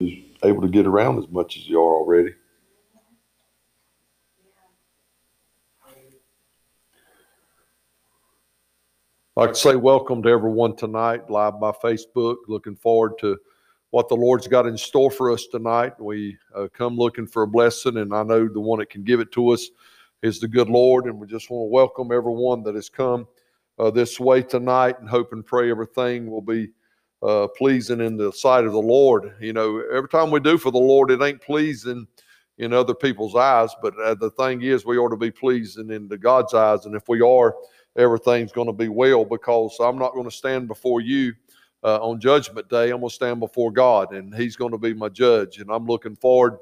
able 0.00 0.62
to 0.62 0.68
get 0.68 0.86
around 0.86 1.18
as 1.18 1.28
much 1.28 1.56
as 1.56 1.68
you 1.68 1.80
are 1.80 1.94
already. 1.94 2.34
I'd 9.36 9.40
like 9.40 9.52
to 9.54 9.58
say 9.58 9.76
welcome 9.76 10.22
to 10.22 10.28
everyone 10.28 10.76
tonight, 10.76 11.28
live 11.28 11.58
by 11.58 11.72
Facebook. 11.72 12.36
Looking 12.46 12.76
forward 12.76 13.18
to 13.18 13.36
what 13.90 14.08
the 14.08 14.14
Lord's 14.14 14.46
got 14.46 14.66
in 14.66 14.76
store 14.78 15.10
for 15.10 15.32
us 15.32 15.46
tonight. 15.46 16.00
We 16.00 16.36
uh, 16.54 16.68
come 16.72 16.96
looking 16.96 17.26
for 17.26 17.42
a 17.42 17.48
blessing, 17.48 17.96
and 17.96 18.14
I 18.14 18.22
know 18.22 18.48
the 18.48 18.60
one 18.60 18.78
that 18.78 18.90
can 18.90 19.02
give 19.02 19.18
it 19.18 19.32
to 19.32 19.48
us 19.48 19.70
is 20.22 20.38
the 20.38 20.46
good 20.46 20.68
Lord. 20.68 21.06
And 21.06 21.18
we 21.18 21.26
just 21.26 21.50
want 21.50 21.68
to 21.68 21.72
welcome 21.72 22.12
everyone 22.12 22.62
that 22.62 22.76
has 22.76 22.88
come 22.88 23.26
uh, 23.78 23.90
this 23.90 24.20
way 24.20 24.42
tonight 24.42 25.00
and 25.00 25.08
hope 25.08 25.32
and 25.32 25.44
pray 25.44 25.68
everything 25.68 26.30
will 26.30 26.40
be 26.40 26.70
uh, 27.24 27.48
pleasing 27.48 28.00
in 28.00 28.16
the 28.16 28.30
sight 28.32 28.64
of 28.64 28.72
the 28.72 28.78
Lord. 28.78 29.34
You 29.40 29.52
know, 29.52 29.82
every 29.92 30.08
time 30.08 30.30
we 30.30 30.40
do 30.40 30.58
for 30.58 30.70
the 30.70 30.78
Lord, 30.78 31.10
it 31.10 31.22
ain't 31.22 31.40
pleasing 31.40 32.06
in 32.58 32.72
other 32.72 32.94
people's 32.94 33.34
eyes, 33.34 33.70
but 33.82 33.98
uh, 33.98 34.14
the 34.14 34.30
thing 34.30 34.62
is, 34.62 34.84
we 34.84 34.96
ought 34.96 35.08
to 35.08 35.16
be 35.16 35.30
pleasing 35.30 35.90
in 35.90 36.06
the 36.06 36.18
God's 36.18 36.54
eyes. 36.54 36.86
And 36.86 36.94
if 36.94 37.08
we 37.08 37.20
are, 37.20 37.56
everything's 37.96 38.52
going 38.52 38.68
to 38.68 38.72
be 38.72 38.88
well 38.88 39.24
because 39.24 39.76
I'm 39.80 39.98
not 39.98 40.12
going 40.12 40.28
to 40.28 40.36
stand 40.36 40.68
before 40.68 41.00
you 41.00 41.32
uh, 41.82 41.98
on 41.98 42.20
Judgment 42.20 42.68
Day. 42.68 42.90
I'm 42.90 43.00
going 43.00 43.08
to 43.08 43.14
stand 43.14 43.40
before 43.40 43.72
God, 43.72 44.12
and 44.12 44.32
He's 44.34 44.54
going 44.54 44.70
to 44.70 44.78
be 44.78 44.94
my 44.94 45.08
judge. 45.08 45.58
And 45.58 45.70
I'm 45.70 45.86
looking 45.86 46.14
forward 46.14 46.58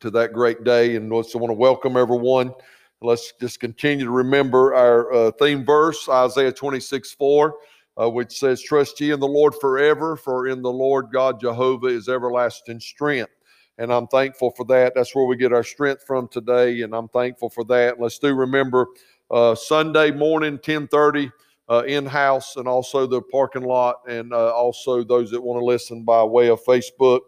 to 0.00 0.10
that 0.10 0.32
great 0.32 0.64
day. 0.64 0.96
And 0.96 1.10
so 1.26 1.38
I 1.38 1.42
want 1.42 1.50
to 1.50 1.54
welcome 1.54 1.96
everyone. 1.96 2.54
Let's 3.02 3.32
just 3.40 3.60
continue 3.60 4.06
to 4.06 4.10
remember 4.10 4.74
our 4.74 5.12
uh, 5.12 5.30
theme 5.32 5.64
verse, 5.64 6.08
Isaiah 6.08 6.52
26 6.52 7.12
4, 7.12 7.54
uh, 8.00 8.08
which 8.08 8.38
says, 8.38 8.62
Trust 8.62 9.00
ye 9.00 9.10
in 9.10 9.20
the 9.20 9.26
Lord 9.26 9.54
forever, 9.60 10.16
for 10.16 10.48
in 10.48 10.62
the 10.62 10.72
Lord 10.72 11.06
God 11.12 11.40
Jehovah 11.40 11.88
is 11.88 12.08
everlasting 12.08 12.80
strength. 12.80 13.30
And 13.78 13.92
I'm 13.92 14.06
thankful 14.06 14.50
for 14.50 14.64
that. 14.66 14.92
That's 14.94 15.14
where 15.14 15.24
we 15.24 15.36
get 15.36 15.52
our 15.52 15.64
strength 15.64 16.04
from 16.06 16.28
today, 16.28 16.82
and 16.82 16.94
I'm 16.94 17.08
thankful 17.08 17.50
for 17.50 17.64
that. 17.64 18.00
Let's 18.00 18.18
do 18.18 18.34
remember 18.34 18.86
uh, 19.30 19.54
Sunday 19.54 20.10
morning, 20.10 20.52
1030, 20.52 21.30
uh, 21.68 21.82
in-house, 21.86 22.56
and 22.56 22.68
also 22.68 23.06
the 23.06 23.22
parking 23.22 23.62
lot, 23.62 23.96
and 24.06 24.32
uh, 24.32 24.52
also 24.52 25.02
those 25.02 25.30
that 25.30 25.40
want 25.40 25.60
to 25.60 25.64
listen 25.64 26.04
by 26.04 26.22
way 26.22 26.48
of 26.48 26.62
Facebook. 26.64 27.20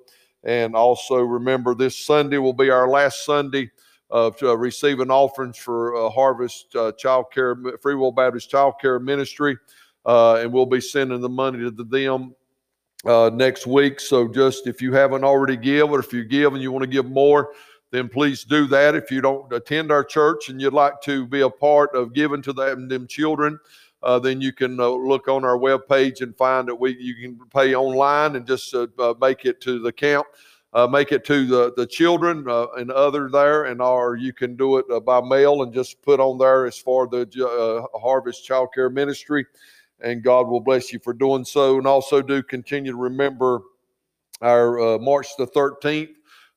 And 0.44 0.77
also 0.77 1.17
remember, 1.17 1.74
this 1.74 1.96
Sunday 1.96 2.36
will 2.36 2.52
be 2.52 2.69
our 2.69 2.89
last 2.89 3.24
Sunday 3.24 3.70
of 4.11 4.41
uh, 4.42 4.56
receiving 4.56 5.11
offerings 5.11 5.56
for 5.56 5.96
uh, 5.96 6.11
Harvest 6.11 6.77
uh, 6.77 6.92
Child 6.92 7.33
Care, 7.33 7.56
Free 7.80 7.94
Will 7.94 8.12
Baptist 8.12 8.50
Child 8.50 8.74
Care 8.80 8.98
Ministry, 8.98 9.56
uh, 10.06 10.36
and 10.36 10.52
we'll 10.52 10.66
be 10.66 10.80
sending 10.80 11.20
the 11.20 11.28
money 11.28 11.58
to 11.58 11.70
them 11.70 12.34
uh, 13.06 13.30
next 13.33 13.66
week. 13.66 14.00
So 14.00 14.28
just 14.28 14.66
if 14.66 14.80
you 14.80 14.92
haven't 14.92 15.24
already 15.24 15.56
give, 15.56 15.91
or 15.91 16.00
if 16.00 16.12
you 16.12 16.24
give 16.24 16.55
and 16.55 16.62
you 16.62 16.72
want 16.72 16.83
to 16.83 16.91
give 16.91 17.06
more, 17.06 17.52
then 17.91 18.08
please 18.08 18.44
do 18.44 18.66
that. 18.66 18.94
If 18.94 19.11
you 19.11 19.20
don't 19.20 19.52
attend 19.52 19.92
our 19.92 20.05
church 20.05 20.48
and 20.48 20.61
you'd 20.61 20.72
like 20.72 21.00
to 21.02 21.27
be 21.27 21.42
a 21.42 21.50
part 21.50 21.94
of 21.94 22.12
giving 22.12 22.42
to 22.42 22.52
them, 22.52 22.88
them 22.88 23.06
children, 23.06 23.58
uh, 24.02 24.19
then 24.19 24.41
you 24.41 24.52
can 24.52 24.78
uh, 24.78 24.88
look 24.88 25.28
on 25.28 25.44
our 25.44 25.56
webpage 25.56 26.20
and 26.20 26.36
find 26.36 26.68
that 26.68 26.74
we 26.74 26.96
you 26.98 27.14
can 27.14 27.39
pay 27.48 27.74
online 27.74 28.36
and 28.36 28.46
just 28.46 28.74
uh, 28.74 28.86
uh 28.98 29.14
make 29.20 29.46
it 29.46 29.61
to 29.62 29.78
the 29.78 29.89
account, 29.89 30.27
uh, 30.74 30.86
make 30.86 31.11
it 31.11 31.24
to 31.24 31.46
the 31.46 31.72
the 31.77 31.86
children 31.86 32.44
and 32.77 32.91
other 32.91 33.30
there, 33.30 33.64
and 33.64 33.80
or 33.80 34.16
you 34.16 34.33
can 34.33 34.56
do 34.56 34.77
it 34.77 35.05
by 35.06 35.22
mail 35.22 35.62
and 35.62 35.72
just 35.72 36.02
put 36.02 36.20
on 36.20 36.36
there 36.36 36.66
as 36.66 36.77
far 36.77 37.06
the 37.06 37.89
Harvest 37.94 38.44
Child 38.44 38.68
Care 38.74 38.91
Ministry, 38.91 39.46
and 40.05 40.22
God 40.22 40.47
will 40.47 40.60
bless 40.60 40.92
you 40.92 41.00
for 41.00 41.12
doing 41.12 41.44
so. 41.44 41.78
And 41.78 41.86
also 41.86 42.22
do 42.22 42.42
continue 42.42 42.92
to 42.92 42.98
remember 42.98 43.62
our 44.41 44.98
March 45.00 45.27
the 45.36 45.46
thirteenth. 45.46 46.11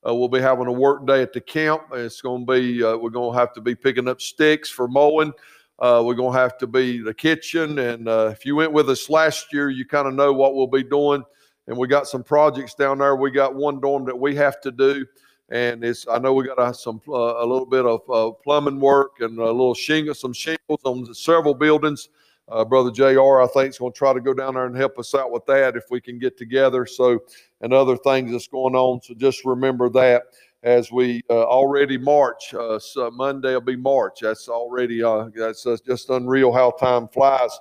Uh, 0.08 0.14
we'll 0.14 0.30
be 0.30 0.39
having 0.39 0.67
a 0.67 0.72
work 0.72 1.06
day 1.08 1.22
at 1.22 1.34
the 1.34 1.42
camp. 1.42 1.81
It's 1.92 2.22
going 2.22 2.45
to 2.45 2.54
be, 2.54 2.84
uh, 2.84 2.95
we're 2.95 3.09
going 3.09 3.34
to 3.34 3.39
have 3.39 3.52
to 3.54 3.62
be 3.62 3.76
picking 3.76 4.08
up 4.08 4.22
sticks 4.22 4.70
for 4.70 4.88
mowing. 4.88 5.34
Uh, 5.80 6.02
we're 6.06 6.14
going 6.14 6.34
to 6.34 6.39
have 6.39 6.58
to 6.59 6.67
be 6.67 6.99
the 6.99 7.14
kitchen. 7.14 7.80
And 7.80 8.08
uh, 8.08 8.30
if 8.32 8.45
you 8.45 8.55
went 8.55 8.72
with 8.72 8.89
us 8.89 9.10
last 9.10 9.52
year, 9.52 9.70
you 9.70 9.86
kind 9.86 10.08
of 10.08 10.14
know 10.14 10.32
what 10.32 10.55
we'll 10.55 10.67
be 10.67 10.83
doing. 10.83 11.23
And 11.67 11.76
we 11.76 11.88
got 11.88 12.08
some 12.08 12.23
projects 12.23 12.73
down 12.73 12.99
there. 12.99 13.16
We 13.16 13.32
got 13.32 13.55
one 13.55 13.82
dorm 13.82 14.05
that 14.05 14.17
we 14.17 14.36
have 14.36 14.61
to 14.61 14.72
do. 14.72 15.05
And 15.49 15.83
it's, 15.83 16.08
I 16.08 16.20
know 16.20 16.33
we 16.33 16.45
got 16.45 16.60
uh, 16.60 16.73
some, 16.73 17.02
uh, 17.10 17.43
a 17.43 17.45
little 17.45 17.66
bit 17.66 17.86
of 17.86 18.42
plumbing 18.43 18.80
work 18.80 19.20
and 19.20 19.38
a 19.39 19.45
little 19.45 19.73
shingle, 19.73 20.14
some 20.14 20.33
shingles 20.33 20.82
on 20.83 21.14
several 21.14 21.54
buildings. 21.54 22.10
Uh, 22.50 22.64
Brother 22.64 22.92
JR, 22.92 23.42
I 23.42 23.48
think, 23.54 23.70
is 23.70 23.78
going 23.78 23.92
to 23.92 23.98
try 23.98 24.14
to 24.14 24.22
go 24.22 24.34
down 24.34 24.54
there 24.54 24.66
and 24.66 24.76
help 24.76 24.98
us 24.98 25.14
out 25.14 25.32
with 25.32 25.46
that 25.48 25.76
if 25.76 25.84
we 25.90 26.00
can 26.00 26.18
get 26.18 26.38
together. 26.38 26.86
So, 26.86 27.20
and 27.62 27.74
other 27.74 27.98
things 27.98 28.32
that's 28.32 28.48
going 28.48 28.76
on. 28.76 29.02
So 29.02 29.14
just 29.14 29.44
remember 29.44 29.90
that 29.90 30.24
as 30.64 30.92
we 30.92 31.22
uh, 31.30 31.44
already 31.44 31.98
March. 31.98 32.54
Uh, 32.54 32.80
so 32.80 33.12
Monday 33.12 33.54
will 33.54 33.62
be 33.62 33.76
March. 33.76 34.20
That's 34.22 34.48
already, 34.48 35.04
uh, 35.04 35.30
that's 35.36 35.66
uh, 35.66 35.78
just 35.86 36.10
unreal 36.10 36.54
how 36.54 36.72
time 36.72 37.08
flies. 37.10 37.52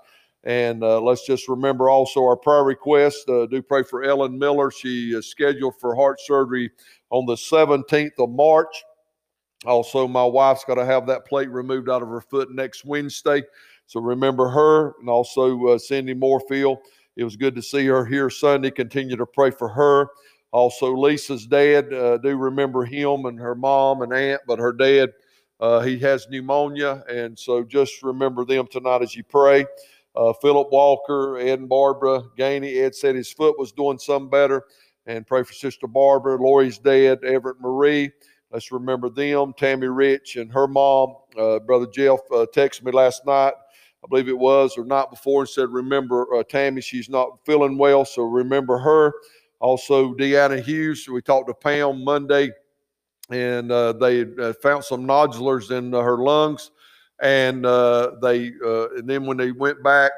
And 0.44 0.84
uh, 0.84 1.00
let's 1.00 1.26
just 1.26 1.48
remember 1.48 1.90
also 1.90 2.24
our 2.24 2.36
prayer 2.36 2.62
request. 2.62 3.26
do 3.26 3.62
pray 3.62 3.82
for 3.82 4.04
Ellen 4.04 4.38
Miller. 4.38 4.70
She 4.70 5.10
is 5.10 5.26
scheduled 5.26 5.74
for 5.80 5.96
heart 5.96 6.20
surgery 6.20 6.70
on 7.10 7.26
the 7.26 7.34
17th 7.34 8.12
of 8.20 8.30
March. 8.30 8.84
Also, 9.64 10.06
my 10.06 10.24
wife's 10.24 10.64
got 10.64 10.74
to 10.74 10.84
have 10.84 11.06
that 11.06 11.26
plate 11.26 11.50
removed 11.50 11.88
out 11.88 12.02
of 12.02 12.08
her 12.08 12.20
foot 12.20 12.52
next 12.52 12.84
Wednesday. 12.84 13.42
So 13.86 14.00
remember 14.00 14.48
her 14.48 14.94
and 15.00 15.08
also 15.08 15.68
uh, 15.68 15.78
Cindy 15.78 16.14
Morefield. 16.14 16.78
It 17.16 17.24
was 17.24 17.36
good 17.36 17.54
to 17.54 17.62
see 17.62 17.86
her 17.86 18.04
here 18.04 18.28
Sunday. 18.28 18.70
Continue 18.70 19.16
to 19.16 19.26
pray 19.26 19.50
for 19.50 19.68
her. 19.68 20.08
Also, 20.52 20.94
Lisa's 20.94 21.46
dad, 21.46 21.92
uh, 21.92 22.18
do 22.18 22.36
remember 22.36 22.84
him 22.84 23.26
and 23.26 23.38
her 23.38 23.54
mom 23.54 24.02
and 24.02 24.12
aunt, 24.12 24.40
but 24.46 24.58
her 24.58 24.72
dad, 24.72 25.10
uh, 25.60 25.80
he 25.80 25.98
has 25.98 26.28
pneumonia. 26.28 27.04
And 27.08 27.38
so 27.38 27.62
just 27.62 28.02
remember 28.02 28.44
them 28.44 28.66
tonight 28.70 29.02
as 29.02 29.14
you 29.16 29.24
pray. 29.24 29.66
Uh, 30.14 30.32
Philip 30.40 30.68
Walker, 30.70 31.38
Ed 31.38 31.60
and 31.60 31.68
Barbara 31.68 32.22
Gainey. 32.38 32.82
Ed 32.82 32.94
said 32.94 33.14
his 33.14 33.32
foot 33.32 33.58
was 33.58 33.72
doing 33.72 33.98
some 33.98 34.28
better. 34.28 34.64
And 35.06 35.26
pray 35.26 35.42
for 35.42 35.52
Sister 35.52 35.86
Barbara, 35.86 36.36
Lori's 36.36 36.78
dad, 36.78 37.22
Everett 37.22 37.60
Marie. 37.60 38.10
Let's 38.50 38.72
remember 38.72 39.08
them. 39.08 39.52
Tammy 39.56 39.86
Rich 39.86 40.36
and 40.36 40.50
her 40.52 40.66
mom. 40.66 41.14
Uh, 41.38 41.58
Brother 41.60 41.86
Jeff 41.86 42.20
uh, 42.32 42.46
texted 42.54 42.84
me 42.84 42.92
last 42.92 43.26
night 43.26 43.52
I 44.04 44.08
believe 44.08 44.28
it 44.28 44.38
was, 44.38 44.76
or 44.76 44.84
night 44.84 45.10
before, 45.10 45.42
and 45.42 45.48
said, 45.48 45.70
Remember 45.70 46.34
uh, 46.34 46.42
Tammy, 46.44 46.80
she's 46.80 47.08
not 47.08 47.38
feeling 47.44 47.76
well, 47.76 48.04
so 48.04 48.22
remember 48.22 48.78
her. 48.78 49.12
Also, 49.58 50.14
Deanna 50.14 50.62
Hughes, 50.62 51.08
we 51.08 51.22
talked 51.22 51.48
to 51.48 51.54
Pam 51.54 52.04
Monday, 52.04 52.50
and 53.30 53.72
uh, 53.72 53.92
they 53.94 54.22
uh, 54.40 54.52
found 54.62 54.84
some 54.84 55.06
nodulars 55.06 55.70
in 55.70 55.94
uh, 55.94 56.00
her 56.00 56.18
lungs. 56.18 56.70
And 57.22 57.64
uh, 57.64 58.12
they, 58.20 58.52
and 58.62 59.08
then 59.08 59.24
when 59.24 59.38
they 59.38 59.50
went 59.50 59.82
back, 59.82 60.12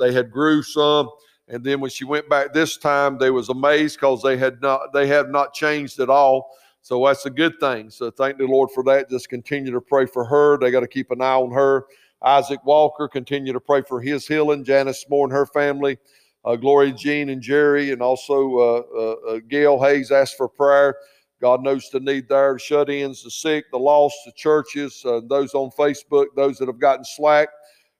they 0.00 0.12
had 0.12 0.32
grew 0.32 0.62
some. 0.62 1.08
And 1.46 1.64
then 1.64 1.80
when 1.80 1.90
she 1.90 2.04
went 2.04 2.28
back 2.28 2.52
this 2.52 2.76
time, 2.76 3.18
they 3.18 3.30
was 3.30 3.48
amazed 3.48 3.96
because 3.96 4.22
they 4.22 4.36
had 4.36 4.60
not, 4.60 4.92
they 4.92 5.06
have 5.06 5.28
not 5.28 5.54
changed 5.54 6.00
at 6.00 6.10
all. 6.10 6.56
So 6.82 7.06
that's 7.06 7.26
a 7.26 7.30
good 7.30 7.58
thing. 7.60 7.90
So 7.90 8.10
thank 8.10 8.38
the 8.38 8.46
Lord 8.46 8.70
for 8.72 8.82
that. 8.84 9.10
Just 9.10 9.28
continue 9.28 9.72
to 9.72 9.80
pray 9.80 10.06
for 10.06 10.24
her. 10.24 10.58
They 10.58 10.70
got 10.70 10.80
to 10.80 10.88
keep 10.88 11.10
an 11.10 11.20
eye 11.20 11.34
on 11.34 11.52
her. 11.52 11.86
Isaac 12.22 12.64
Walker, 12.64 13.08
continue 13.08 13.52
to 13.52 13.60
pray 13.60 13.82
for 13.82 14.00
his 14.00 14.26
healing. 14.26 14.64
Janice 14.64 15.04
Moore 15.08 15.26
and 15.26 15.32
her 15.32 15.46
family. 15.46 15.98
Uh, 16.42 16.56
Glory 16.56 16.92
Jean 16.92 17.28
and 17.28 17.42
Jerry, 17.42 17.90
and 17.90 18.00
also 18.00 18.58
uh, 18.58 18.82
uh, 18.96 19.12
uh, 19.28 19.40
Gail 19.48 19.78
Hayes 19.82 20.10
asked 20.10 20.38
for 20.38 20.48
prayer. 20.48 20.96
God 21.42 21.62
knows 21.62 21.90
the 21.90 22.00
need 22.00 22.30
there. 22.30 22.58
Shut 22.58 22.88
ins, 22.88 23.22
the 23.22 23.30
sick, 23.30 23.70
the 23.70 23.78
lost, 23.78 24.16
the 24.24 24.32
churches, 24.32 25.02
uh, 25.04 25.20
those 25.28 25.52
on 25.52 25.70
Facebook, 25.70 26.26
those 26.36 26.56
that 26.56 26.68
have 26.68 26.80
gotten 26.80 27.04
slack, 27.04 27.48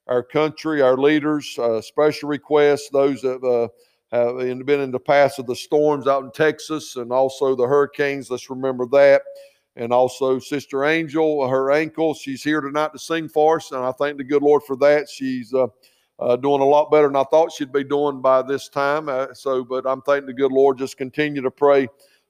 our 0.07 0.23
country, 0.23 0.81
our 0.81 0.97
leaders, 0.97 1.55
uh, 1.59 1.83
special 1.83 2.31
requests, 2.31 2.89
those 2.91 3.21
that 3.21 3.71
have 4.11 4.39
been 4.39 4.81
in 4.81 4.91
the 4.91 4.99
path 4.99 5.39
of 5.39 5.47
the 5.47 5.57
storms 5.57 6.07
out 6.07 6.25
in 6.25 6.31
Texas 6.33 6.97
and 6.97 7.13
also 7.13 7.55
the 7.55 7.67
hurricanes. 7.67 8.31
Let's 8.31 8.49
remember 8.49 8.87
that 8.87 9.21
and 9.77 9.93
also 9.93 10.39
Sister 10.39 10.84
Angel, 10.84 11.47
her 11.47 11.71
ankle. 11.71 12.15
She's 12.15 12.43
here 12.43 12.61
tonight 12.61 12.93
to 12.93 12.99
sing 12.99 13.28
for 13.28 13.57
us, 13.57 13.71
and 13.72 13.84
I 13.84 13.93
thank 13.93 14.19
the 14.19 14.25
good 14.25 14.43
Lord 14.43 14.63
for 14.67 14.77
that. 14.77 15.09
She's 15.09 15.55
uh, 15.55 15.69
uh, 16.19 16.37
doing 16.37 16.61
a 16.61 16.67
lot 16.67 16.91
better 16.91 17.07
than 17.07 17.17
I 17.17 17.25
thought 17.25 17.53
she'd 17.53 17.72
be 17.72 17.84
doing 17.84 18.21
by 18.21 18.43
this 18.43 18.69
time. 18.69 19.09
Uh, 19.09 19.33
so, 19.33 19.65
but 19.65 19.87
I'm 19.87 20.03
thanking 20.03 20.27
the 20.27 20.33
good 20.33 20.53
Lord. 20.53 20.78
Just 20.78 20.97
continue 20.97 21.41
to 21.43 21.51
pray 21.51 21.89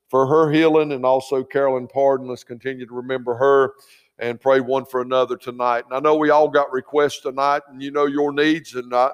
for 0.09 0.27
her 0.27 0.51
healing, 0.51 0.93
and 0.93 1.05
also 1.05 1.43
Carolyn 1.43 1.89
Pardon. 1.89 2.29
Let's 2.29 2.45
continue 2.45 2.87
to 2.87 2.95
remember 2.95 3.35
her 3.35 3.73
and 4.19 4.41
pray 4.41 4.61
one 4.61 4.85
for 4.85 5.01
another 5.01 5.37
tonight. 5.37 5.85
And 5.87 5.95
I 5.95 6.01
know 6.01 6.15
we 6.17 6.31
all 6.31 6.49
got 6.49 6.71
requests 6.73 7.23
tonight, 7.23 7.63
and 7.69 7.83
you 7.83 7.91
know 7.91 8.07
your 8.07 8.33
needs, 8.33 8.75
and 8.75 8.95
I, 8.95 9.13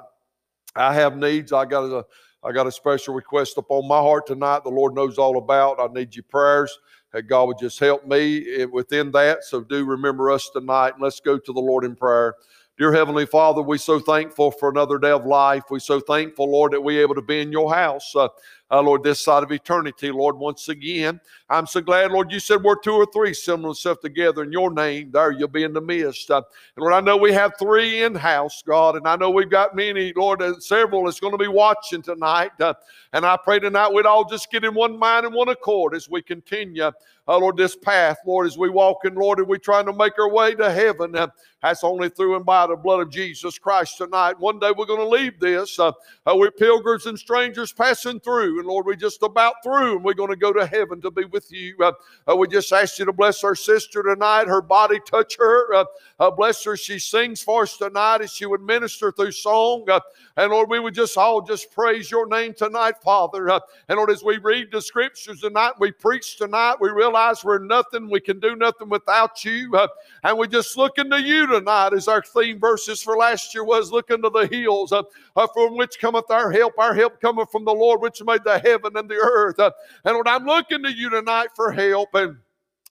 I 0.74 0.92
have 0.94 1.16
needs. 1.16 1.52
I 1.52 1.64
got 1.64 1.84
a 1.84 2.04
I 2.44 2.52
got 2.52 2.66
a 2.66 2.72
special 2.72 3.14
request 3.14 3.56
upon 3.56 3.88
my 3.88 3.98
heart 3.98 4.26
tonight. 4.26 4.62
The 4.62 4.70
Lord 4.70 4.94
knows 4.94 5.18
all 5.18 5.38
about. 5.38 5.80
I 5.80 5.86
need 5.92 6.14
your 6.14 6.24
prayers 6.24 6.78
God 7.28 7.44
would 7.44 7.58
just 7.58 7.78
help 7.78 8.06
me 8.06 8.64
within 8.66 9.10
that. 9.12 9.44
So 9.44 9.60
do 9.60 9.84
remember 9.84 10.30
us 10.30 10.50
tonight. 10.50 10.94
And 10.94 11.02
let's 11.02 11.20
go 11.20 11.38
to 11.38 11.52
the 11.52 11.60
Lord 11.60 11.84
in 11.84 11.96
prayer. 11.96 12.34
Dear 12.78 12.92
Heavenly 12.92 13.24
Father, 13.24 13.62
we're 13.62 13.78
so 13.78 13.98
thankful 13.98 14.50
for 14.50 14.68
another 14.68 14.98
day 14.98 15.10
of 15.10 15.24
life. 15.24 15.62
We're 15.70 15.78
so 15.78 15.98
thankful, 15.98 16.50
Lord, 16.52 16.72
that 16.72 16.82
we're 16.82 17.00
able 17.00 17.14
to 17.14 17.22
be 17.22 17.40
in 17.40 17.50
your 17.50 17.72
house. 17.72 18.14
Uh, 18.14 18.28
uh, 18.70 18.82
Lord, 18.82 19.04
this 19.04 19.20
side 19.20 19.42
of 19.42 19.52
eternity, 19.52 20.10
Lord, 20.10 20.36
once 20.36 20.68
again. 20.68 21.20
I'm 21.48 21.66
so 21.66 21.80
glad, 21.80 22.10
Lord, 22.10 22.32
you 22.32 22.40
said 22.40 22.62
we're 22.62 22.78
two 22.80 22.94
or 22.94 23.06
three 23.06 23.32
similar 23.32 23.74
stuff 23.74 24.00
together 24.00 24.42
in 24.42 24.50
your 24.50 24.72
name. 24.72 25.12
There, 25.12 25.30
you'll 25.30 25.48
be 25.48 25.62
in 25.62 25.72
the 25.72 25.80
midst. 25.80 26.30
Uh, 26.30 26.42
and 26.76 26.82
Lord, 26.82 26.92
I 26.92 27.00
know 27.00 27.16
we 27.16 27.32
have 27.32 27.52
three 27.58 28.02
in 28.02 28.14
house, 28.14 28.62
God, 28.66 28.96
and 28.96 29.06
I 29.06 29.14
know 29.16 29.30
we've 29.30 29.50
got 29.50 29.76
many, 29.76 30.12
Lord, 30.16 30.42
uh, 30.42 30.58
several 30.58 31.04
that's 31.04 31.20
going 31.20 31.32
to 31.32 31.38
be 31.38 31.48
watching 31.48 32.02
tonight. 32.02 32.52
Uh, 32.60 32.74
and 33.12 33.24
I 33.24 33.36
pray 33.36 33.60
tonight 33.60 33.92
we'd 33.92 34.06
all 34.06 34.24
just 34.24 34.50
get 34.50 34.64
in 34.64 34.74
one 34.74 34.98
mind 34.98 35.26
and 35.26 35.34
one 35.34 35.48
accord 35.48 35.94
as 35.94 36.08
we 36.08 36.22
continue 36.22 36.90
uh, 37.28 37.38
Lord, 37.38 37.56
this 37.56 37.74
path, 37.74 38.18
Lord, 38.24 38.46
as 38.46 38.56
we 38.56 38.70
walk 38.70 39.04
in, 39.04 39.14
Lord, 39.14 39.40
and 39.40 39.48
we're 39.48 39.56
trying 39.56 39.86
to 39.86 39.92
make 39.92 40.18
our 40.18 40.30
way 40.30 40.54
to 40.54 40.70
heaven. 40.70 41.16
Uh, 41.16 41.28
that's 41.60 41.82
only 41.82 42.08
through 42.08 42.36
and 42.36 42.46
by 42.46 42.68
the 42.68 42.76
blood 42.76 43.00
of 43.00 43.10
Jesus 43.10 43.58
Christ 43.58 43.98
tonight. 43.98 44.38
One 44.38 44.60
day 44.60 44.72
we're 44.76 44.86
going 44.86 45.00
to 45.00 45.08
leave 45.08 45.40
this. 45.40 45.76
Uh, 45.78 45.90
uh, 46.24 46.34
we're 46.36 46.52
pilgrims 46.52 47.06
and 47.06 47.18
strangers 47.18 47.72
passing 47.72 48.20
through. 48.20 48.55
And 48.58 48.68
Lord, 48.68 48.86
we're 48.86 48.94
just 48.94 49.22
about 49.22 49.54
through 49.62 49.96
and 49.96 50.04
we're 50.04 50.14
going 50.14 50.30
to 50.30 50.36
go 50.36 50.52
to 50.52 50.66
heaven 50.66 51.00
to 51.02 51.10
be 51.10 51.24
with 51.24 51.50
you. 51.50 51.76
Uh, 51.80 51.92
uh 52.30 52.36
we 52.36 52.48
just 52.48 52.72
ask 52.72 52.98
you 52.98 53.04
to 53.04 53.12
bless 53.12 53.44
our 53.44 53.54
sister 53.54 54.02
tonight. 54.02 54.46
Her 54.46 54.62
body, 54.62 55.00
touch 55.06 55.36
her. 55.38 55.74
Uh, 55.74 55.84
uh, 56.18 56.30
bless 56.30 56.64
her. 56.64 56.76
She 56.76 56.98
sings 56.98 57.42
for 57.42 57.62
us 57.62 57.76
tonight 57.76 58.22
as 58.22 58.32
she 58.32 58.46
would 58.46 58.62
minister 58.62 59.12
through 59.12 59.32
song. 59.32 59.86
and 60.36 60.50
Lord, 60.50 60.70
we 60.70 60.80
would 60.80 60.94
just 60.94 61.16
all 61.16 61.40
just 61.40 61.70
praise 61.70 62.10
your 62.10 62.26
name 62.26 62.54
tonight, 62.54 62.94
Father. 63.02 63.48
and 63.48 63.96
Lord, 63.96 64.10
as 64.10 64.22
we 64.22 64.38
read 64.38 64.68
the 64.72 64.80
scriptures 64.80 65.40
tonight, 65.40 65.72
we 65.78 65.92
preach 65.92 66.36
tonight, 66.36 66.76
we 66.80 66.90
realize 66.90 67.44
we're 67.44 67.58
nothing. 67.58 68.10
We 68.10 68.20
can 68.20 68.40
do 68.40 68.56
nothing 68.56 68.88
without 68.88 69.44
you. 69.44 69.78
and 70.22 70.38
we 70.38 70.48
just 70.48 70.76
look 70.76 70.98
into 70.98 71.20
you 71.20 71.46
tonight 71.46 71.92
as 71.92 72.08
our 72.08 72.22
theme 72.22 72.58
verses 72.58 73.02
for 73.02 73.16
last 73.16 73.54
year 73.54 73.64
was 73.64 73.90
look 73.90 74.10
into 74.10 74.30
the 74.30 74.46
hills 74.46 74.92
uh, 74.92 75.02
uh, 75.36 75.46
from 75.48 75.76
which 75.76 75.98
cometh 75.98 76.30
our 76.30 76.50
help. 76.50 76.78
Our 76.78 76.94
help 76.94 77.20
cometh 77.20 77.50
from 77.50 77.64
the 77.64 77.72
Lord 77.72 78.00
which 78.00 78.22
made 78.24 78.44
the 78.46 78.58
heaven 78.58 78.96
and 78.96 79.08
the 79.08 79.16
earth. 79.16 79.58
And 79.58 80.16
when 80.16 80.26
I'm 80.26 80.46
looking 80.46 80.82
to 80.84 80.92
you 80.92 81.10
tonight 81.10 81.48
for 81.54 81.72
help 81.72 82.14
and 82.14 82.38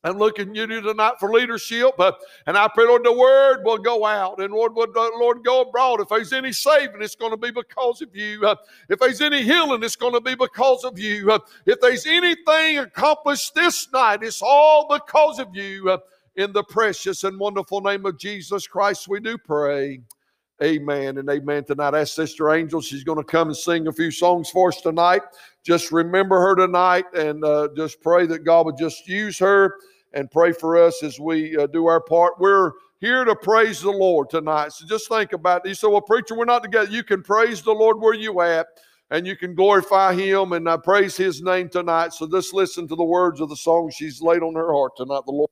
I'm 0.06 0.20
looking 0.20 0.54
to 0.54 0.60
you 0.60 0.82
tonight 0.82 1.14
for 1.20 1.32
leadership. 1.32 2.00
Uh, 2.00 2.12
and 2.46 2.56
I 2.56 2.68
pray, 2.68 2.86
Lord, 2.86 3.04
the 3.04 3.12
word 3.12 3.64
will 3.64 3.80
go 3.80 4.06
out 4.06 4.40
and 4.40 4.54
Lord, 4.54 4.76
would, 4.76 4.96
uh, 4.96 5.10
Lord, 5.18 5.44
go 5.44 5.62
abroad. 5.62 6.00
If 6.00 6.10
there's 6.10 6.32
any 6.32 6.52
saving, 6.52 7.02
it's 7.02 7.16
going 7.16 7.32
to 7.32 7.38
be 7.38 7.50
because 7.50 8.04
of 8.04 8.16
you. 8.16 8.46
Uh, 8.46 8.56
if 8.88 9.00
there's 9.00 9.20
any 9.22 9.42
healing, 9.42 9.82
it's 9.82 9.96
going 9.96 10.14
to 10.14 10.22
be 10.22 10.36
because 10.36 10.84
of 10.84 11.00
you. 11.00 11.40
If 11.66 11.82
there's 11.82 12.06
anything 12.06 12.78
accomplished 12.78 13.56
this 13.56 13.92
night, 13.92 14.22
it's 14.22 14.44
all 14.44 14.88
because 14.88 15.40
of 15.40 15.56
you. 15.56 15.98
In 16.36 16.52
the 16.52 16.64
precious 16.66 17.24
and 17.24 17.40
wonderful 17.40 17.80
name 17.80 18.06
of 18.06 18.20
Jesus 18.20 18.68
Christ, 18.68 19.08
we 19.08 19.22
do 19.22 19.38
pray. 19.38 20.02
Amen 20.64 21.18
and 21.18 21.30
amen 21.30 21.66
tonight. 21.66 21.94
Ask 21.94 22.16
Sister 22.16 22.54
Angel. 22.54 22.80
She's 22.80 23.04
going 23.04 23.18
to 23.18 23.26
come 23.26 23.50
and 23.50 23.58
sing 23.58 23.88
a 23.88 23.92
few 23.92 24.10
songs 24.10 24.50
for 24.50 24.70
us 24.70 24.80
tonight. 24.80 25.22
Just 25.64 25.92
remember 25.92 26.40
her 26.40 26.56
tonight 26.56 27.06
and 27.14 27.44
uh, 27.44 27.68
just 27.76 28.02
pray 28.02 28.26
that 28.28 28.46
God 28.46 28.66
would 28.66 28.78
just 28.78 29.06
use 29.06 29.38
her 29.40 29.76
and 30.14 30.32
pray 30.32 30.54
for 30.54 30.78
us 30.78 31.04
as 31.04 31.20
we 31.20 31.58
uh, 31.58 31.68
do 31.68 31.88
our 31.88 32.00
part. 32.00 32.40
We're 32.40 32.72
here 33.00 33.26
to 33.26 33.36
praise 33.36 33.82
the 33.82 33.92
Lord 33.92 34.30
tonight. 34.30 34.72
So 34.72 34.86
just 34.86 35.10
think 35.10 35.34
about 35.34 35.66
it. 35.66 35.70
You 35.70 35.76
say, 35.76 35.88
well, 35.88 36.00
preacher, 36.00 36.36
we're 36.36 36.46
not 36.46 36.64
together. 36.64 36.90
You 36.90 37.04
can 37.04 37.22
praise 37.22 37.62
the 37.62 37.74
Lord 37.74 38.00
where 38.00 38.14
you 38.14 38.40
at 38.40 38.68
and 39.12 39.28
you 39.28 39.36
can 39.36 39.56
glorify 39.56 40.14
him 40.14 40.54
and 40.54 40.70
uh, 40.70 40.78
praise 40.78 41.18
his 41.18 41.42
name 41.42 41.68
tonight. 41.68 42.14
So 42.14 42.28
just 42.28 42.54
listen 42.54 42.88
to 42.88 42.96
the 42.96 43.04
words 43.04 43.42
of 43.42 43.50
the 43.50 43.58
song 43.58 43.92
she's 43.94 44.22
laid 44.22 44.42
on 44.42 44.56
her 44.56 44.72
heart 44.72 44.94
tonight. 44.96 45.24
The 45.26 45.34
Lord. 45.34 45.50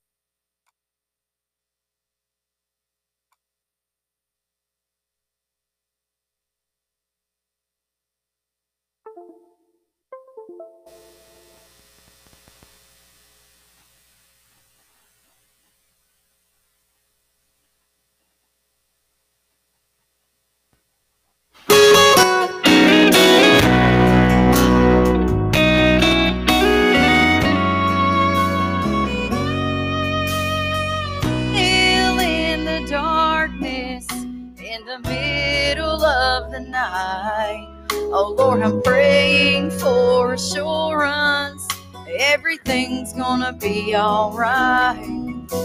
Everything's 42.53 43.13
gonna 43.13 43.51
be 43.53 43.95
alright. 43.95 45.03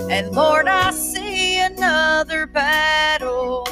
And 0.09 0.31
Lord, 0.33 0.67
I 0.67 0.91
see 0.91 1.61
another 1.61 2.47
battle 2.47 3.67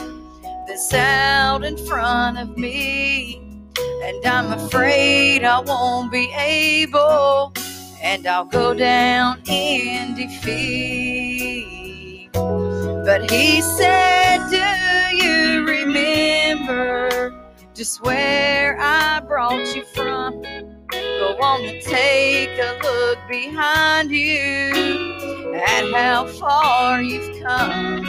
that's 0.68 0.92
out 0.92 1.64
in 1.64 1.78
front 1.78 2.36
of 2.36 2.58
me. 2.58 3.40
And 4.04 4.26
I'm 4.26 4.52
afraid 4.52 5.44
I 5.44 5.60
won't 5.60 6.12
be 6.12 6.30
able, 6.36 7.54
and 8.02 8.26
I'll 8.26 8.44
go 8.44 8.74
down 8.74 9.40
in 9.48 10.14
defeat. 10.14 11.48
But 12.34 13.30
he 13.30 13.62
said, 13.62 14.46
Do 14.50 15.16
you 15.16 15.64
remember? 15.64 17.32
just 17.72 18.02
where 18.02 18.78
I 18.78 19.20
brought 19.20 19.74
you 19.74 19.84
from. 19.86 20.75
Go 21.18 21.38
on 21.40 21.64
and 21.64 21.80
take 21.82 22.50
a 22.58 22.78
look 22.82 23.18
behind 23.28 24.10
you 24.10 25.54
at 25.54 25.90
how 25.92 26.26
far 26.26 27.00
you've 27.00 27.42
come. 27.42 28.04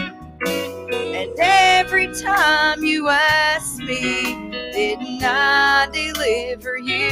And 0.45 1.31
every 1.38 2.07
time 2.13 2.83
you 2.83 3.07
ask 3.09 3.77
me, 3.79 4.51
didn't 4.73 5.23
I 5.23 5.88
deliver 5.94 6.77
you? 6.77 7.11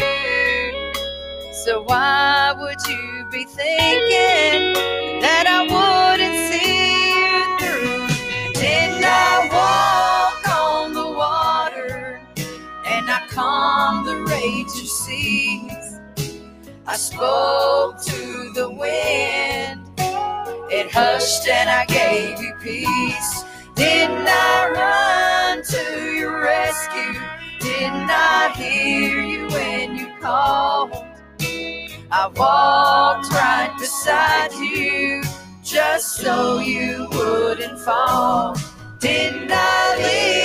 So 1.63 1.83
why 1.83 2.53
would 2.57 2.81
you 2.87 3.25
be 3.31 3.45
thinking 3.45 4.73
that 5.21 5.45
I 5.47 5.61
wouldn't 5.63 6.37
see 6.51 7.09
you 7.15 7.57
through? 7.59 8.61
Didn't 8.61 9.05
I 9.05 9.49
walk? 9.51 10.41
On 10.47 10.93
the 10.93 11.07
water 11.07 12.21
and 12.85 13.09
I 13.09 13.25
calm 13.29 14.05
the 14.05 14.17
rage 14.25 14.55
raging 14.55 14.87
seas. 14.87 15.74
I 16.87 16.97
spoke 16.97 17.99
to 18.03 18.51
the 18.53 18.69
wind, 18.69 19.89
it 20.71 20.91
hushed 20.91 21.47
and 21.47 21.67
I 21.67 21.83
gave 21.85 22.39
you 22.39 22.53
peace. 22.61 23.43
Didn't 23.73 24.27
I 24.27 25.55
run 25.55 25.63
to 25.63 26.11
your 26.13 26.43
rescue? 26.43 27.19
Didn't 27.59 28.09
I 28.11 28.53
hear 28.55 29.19
you 29.19 29.47
when 29.47 29.97
you 29.97 30.13
called? 30.21 30.91
I 32.11 32.27
walked 32.35 33.31
right 33.31 33.75
beside 33.79 34.53
you 34.53 35.23
just 35.63 36.17
so 36.17 36.59
you 36.59 37.07
wouldn't 37.13 37.79
fall. 37.79 38.55
Didn't 38.99 39.49
I 39.51 39.95
leave 39.97 40.44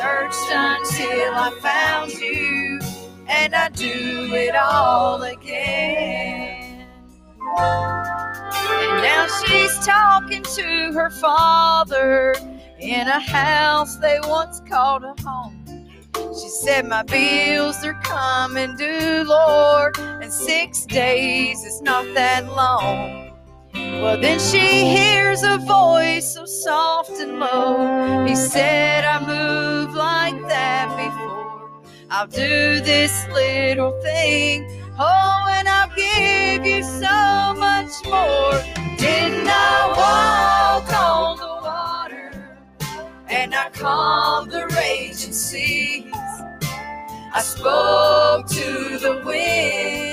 searched 0.00 0.50
until 0.50 1.34
I 1.34 1.50
found 1.60 2.12
you, 2.12 2.80
and 3.28 3.54
I 3.54 3.68
do 3.68 4.32
it 4.32 4.54
all 4.56 5.22
again. 5.22 6.86
And 7.58 9.02
now 9.02 9.26
she's 9.44 9.78
talking 9.84 10.42
to 10.42 10.92
her 10.94 11.10
father 11.10 12.34
in 12.78 13.08
a 13.08 13.20
house 13.20 13.96
they 13.96 14.18
once 14.22 14.62
called 14.66 15.04
a 15.04 15.14
home. 15.20 15.66
She 16.14 16.48
said, 16.48 16.88
My 16.88 17.02
bills 17.02 17.84
are 17.84 18.00
coming 18.02 18.76
due, 18.76 19.24
Lord, 19.26 19.98
and 19.98 20.32
six 20.32 20.86
days 20.86 21.62
is 21.62 21.82
not 21.82 22.06
that 22.14 22.46
long. 22.46 23.29
Well, 24.00 24.18
then 24.18 24.38
she 24.38 24.86
hears 24.86 25.42
a 25.42 25.58
voice 25.58 26.32
so 26.32 26.46
soft 26.46 27.10
and 27.20 27.38
low. 27.38 28.24
He 28.26 28.34
said, 28.34 29.04
I 29.04 29.20
moved 29.20 29.94
like 29.94 30.40
that 30.48 30.88
before. 30.96 31.82
I'll 32.10 32.26
do 32.26 32.80
this 32.80 33.28
little 33.28 33.92
thing. 34.00 34.82
Oh, 34.98 35.46
and 35.50 35.68
I'll 35.68 35.94
give 35.94 36.64
you 36.64 36.82
so 36.82 37.54
much 37.60 37.92
more. 38.06 38.56
Didn't 38.96 39.46
I 39.46 39.92
walk 40.00 40.92
on 40.94 41.36
the 41.36 41.54
water? 41.68 42.56
And 43.28 43.54
I 43.54 43.68
calmed 43.68 44.50
the 44.50 44.66
raging 44.68 45.34
seas. 45.34 46.10
I 47.34 47.42
spoke 47.42 48.48
to 48.48 48.98
the 48.98 49.22
wind 49.26 50.10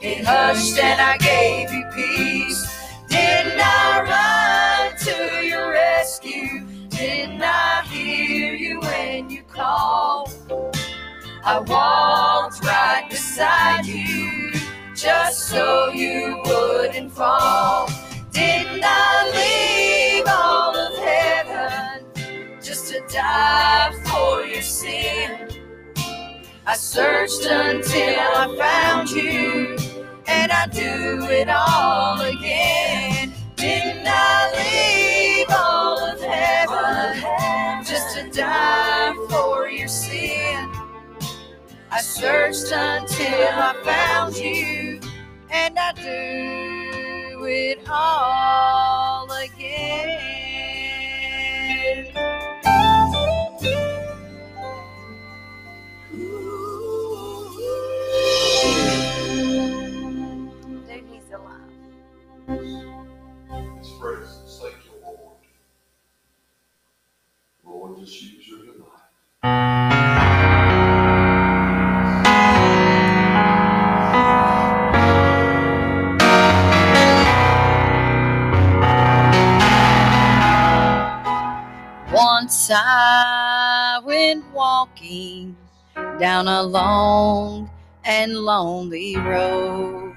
it 0.00 0.24
hushed 0.24 0.78
and 0.78 1.00
I 1.00 1.16
gave 1.18 1.72
you 1.72 1.84
peace. 1.92 2.67
Didn't 3.08 3.60
I 3.60 4.90
run 4.92 4.98
to 5.06 5.46
your 5.46 5.72
rescue? 5.72 6.66
Didn't 6.88 7.42
I 7.42 7.82
hear 7.86 8.54
you 8.54 8.80
when 8.80 9.30
you 9.30 9.42
called. 9.44 10.30
I 11.44 11.60
walked 11.60 12.64
right 12.64 13.06
beside 13.08 13.86
you 13.86 14.52
just 14.94 15.48
so 15.48 15.90
you 15.90 16.42
wouldn't 16.44 17.12
fall. 17.12 17.88
Didn't 18.32 18.82
I 18.84 19.30
leave 19.38 20.24
all 20.28 20.76
of 20.76 20.98
heaven 20.98 22.06
just 22.60 22.92
to 22.92 23.00
die 23.08 23.92
for 24.06 24.44
your 24.44 24.62
sin? 24.62 25.48
I 26.66 26.74
searched 26.76 27.46
until 27.46 28.20
I 28.20 28.54
found 28.58 29.10
you, 29.10 29.78
and 30.26 30.52
I 30.52 30.66
do 30.66 31.24
it 31.30 31.48
all 31.48 32.20
again. 32.20 32.87
Didn't 33.58 34.06
I 34.06 34.52
leave 34.54 35.48
all 35.50 35.98
of 35.98 36.20
heaven 36.20 37.84
just 37.84 38.16
to 38.16 38.30
die 38.30 39.12
for 39.28 39.68
your 39.68 39.88
sin? 39.88 40.70
I 41.90 42.00
searched 42.00 42.70
until 42.70 43.48
I 43.48 43.74
found 43.82 44.36
you, 44.36 45.00
and 45.50 45.76
I 45.76 45.92
do 45.94 47.44
it 47.46 47.80
all 47.90 49.28
again. 49.32 50.38
I 82.70 84.00
went 84.04 84.44
walking 84.52 85.56
down 86.18 86.48
a 86.48 86.62
long 86.62 87.70
and 88.04 88.34
lonely 88.36 89.16
road. 89.16 90.14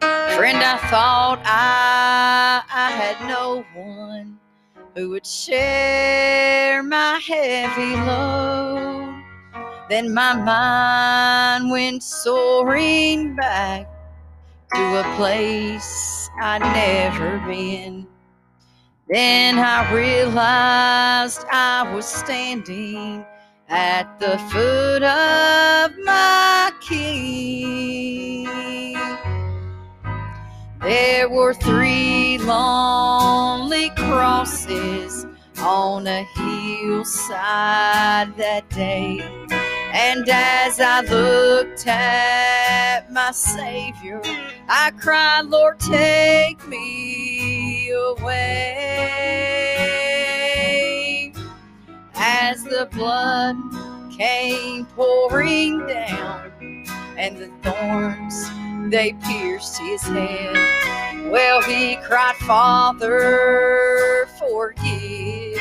Friend, 0.00 0.58
I 0.58 0.78
thought 0.90 1.40
I, 1.44 2.62
I 2.72 2.90
had 2.92 3.28
no 3.28 3.64
one 3.74 4.38
who 4.94 5.10
would 5.10 5.26
share 5.26 6.82
my 6.82 7.20
heavy 7.24 7.96
load. 7.96 9.22
Then 9.88 10.14
my 10.14 10.34
mind 10.34 11.70
went 11.70 12.02
soaring 12.02 13.34
back 13.34 13.88
to 14.74 15.00
a 15.00 15.16
place 15.16 16.30
I'd 16.40 16.60
never 16.60 17.38
been. 17.46 17.99
Then 19.10 19.58
I 19.58 19.92
realized 19.92 21.44
I 21.50 21.92
was 21.92 22.06
standing 22.06 23.24
at 23.68 24.20
the 24.20 24.38
foot 24.52 25.02
of 25.02 25.90
my 26.04 26.70
king. 26.80 28.46
There 30.80 31.28
were 31.28 31.54
three 31.54 32.38
lonely 32.38 33.90
crosses 33.96 35.26
on 35.58 36.06
a 36.06 36.22
hillside 36.36 38.36
that 38.36 38.70
day. 38.70 39.18
And 39.92 40.28
as 40.28 40.78
I 40.78 41.00
looked 41.00 41.84
at 41.88 43.10
my 43.10 43.32
Savior, 43.32 44.22
I 44.68 44.92
cried, 44.92 45.46
Lord, 45.46 45.80
take 45.80 46.64
me 46.68 47.29
away. 48.18 48.60
As 52.14 52.64
the 52.64 52.88
blood 52.92 53.56
came 54.16 54.86
pouring 54.86 55.86
down 55.86 56.52
and 57.16 57.36
the 57.36 57.48
thorns 57.62 58.50
they 58.90 59.12
pierced 59.24 59.78
his 59.78 60.02
head. 60.02 61.30
Well, 61.30 61.62
he 61.62 61.96
cried, 61.96 62.34
Father, 62.36 64.26
forgive. 64.38 65.60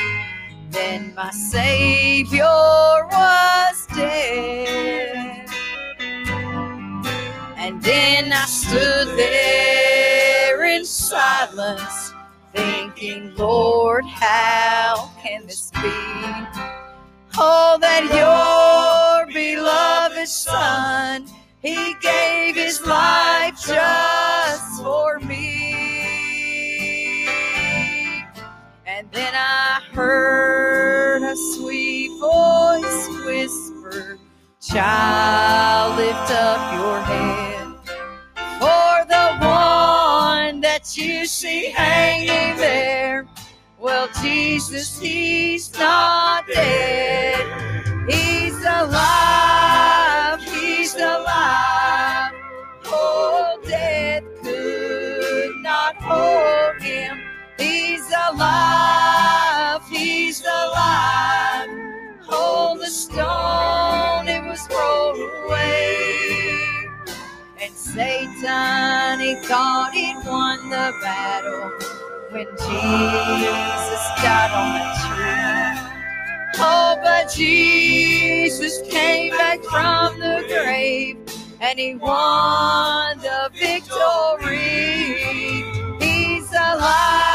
Then 0.71 1.13
my 1.15 1.29
Savior 1.31 2.43
was 2.43 3.85
dead. 3.95 5.47
And 7.57 7.81
then 7.83 8.33
I 8.33 8.45
stood 8.45 9.09
there 9.17 10.63
in 10.63 10.85
silence, 10.85 12.08
thinking, 12.53 13.35
Lord, 13.35 14.05
how 14.05 15.11
can 15.21 15.45
this 15.45 15.71
be? 15.71 15.79
Oh, 17.37 17.77
that 17.79 18.03
your 18.11 19.33
beloved 19.33 20.27
Son, 20.27 21.25
He 21.61 21.95
gave 22.01 22.55
His 22.55 22.85
life 22.85 23.55
just 23.65 24.81
for 24.83 25.19
me. 25.19 25.75
And 28.85 29.09
then 29.11 29.33
I 29.33 29.81
heard 29.93 31.23
a 31.23 31.35
sweet 31.55 32.19
voice 32.19 33.07
whisper, 33.25 34.19
Child, 34.61 35.97
lift 35.97 36.31
up 36.31 36.73
your 36.73 36.99
head. 37.01 37.67
For 38.59 39.05
the 39.07 39.38
that 40.79 40.97
you 40.97 41.25
see 41.25 41.71
hanging 41.71 42.55
there, 42.57 43.27
well, 43.77 44.07
Jesus, 44.21 44.97
he's 44.97 45.73
not 45.77 46.47
dead. 46.47 47.43
He's 48.09 48.55
alive, 48.61 50.41
he's 50.41 50.95
alive. 50.95 52.31
Oh, 52.85 53.59
death 53.67 54.23
could 54.41 55.51
not 55.57 55.95
hold 55.97 56.81
him. 56.81 57.19
He's 57.57 58.07
alive, 58.29 59.81
he's 59.89 60.41
alive. 60.41 61.67
Oh, 62.29 62.77
the 62.79 62.87
stone, 62.87 64.29
it 64.29 64.47
was 64.47 64.65
rolled 64.71 65.19
away. 65.45 66.28
Satan, 67.93 69.19
he 69.19 69.35
thought 69.47 69.91
he'd 69.93 70.17
won 70.25 70.69
the 70.69 70.93
battle 71.01 71.71
when 72.29 72.45
Jesus 72.45 74.01
died 74.21 74.51
on 74.53 74.73
the 74.77 74.83
tree. 75.01 76.59
Oh, 76.59 76.99
but 77.01 77.31
Jesus 77.31 78.81
came 78.91 79.31
back 79.31 79.63
from 79.63 80.19
the 80.19 80.45
grave 80.47 81.17
and 81.61 81.79
he 81.79 81.95
won 81.95 83.17
the 83.19 83.49
victory. 83.53 84.59
He's 85.99 86.51
alive, 86.51 87.28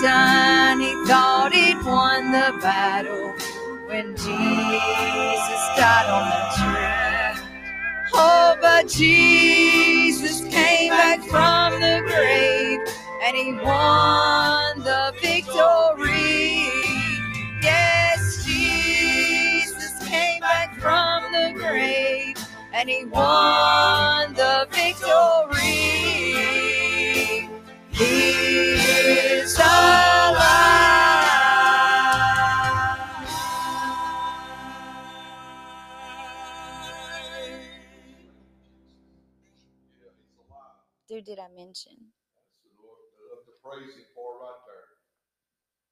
Satan, 0.00 0.80
he 0.80 0.94
thought 1.04 1.52
he'd 1.52 1.84
won 1.84 2.32
the 2.32 2.58
battle 2.62 3.34
when 3.86 4.16
Jesus 4.16 5.60
died 5.76 6.08
on 6.08 6.24
the 6.32 6.42
tree. 6.56 7.44
Oh, 8.14 8.56
but 8.62 8.88
Jesus 8.88 10.40
came 10.48 10.88
back 10.88 11.20
from 11.24 11.80
the 11.82 12.00
grave 12.06 12.80
and 13.24 13.36
he 13.36 13.52
won 13.52 14.78
the 14.78 15.12
victory. 15.20 16.64
Yes, 17.62 18.42
Jesus 18.46 19.92
came 20.08 20.40
back 20.40 20.74
from 20.76 21.30
the 21.30 21.52
grave 21.54 22.38
and 22.72 22.88
he 22.88 23.04
won 23.04 24.32
the 24.32 24.66
victory. 24.70 25.59
I 41.40 41.48
mention? 41.56 41.96
That's 42.36 42.60
the 42.64 42.70
Lord. 42.82 43.00
Up 43.34 43.42
the 43.46 43.54
praising 43.64 44.04
for 44.14 44.40
right 44.40 44.60
there. 44.68 44.88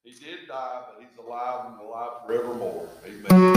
He 0.04 0.12
did 0.18 0.48
die, 0.48 0.82
but 0.88 1.00
he's 1.02 1.16
alive 1.18 1.66
and 1.72 1.80
alive 1.80 2.22
forevermore. 2.26 2.88
Amen. 3.06 3.54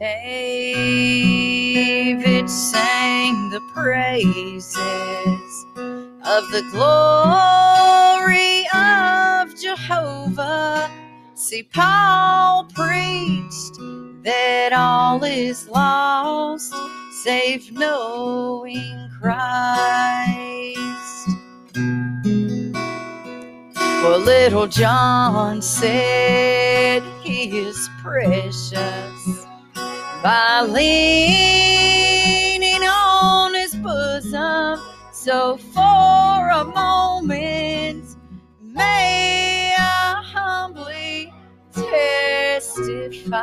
David 0.00 1.30
sang 2.50 3.50
the 3.50 3.60
praises 3.74 5.37
of 6.28 6.50
the 6.50 6.62
glory 6.70 8.66
of 8.74 9.58
Jehovah. 9.58 10.90
See, 11.34 11.62
Paul 11.62 12.64
preached 12.74 13.78
that 14.24 14.74
all 14.74 15.24
is 15.24 15.66
lost, 15.70 16.74
save 17.22 17.72
knowing 17.72 19.08
Christ. 19.18 20.78
Well, 24.02 24.18
little 24.20 24.66
John 24.66 25.62
said 25.62 27.02
he 27.22 27.58
is 27.58 27.88
precious 28.02 29.46
by 30.22 30.66
leaning 30.68 31.97
So 35.28 35.58
for 35.58 36.48
a 36.48 36.64
moment, 36.64 38.16
may 38.62 39.74
I 39.78 40.22
humbly 40.24 41.30
testify. 41.70 43.38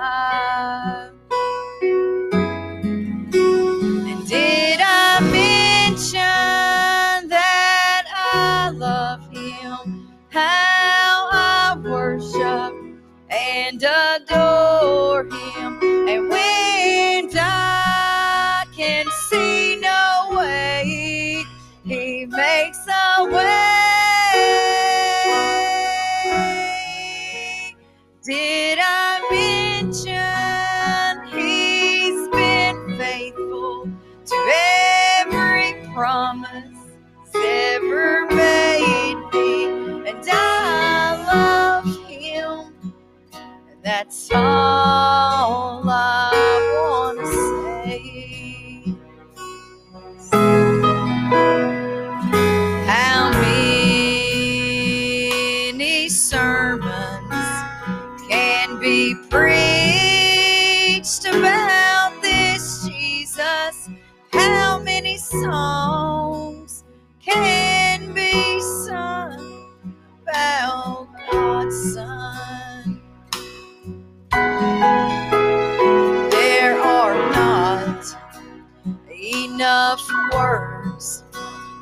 That's 43.98 44.30
all 44.34 45.82
I 45.90 46.34
want 46.76 47.15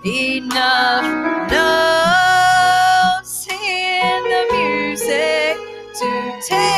enough 0.06 1.06
notes 1.52 3.48
in 3.48 4.24
the 4.24 4.48
music 4.52 5.58
to 6.00 6.10
tell 6.48 6.73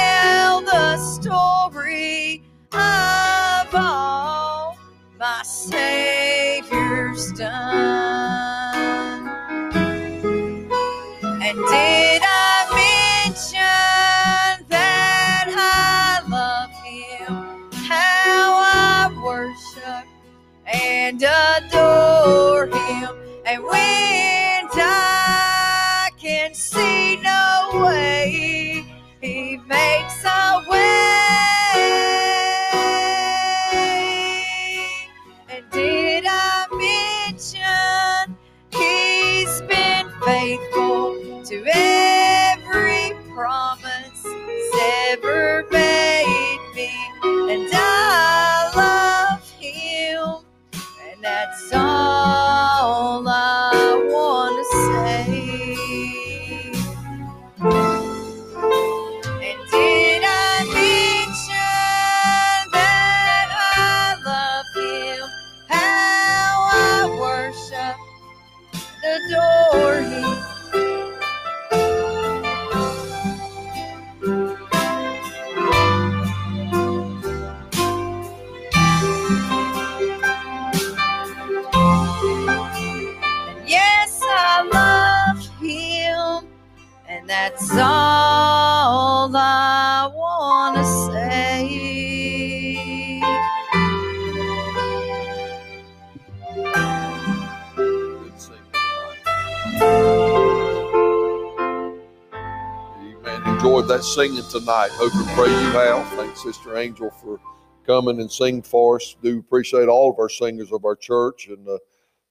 Amen. 103.35 103.55
Enjoyed 103.55 103.87
that 103.87 104.03
singing 104.03 104.43
tonight. 104.49 104.89
Hope 104.93 105.13
and 105.15 105.27
pray 105.29 105.49
you 105.49 105.71
have. 105.71 106.07
Thanks, 106.13 106.43
Sister 106.43 106.77
Angel, 106.77 107.09
for 107.09 107.39
coming 107.85 108.19
and 108.21 108.31
singing 108.31 108.61
for 108.61 108.97
us. 108.97 109.15
Do 109.21 109.39
appreciate 109.39 109.87
all 109.87 110.11
of 110.11 110.19
our 110.19 110.29
singers 110.29 110.71
of 110.71 110.85
our 110.85 110.95
church 110.95 111.47
and 111.47 111.67
uh, 111.67 111.77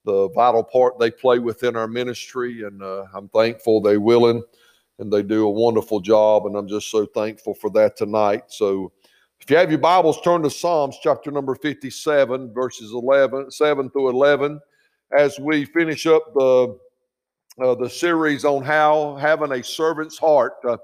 the 0.05 0.29
vital 0.31 0.62
part 0.62 0.99
they 0.99 1.11
play 1.11 1.38
within 1.38 1.77
our 1.77 1.88
ministry. 1.88 2.62
And 2.62 2.83
uh, 2.83 3.05
I'm 3.14 3.29
thankful 3.29 3.81
they're 3.81 4.01
willing 4.01 4.43
and 4.99 5.12
they 5.12 5.23
do 5.23 5.47
a 5.47 5.51
wonderful 5.51 6.01
job. 6.01 6.47
And 6.47 6.57
I'm 6.57 6.69
just 6.69 6.90
so 6.90 7.07
thankful 7.07 7.55
for 7.55 7.71
that 7.71 7.97
tonight. 7.97 8.45
So 8.49 8.93
if 9.40 9.51
you 9.51 9.57
have 9.57 9.71
your 9.71 9.81
Bibles, 9.81 10.21
turn 10.23 10.43
to 10.43 10.51
Psalms 10.51 10.97
chapter 11.03 11.31
number 11.31 11.55
57, 11.55 12.53
verses 12.53 12.93
11, 12.93 13.51
7 13.51 13.90
through 13.90 14.09
11 14.09 14.61
as 15.17 15.38
we 15.38 15.64
finish 15.67 16.07
up 16.07 16.33
the 16.35 16.79
uh, 17.62 17.75
the 17.75 17.88
series 17.88 18.45
on 18.45 18.64
how 18.64 19.14
having 19.17 19.53
a 19.53 19.62
servant's 19.62 20.19
heart, 20.19 20.55
uh, 20.69 20.77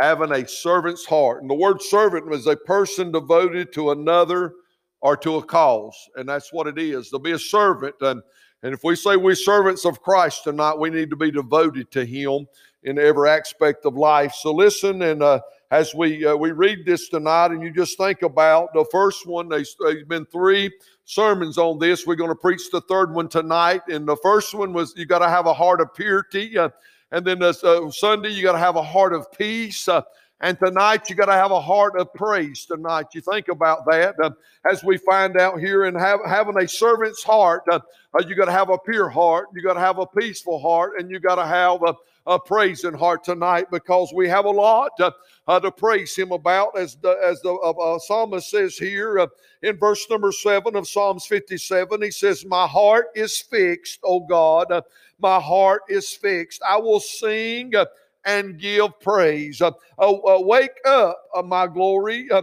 having 0.00 0.32
a 0.32 0.46
servant's 0.46 1.04
heart, 1.04 1.42
and 1.42 1.50
the 1.50 1.54
word 1.54 1.82
servant 1.82 2.32
is 2.32 2.46
a 2.46 2.56
person 2.56 3.12
devoted 3.12 3.72
to 3.72 3.90
another 3.90 4.54
or 5.00 5.16
to 5.16 5.36
a 5.36 5.42
cause, 5.42 5.96
and 6.16 6.28
that's 6.28 6.52
what 6.52 6.66
it 6.66 6.78
is 6.78 7.10
to 7.10 7.18
be 7.18 7.32
a 7.32 7.38
servant. 7.38 7.94
And 8.00 8.22
and 8.62 8.74
if 8.74 8.82
we 8.82 8.96
say 8.96 9.16
we're 9.16 9.36
servants 9.36 9.84
of 9.84 10.02
Christ 10.02 10.44
tonight, 10.44 10.78
we 10.78 10.90
need 10.90 11.10
to 11.10 11.16
be 11.16 11.30
devoted 11.30 11.90
to 11.92 12.04
Him. 12.04 12.46
in 12.84 12.98
every 12.98 13.28
aspect 13.28 13.84
of 13.86 13.96
life. 13.96 14.32
So 14.34 14.52
listen, 14.52 15.02
and 15.02 15.22
uh, 15.22 15.40
as 15.70 15.94
we 15.94 16.24
uh, 16.24 16.34
we 16.36 16.52
read 16.52 16.86
this 16.86 17.08
tonight, 17.08 17.50
and 17.50 17.62
you 17.62 17.70
just 17.70 17.98
think 17.98 18.22
about 18.22 18.72
the 18.72 18.84
first 18.90 19.26
one. 19.26 19.48
There's, 19.48 19.76
been 20.06 20.24
three 20.26 20.70
sermons 21.04 21.58
on 21.58 21.78
this. 21.78 22.06
We're 22.06 22.14
going 22.14 22.30
to 22.30 22.36
preach 22.36 22.70
the 22.70 22.80
third 22.82 23.12
one 23.12 23.28
tonight, 23.28 23.82
and 23.88 24.06
the 24.06 24.16
first 24.16 24.54
one 24.54 24.72
was 24.72 24.94
you 24.96 25.06
got 25.06 25.18
to 25.20 25.28
have 25.28 25.46
a 25.46 25.52
heart 25.52 25.80
of 25.80 25.92
purity, 25.94 26.56
uh, 26.56 26.70
and 27.10 27.24
then 27.24 27.42
uh, 27.42 27.52
Sunday 27.90 28.30
you 28.30 28.42
got 28.42 28.52
to 28.52 28.58
have 28.58 28.76
a 28.76 28.82
heart 28.82 29.12
of 29.12 29.30
peace. 29.32 29.88
Uh, 29.88 30.02
and 30.40 30.56
tonight 30.58 31.10
you 31.10 31.16
got 31.16 31.26
to 31.26 31.32
have 31.32 31.50
a 31.50 31.60
heart 31.60 31.98
of 31.98 32.12
praise. 32.14 32.64
Tonight 32.64 33.06
you 33.12 33.20
think 33.20 33.48
about 33.48 33.84
that 33.86 34.14
uh, 34.22 34.30
as 34.70 34.84
we 34.84 34.96
find 34.98 35.36
out 35.36 35.58
here 35.58 35.84
and 35.84 35.96
having 35.98 36.56
a 36.62 36.68
servant's 36.68 37.24
heart. 37.24 37.62
Uh, 37.70 37.80
uh, 38.14 38.22
you 38.26 38.36
got 38.36 38.44
to 38.44 38.52
have 38.52 38.70
a 38.70 38.78
pure 38.78 39.08
heart. 39.08 39.48
You 39.54 39.62
got 39.62 39.74
to 39.74 39.80
have 39.80 39.98
a 39.98 40.06
peaceful 40.06 40.60
heart, 40.60 40.92
and 40.98 41.10
you 41.10 41.18
got 41.18 41.34
to 41.36 41.46
have 41.46 41.82
a, 41.82 41.94
a 42.26 42.38
praising 42.38 42.94
heart 42.94 43.24
tonight 43.24 43.66
because 43.72 44.12
we 44.14 44.28
have 44.28 44.44
a 44.44 44.50
lot 44.50 44.92
uh, 45.00 45.10
uh, 45.48 45.58
to 45.58 45.72
praise 45.72 46.14
Him 46.14 46.30
about, 46.30 46.78
as 46.78 46.94
the 46.96 47.18
as 47.24 47.42
the 47.42 47.52
uh, 47.52 47.98
psalmist 47.98 48.48
says 48.48 48.76
here 48.76 49.26
in 49.62 49.76
verse 49.76 50.06
number 50.08 50.30
seven 50.30 50.76
of 50.76 50.86
Psalms 50.86 51.26
57. 51.26 52.00
He 52.00 52.10
says, 52.12 52.46
"My 52.46 52.66
heart 52.66 53.08
is 53.16 53.38
fixed, 53.38 53.98
O 54.04 54.20
God. 54.20 54.72
My 55.20 55.40
heart 55.40 55.82
is 55.88 56.10
fixed. 56.10 56.62
I 56.66 56.76
will 56.76 57.00
sing." 57.00 57.72
and 58.24 58.58
give 58.58 59.00
praise. 59.00 59.60
Uh, 59.62 59.72
uh, 59.98 60.38
wake 60.40 60.76
up, 60.84 61.18
uh, 61.34 61.42
my 61.42 61.66
glory. 61.66 62.28
Uh, 62.30 62.42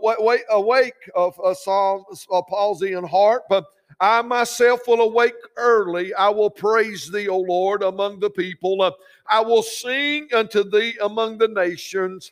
wake, 0.00 0.44
awake, 0.50 1.10
of 1.16 1.38
uh, 1.44 1.52
Psalm, 1.52 2.04
uh, 2.32 2.42
palsy 2.42 2.92
and 2.92 3.08
heart. 3.08 3.42
But 3.48 3.64
I 4.00 4.22
myself 4.22 4.86
will 4.86 5.00
awake 5.00 5.34
early. 5.56 6.14
I 6.14 6.28
will 6.28 6.50
praise 6.50 7.10
thee, 7.10 7.28
O 7.28 7.38
Lord, 7.38 7.82
among 7.82 8.20
the 8.20 8.30
people. 8.30 8.80
Uh, 8.80 8.92
I 9.28 9.40
will 9.40 9.62
sing 9.62 10.28
unto 10.32 10.68
thee 10.68 10.94
among 11.02 11.38
the 11.38 11.48
nations. 11.48 12.30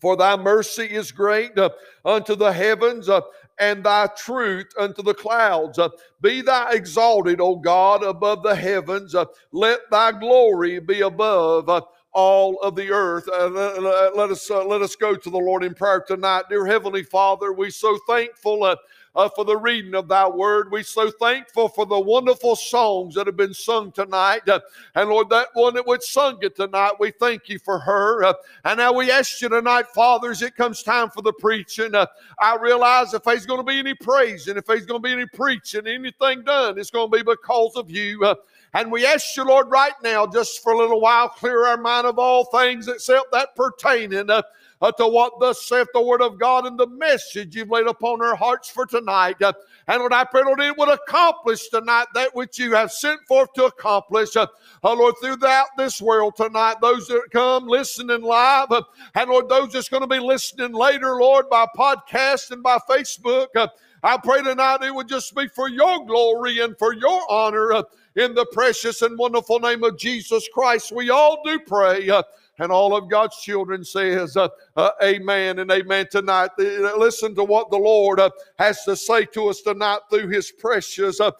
For 0.00 0.16
thy 0.16 0.36
mercy 0.36 0.84
is 0.84 1.10
great 1.10 1.58
uh, 1.58 1.70
unto 2.04 2.36
the 2.36 2.52
heavens, 2.52 3.08
uh, 3.08 3.22
and 3.58 3.84
thy 3.84 4.06
truth 4.16 4.66
unto 4.78 5.02
the 5.02 5.14
clouds. 5.14 5.78
Uh, 5.78 5.88
be 6.20 6.42
thou 6.42 6.68
exalted, 6.70 7.40
O 7.40 7.56
God, 7.56 8.04
above 8.04 8.42
the 8.42 8.54
heavens. 8.54 9.14
let 9.52 9.80
thy 9.90 10.12
glory 10.12 10.78
be 10.78 11.00
above 11.00 11.68
all 12.12 12.58
of 12.60 12.74
the 12.76 12.90
earth. 12.90 13.28
Uh, 13.28 13.48
let, 13.48 14.16
let, 14.16 14.30
us 14.30 14.50
uh, 14.50 14.64
let 14.64 14.82
us 14.82 14.96
go 14.96 15.14
to 15.14 15.30
the 15.30 15.38
Lord 15.38 15.64
in 15.64 15.74
prayer 15.74 16.02
tonight, 16.06 16.44
dear 16.48 16.66
Heavenly 16.66 17.02
Father. 17.02 17.52
We 17.52 17.70
so 17.70 17.98
thankful. 18.08 18.64
Uh, 18.64 18.76
uh, 19.14 19.28
for 19.28 19.44
the 19.44 19.56
reading 19.56 19.94
of 19.94 20.08
thy 20.08 20.28
word. 20.28 20.70
We're 20.70 20.82
so 20.82 21.10
thankful 21.10 21.68
for 21.68 21.86
the 21.86 21.98
wonderful 21.98 22.56
songs 22.56 23.14
that 23.14 23.26
have 23.26 23.36
been 23.36 23.54
sung 23.54 23.92
tonight. 23.92 24.48
Uh, 24.48 24.60
and 24.94 25.10
Lord, 25.10 25.28
that 25.30 25.48
one 25.54 25.74
that 25.74 25.86
would 25.86 26.02
sung 26.02 26.38
it 26.42 26.56
tonight, 26.56 26.92
we 26.98 27.10
thank 27.10 27.48
you 27.48 27.58
for 27.58 27.78
her. 27.78 28.24
Uh, 28.24 28.34
and 28.64 28.78
now 28.78 28.92
we 28.92 29.10
ask 29.10 29.40
you 29.40 29.48
tonight, 29.48 29.86
Father, 29.88 30.30
as 30.30 30.42
it 30.42 30.56
comes 30.56 30.82
time 30.82 31.10
for 31.10 31.22
the 31.22 31.32
preaching, 31.32 31.94
uh, 31.94 32.06
I 32.38 32.56
realize 32.56 33.14
if 33.14 33.24
there's 33.24 33.46
going 33.46 33.60
to 33.60 33.64
be 33.64 33.78
any 33.78 33.94
praising, 33.94 34.56
if 34.56 34.66
there's 34.66 34.86
going 34.86 35.02
to 35.02 35.06
be 35.06 35.12
any 35.12 35.26
preaching, 35.26 35.86
anything 35.86 36.42
done, 36.44 36.78
it's 36.78 36.90
going 36.90 37.10
to 37.10 37.16
be 37.16 37.22
because 37.22 37.76
of 37.76 37.90
you. 37.90 38.24
Uh, 38.24 38.34
and 38.74 38.92
we 38.92 39.04
ask 39.04 39.36
you, 39.36 39.44
Lord, 39.44 39.68
right 39.68 39.92
now, 40.02 40.26
just 40.26 40.62
for 40.62 40.72
a 40.72 40.78
little 40.78 41.00
while, 41.00 41.28
clear 41.28 41.66
our 41.66 41.76
mind 41.76 42.06
of 42.06 42.18
all 42.18 42.44
things 42.44 42.86
except 42.86 43.32
that 43.32 43.56
pertaining 43.56 44.30
uh, 44.30 44.42
uh, 44.80 44.92
to 44.92 45.06
what 45.06 45.38
thus 45.40 45.66
saith 45.66 45.88
the 45.92 46.00
word 46.00 46.22
of 46.22 46.38
God 46.38 46.66
and 46.66 46.78
the 46.78 46.86
message 46.86 47.54
you've 47.54 47.70
laid 47.70 47.86
upon 47.86 48.22
our 48.22 48.34
hearts 48.34 48.70
for 48.70 48.86
tonight. 48.86 49.40
Uh, 49.42 49.52
and 49.86 49.98
Lord, 49.98 50.12
I 50.12 50.24
pray, 50.24 50.42
Lord, 50.42 50.60
it 50.60 50.76
would 50.76 50.88
accomplish 50.88 51.68
tonight 51.68 52.06
that 52.14 52.34
which 52.34 52.58
you 52.58 52.72
have 52.74 52.92
sent 52.92 53.20
forth 53.26 53.52
to 53.54 53.64
accomplish. 53.64 54.36
Uh, 54.36 54.46
uh 54.82 54.94
Lord, 54.94 55.14
throughout 55.22 55.68
this 55.76 56.00
world 56.00 56.36
tonight, 56.36 56.76
those 56.80 57.06
that 57.08 57.22
come 57.32 57.66
listening 57.66 58.22
live, 58.22 58.70
uh, 58.70 58.82
and 59.14 59.30
Lord, 59.30 59.48
those 59.48 59.72
that's 59.72 59.88
going 59.88 60.02
to 60.02 60.06
be 60.06 60.20
listening 60.20 60.72
later, 60.72 61.16
Lord, 61.16 61.50
by 61.50 61.66
podcast 61.76 62.50
and 62.50 62.62
by 62.62 62.78
Facebook. 62.88 63.48
Uh, 63.54 63.68
I 64.02 64.16
pray 64.16 64.42
tonight 64.42 64.82
it 64.82 64.94
would 64.94 65.08
just 65.08 65.34
be 65.34 65.46
for 65.48 65.68
your 65.68 66.06
glory 66.06 66.60
and 66.60 66.78
for 66.78 66.94
your 66.94 67.20
honor. 67.30 67.72
Uh, 67.72 67.82
in 68.16 68.34
the 68.34 68.46
precious 68.52 69.02
and 69.02 69.16
wonderful 69.16 69.60
name 69.60 69.84
of 69.84 69.96
Jesus 69.96 70.48
Christ, 70.52 70.90
we 70.90 71.10
all 71.10 71.42
do 71.44 71.60
pray. 71.60 72.08
Uh, 72.08 72.22
and 72.60 72.70
all 72.70 72.94
of 72.94 73.08
God's 73.08 73.40
children 73.40 73.82
says, 73.82 74.36
uh, 74.36 74.48
uh, 74.76 74.90
Amen 75.02 75.60
and 75.60 75.70
Amen 75.70 76.06
tonight. 76.10 76.50
Uh, 76.58 76.96
listen 76.96 77.34
to 77.34 77.42
what 77.42 77.70
the 77.70 77.78
Lord 77.78 78.20
uh, 78.20 78.30
has 78.58 78.84
to 78.84 78.94
say 78.94 79.24
to 79.26 79.48
us 79.48 79.62
tonight 79.62 80.00
through 80.10 80.28
His 80.28 80.52
precious 80.52 81.20
uh, 81.20 81.32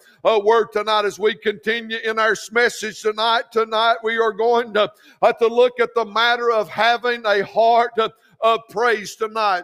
word 0.43 0.69
tonight 0.73 1.05
as 1.05 1.19
we 1.19 1.35
continue 1.35 1.99
in 2.03 2.17
our 2.17 2.35
message 2.51 3.01
tonight. 3.01 3.43
Tonight, 3.51 3.97
we 4.03 4.17
are 4.17 4.33
going 4.33 4.73
to, 4.73 4.91
to 5.39 5.47
look 5.47 5.79
at 5.79 5.93
the 5.93 6.05
matter 6.05 6.51
of 6.51 6.67
having 6.67 7.23
a 7.25 7.45
heart 7.45 7.93
of 7.99 8.59
praise 8.69 9.15
tonight. 9.15 9.63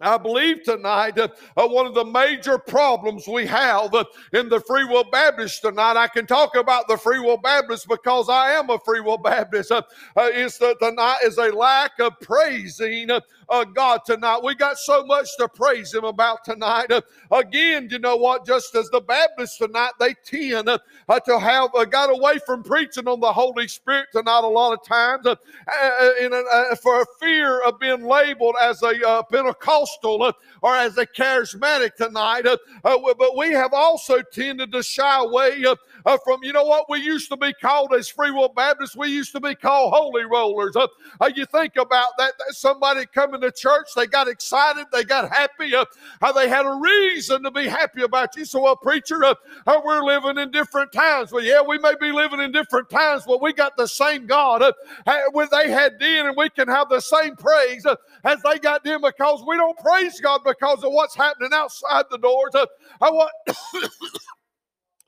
I 0.00 0.16
believe 0.16 0.62
tonight 0.62 1.18
uh, 1.18 1.28
uh, 1.56 1.66
one 1.66 1.84
of 1.84 1.94
the 1.94 2.04
major 2.04 2.56
problems 2.56 3.26
we 3.26 3.46
have 3.46 3.92
uh, 3.92 4.04
in 4.32 4.48
the 4.48 4.60
Free 4.60 4.84
Will 4.84 5.02
Baptist 5.02 5.62
tonight, 5.62 5.96
I 5.96 6.06
can 6.06 6.24
talk 6.24 6.54
about 6.54 6.86
the 6.86 6.96
Free 6.96 7.18
Will 7.18 7.36
Baptist 7.36 7.88
because 7.88 8.28
I 8.28 8.52
am 8.52 8.70
a 8.70 8.78
Free 8.78 9.00
Will 9.00 9.18
Baptist, 9.18 9.72
uh, 9.72 9.82
uh 10.16 10.30
is 10.32 10.56
that 10.58 10.78
tonight 10.80 11.18
is 11.24 11.36
a 11.38 11.50
lack 11.50 11.98
of 11.98 12.12
praising 12.20 13.10
uh, 13.10 13.64
God 13.64 14.02
tonight. 14.06 14.40
We 14.44 14.54
got 14.54 14.78
so 14.78 15.04
much 15.04 15.28
to 15.38 15.48
praise 15.48 15.92
Him 15.92 16.04
about 16.04 16.44
tonight. 16.44 16.92
Again, 17.32 17.88
you 17.90 17.98
know 17.98 18.16
what? 18.16 18.46
Just 18.46 18.74
as 18.76 18.88
the 18.90 19.00
Baptists 19.00 19.58
tonight, 19.58 19.92
they 19.98 20.14
tend 20.24 20.68
to 20.68 21.38
have 21.40 21.70
got 21.90 22.10
away 22.10 22.38
from 22.46 22.62
preaching 22.62 23.08
on 23.08 23.18
the 23.18 23.32
Holy 23.32 23.66
Spirit 23.66 24.08
tonight 24.12 24.44
a 24.44 24.48
lot 24.48 24.74
of 24.74 24.84
times 24.86 25.26
in 26.20 26.30
for 26.82 27.04
fear 27.18 27.62
of 27.62 27.80
being 27.80 28.04
labeled 28.04 28.54
as 28.62 28.82
a 28.82 29.24
Pentecostal 29.30 29.87
Uh, 30.02 30.32
or 30.62 30.74
as 30.74 30.98
a 30.98 31.06
charismatic 31.06 31.94
tonight. 31.96 32.46
Uh, 32.46 32.56
uh, 32.84 33.14
but 33.18 33.36
we 33.36 33.52
have 33.52 33.72
also 33.72 34.22
tended 34.22 34.72
to 34.72 34.82
shy 34.82 35.20
away 35.20 35.64
from, 36.24 36.42
you 36.42 36.52
know 36.52 36.64
what? 36.64 36.88
We 36.88 37.00
used 37.00 37.28
to 37.30 37.36
be 37.36 37.52
called 37.52 37.92
as 37.92 38.08
Free 38.08 38.30
Will 38.30 38.48
Baptists, 38.48 38.96
we 38.96 39.08
used 39.08 39.32
to 39.32 39.40
be 39.40 39.54
called 39.54 39.92
Holy 39.92 40.24
Rollers. 40.24 40.76
you 41.34 41.44
think 41.46 41.76
about 41.76 42.12
that, 42.18 42.32
that 42.38 42.54
somebody 42.54 43.04
coming 43.06 43.40
to 43.40 43.52
church. 43.52 43.88
They 43.94 44.06
got 44.06 44.28
excited. 44.28 44.86
They 44.92 45.04
got 45.04 45.30
happy. 45.30 45.74
Uh, 45.74 45.84
how 46.20 46.32
they 46.32 46.48
had 46.48 46.66
a 46.66 46.72
reason 46.72 47.42
to 47.42 47.50
be 47.50 47.66
happy 47.66 48.02
about 48.02 48.36
you. 48.36 48.44
So, 48.44 48.62
well, 48.62 48.76
preacher, 48.76 49.24
uh, 49.24 49.34
uh, 49.66 49.80
we're 49.84 50.02
living 50.02 50.38
in 50.38 50.50
different 50.50 50.92
times. 50.92 51.32
Well, 51.32 51.44
yeah, 51.44 51.60
we 51.62 51.78
may 51.78 51.94
be 52.00 52.12
living 52.12 52.40
in 52.40 52.52
different 52.52 52.88
times, 52.88 53.24
but 53.26 53.42
we 53.42 53.52
got 53.52 53.76
the 53.76 53.86
same 53.86 54.26
God 54.26 54.62
uh, 54.62 54.72
when 55.32 55.48
they 55.52 55.70
had 55.70 55.98
then, 55.98 56.26
and 56.26 56.36
we 56.36 56.48
can 56.50 56.68
have 56.68 56.88
the 56.88 57.00
same 57.00 57.36
praise 57.36 57.86
uh, 57.86 57.96
as 58.24 58.40
they 58.42 58.58
got 58.58 58.84
then 58.84 59.00
because 59.00 59.42
we 59.46 59.56
don't 59.56 59.78
praise 59.78 60.20
God 60.20 60.40
because 60.44 60.82
of 60.84 60.92
what's 60.92 61.14
happening 61.14 61.50
outside 61.52 62.04
the 62.10 62.18
doors. 62.18 62.54
Uh, 62.54 62.66
I 63.00 63.10
want. 63.10 63.30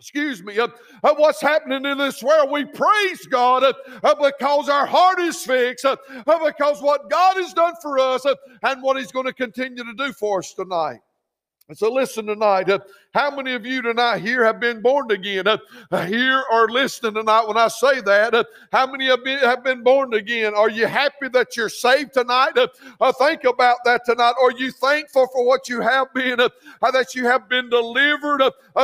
Excuse 0.01 0.43
me, 0.43 0.59
of, 0.59 0.73
of, 1.05 1.19
what's 1.19 1.43
happening 1.43 1.85
in 1.85 1.99
this 1.99 2.23
world. 2.23 2.51
We 2.51 2.65
praise 2.65 3.27
God 3.27 3.63
uh, 3.63 3.75
uh, 4.03 4.15
because 4.15 4.71
our 4.71 4.87
heart 4.87 5.21
is 5.21 5.45
fixed, 5.45 5.85
uh, 5.85 5.97
because 6.43 6.81
what 6.81 7.11
God 7.11 7.37
has 7.37 7.53
done 7.53 7.75
for 7.83 7.99
us 7.99 8.25
and 8.63 8.83
what 8.83 8.97
He's 8.97 9.13
going 9.13 9.27
to 9.27 9.33
continue 9.35 9.85
to 9.85 9.95
do 9.95 10.13
for 10.15 10.39
us 10.39 10.55
tonight. 10.55 11.01
And 11.69 11.77
so, 11.77 11.93
listen 11.93 12.27
tonight. 12.27 12.69
Uh, 13.13 13.21
how 13.21 13.35
many 13.35 13.55
of 13.55 13.67
you 13.67 13.83
tonight 13.83 14.19
here 14.19 14.45
have 14.45 14.61
been 14.61 14.81
born 14.81 15.11
again? 15.11 15.47
Uh, 15.47 16.07
here 16.07 16.43
or 16.53 16.69
listening 16.69 17.15
tonight 17.15 17.47
when 17.47 17.57
I 17.57 17.69
say 17.69 18.01
that? 18.01 18.35
Uh, 18.35 18.45
how 18.73 18.87
many 18.87 19.07
have 19.07 19.25
been, 19.25 19.39
have 19.39 19.65
been 19.65 19.83
born 19.83 20.15
again? 20.15 20.55
Are 20.55 20.71
you 20.71 20.87
happy 20.87 21.29
that 21.33 21.57
you're 21.57 21.69
saved 21.69 22.15
tonight? 22.15 22.57
Uh, 22.57 22.69
uh, 23.01 23.13
think 23.13 23.45
about 23.45 23.79
that 23.85 24.03
tonight. 24.05 24.35
Are 24.43 24.53
you 24.53 24.71
thankful 24.73 25.27
for 25.33 25.47
what 25.47 25.69
you 25.69 25.81
have 25.81 26.13
been, 26.15 26.41
uh, 26.41 26.49
that 26.91 27.15
you 27.15 27.27
have 27.27 27.49
been 27.49 27.69
delivered 27.69 28.43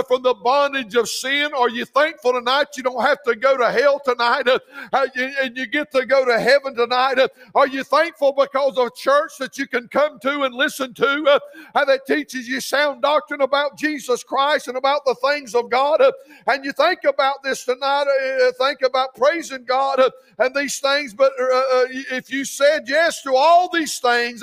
from 0.08 0.22
the 0.22 0.34
bondage 0.34 0.94
of 0.94 1.08
sin? 1.08 1.50
Are 1.56 1.70
you 1.70 1.84
thankful 1.84 2.32
tonight 2.32 2.68
you 2.76 2.82
don't 2.82 3.02
have 3.02 3.22
to 3.24 3.34
go 3.36 3.56
to 3.56 3.70
hell 3.70 4.00
tonight 4.04 4.48
and 4.92 5.56
you 5.56 5.66
get 5.66 5.90
to 5.92 6.04
go 6.06 6.24
to 6.24 6.38
heaven 6.38 6.74
tonight? 6.74 7.18
Are 7.54 7.66
you 7.66 7.84
thankful 7.84 8.32
because 8.32 8.76
of 8.76 8.94
church 8.94 9.32
that 9.38 9.58
you 9.58 9.66
can 9.66 9.88
come 9.88 10.18
to 10.20 10.42
and 10.42 10.54
listen 10.54 10.94
to 10.94 11.40
that 11.74 12.00
teaches 12.06 12.48
you 12.48 12.60
sound 12.60 13.02
doctrine 13.02 13.40
about 13.40 13.78
Jesus 13.78 14.15
Christ 14.24 14.68
and 14.68 14.76
about 14.76 15.04
the 15.04 15.14
things 15.14 15.54
of 15.54 15.70
God, 15.70 16.02
and 16.46 16.64
you 16.64 16.72
think 16.72 17.00
about 17.04 17.42
this 17.42 17.64
tonight, 17.64 18.04
uh, 18.04 18.52
think 18.52 18.82
about 18.82 19.14
praising 19.14 19.64
God 19.64 20.00
and 20.38 20.54
these 20.54 20.78
things, 20.78 21.14
but 21.14 21.32
uh, 21.40 21.44
uh, 21.44 21.84
if 22.12 22.30
you 22.30 22.44
said 22.44 22.84
yes 22.86 23.22
to 23.22 23.34
all 23.34 23.70
these 23.72 23.98
things, 23.98 24.42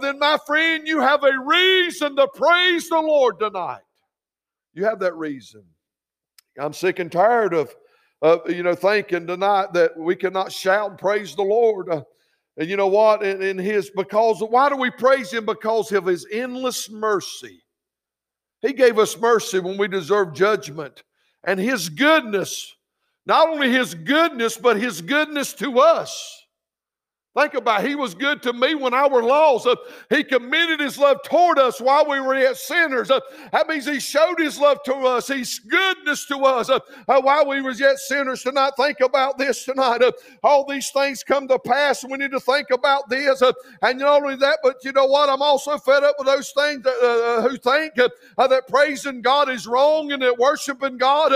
then 0.00 0.18
my 0.18 0.38
friend, 0.46 0.86
you 0.86 1.00
have 1.00 1.24
a 1.24 1.32
reason 1.44 2.16
to 2.16 2.28
praise 2.28 2.88
the 2.88 3.00
Lord 3.00 3.38
tonight. 3.38 3.82
You 4.74 4.84
have 4.84 5.00
that 5.00 5.14
reason. 5.14 5.64
I'm 6.58 6.72
sick 6.72 6.98
and 6.98 7.10
tired 7.10 7.54
of, 7.54 7.74
you 8.48 8.62
know, 8.62 8.74
thinking 8.74 9.26
tonight 9.26 9.72
that 9.72 9.96
we 9.96 10.16
cannot 10.16 10.52
shout 10.52 10.90
and 10.90 10.98
praise 10.98 11.34
the 11.34 11.42
Lord. 11.42 11.88
and 11.88 12.68
you 12.68 12.76
know 12.76 12.88
what? 12.88 13.22
In, 13.22 13.42
in 13.42 13.58
His, 13.58 13.90
because 13.90 14.40
why 14.40 14.68
do 14.68 14.76
we 14.76 14.90
praise 14.90 15.32
Him? 15.32 15.46
Because 15.46 15.92
of 15.92 16.06
His 16.06 16.26
endless 16.30 16.90
mercy. 16.90 17.62
He 18.62 18.72
gave 18.72 18.98
us 18.98 19.18
mercy 19.18 19.58
when 19.58 19.76
we 19.76 19.88
deserved 19.88 20.36
judgment. 20.36 21.02
And 21.44 21.60
His 21.60 21.88
goodness 21.88 22.74
Not 23.26 23.48
only 23.48 23.70
his 23.70 23.94
goodness, 23.94 24.56
but 24.56 24.76
his 24.76 25.00
goodness 25.00 25.52
to 25.54 25.78
us. 25.78 26.41
Think 27.34 27.54
about 27.54 27.82
it. 27.82 27.88
He 27.88 27.94
was 27.94 28.14
good 28.14 28.42
to 28.42 28.52
me 28.52 28.74
when 28.74 28.92
I 28.92 29.08
were 29.08 29.22
lost. 29.22 29.66
Uh, 29.66 29.74
he 30.10 30.22
committed 30.22 30.80
his 30.80 30.98
love 30.98 31.22
toward 31.24 31.58
us 31.58 31.80
while 31.80 32.06
we 32.06 32.20
were 32.20 32.34
yet 32.34 32.58
sinners. 32.58 33.10
Uh, 33.10 33.20
that 33.52 33.66
means 33.68 33.86
he 33.86 34.00
showed 34.00 34.38
his 34.38 34.58
love 34.58 34.82
to 34.84 34.94
us, 34.96 35.28
his 35.28 35.58
goodness 35.60 36.26
to 36.26 36.36
us 36.44 36.68
uh, 36.68 36.78
uh 37.08 37.22
while 37.22 37.48
we 37.48 37.62
were 37.62 37.70
yet 37.70 37.98
sinners. 37.98 38.42
Tonight, 38.42 38.72
think 38.76 39.00
about 39.00 39.38
this 39.38 39.64
tonight. 39.64 40.02
Uh, 40.02 40.12
all 40.42 40.66
these 40.66 40.90
things 40.90 41.24
come 41.24 41.48
to 41.48 41.58
pass, 41.58 42.04
we 42.04 42.18
need 42.18 42.32
to 42.32 42.40
think 42.40 42.70
about 42.70 43.08
this. 43.08 43.40
Uh, 43.40 43.52
and 43.80 43.98
not 43.98 44.22
only 44.22 44.36
that, 44.36 44.58
but 44.62 44.76
you 44.84 44.92
know 44.92 45.06
what? 45.06 45.30
I'm 45.30 45.40
also 45.40 45.78
fed 45.78 46.04
up 46.04 46.16
with 46.18 46.26
those 46.26 46.50
things 46.50 46.82
that, 46.82 47.48
who 47.48 47.56
think 47.56 47.94
that 47.94 48.68
praising 48.68 49.22
God 49.22 49.48
is 49.48 49.66
wrong 49.66 50.12
and 50.12 50.20
that 50.20 50.36
worshiping 50.36 50.98
God, 50.98 51.32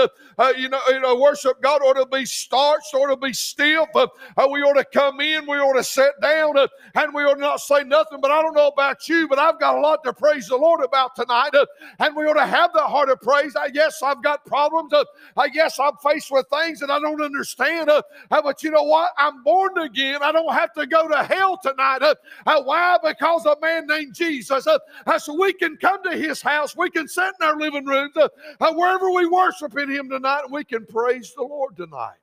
you 0.57 0.69
know, 0.69 0.79
you 0.89 0.99
know, 0.99 1.19
worship 1.19 1.59
God 1.63 1.81
ought 1.81 1.93
to 1.93 2.05
be 2.05 2.23
starched, 2.25 2.93
ought 2.93 3.07
to 3.07 3.17
be 3.17 3.33
stiff. 3.33 3.87
we 3.95 4.61
ought 4.61 4.73
to 4.73 4.85
come 4.85 5.21
in, 5.21 5.47
we 5.47 5.57
ought 5.57 5.73
to 5.73 5.86
sit 5.87 6.11
down 6.21 6.57
uh, 6.57 6.67
and 6.95 7.13
we 7.13 7.23
ought 7.23 7.39
not 7.39 7.59
say 7.61 7.83
nothing. 7.83 8.19
But 8.21 8.31
I 8.31 8.41
don't 8.41 8.53
know 8.53 8.67
about 8.67 9.07
you, 9.07 9.27
but 9.27 9.39
I've 9.39 9.59
got 9.59 9.75
a 9.75 9.79
lot 9.79 10.03
to 10.03 10.13
praise 10.13 10.47
the 10.47 10.57
Lord 10.57 10.83
about 10.83 11.15
tonight. 11.15 11.53
Uh, 11.53 11.65
and 11.99 12.15
we 12.15 12.25
ought 12.25 12.33
to 12.33 12.45
have 12.45 12.71
that 12.73 12.87
heart 12.87 13.09
of 13.09 13.21
praise. 13.21 13.55
I 13.55 13.69
guess 13.69 14.01
I've 14.03 14.23
got 14.23 14.45
problems. 14.45 14.93
Uh, 14.93 15.03
I 15.35 15.49
guess 15.49 15.79
I'm 15.79 15.95
faced 16.03 16.31
with 16.31 16.45
things 16.49 16.79
that 16.79 16.89
I 16.89 16.99
don't 16.99 17.21
understand. 17.21 17.89
Uh, 17.89 18.01
uh 18.31 18.41
but 18.41 18.63
you 18.63 18.71
know 18.71 18.83
what? 18.83 19.11
I'm 19.17 19.43
born 19.43 19.77
again. 19.79 20.21
I 20.21 20.31
don't 20.31 20.53
have 20.53 20.73
to 20.73 20.85
go 20.85 21.07
to 21.07 21.23
hell 21.23 21.59
tonight. 21.61 22.01
Uh, 22.01 22.15
uh 22.45 22.61
why? 22.63 22.97
Because 23.03 23.45
a 23.45 23.55
man 23.61 23.87
named 23.87 24.13
Jesus. 24.13 24.67
Uh, 24.67 25.19
so 25.19 25.33
we 25.33 25.53
can 25.53 25.77
come 25.77 26.03
to 26.03 26.17
his 26.17 26.41
house. 26.41 26.75
We 26.75 26.89
can 26.89 27.07
sit 27.07 27.33
in 27.39 27.47
our 27.47 27.57
living 27.57 27.85
rooms, 27.85 28.13
wherever 28.59 29.11
we 29.11 29.25
worship 29.25 29.77
in 29.77 29.89
him 29.89 30.09
tonight, 30.09 30.41
and 30.43 30.53
we 30.53 30.63
can 30.63 30.85
praise 30.85 31.33
the 31.35 31.43
Lord 31.43 31.75
tonight. 31.75 32.17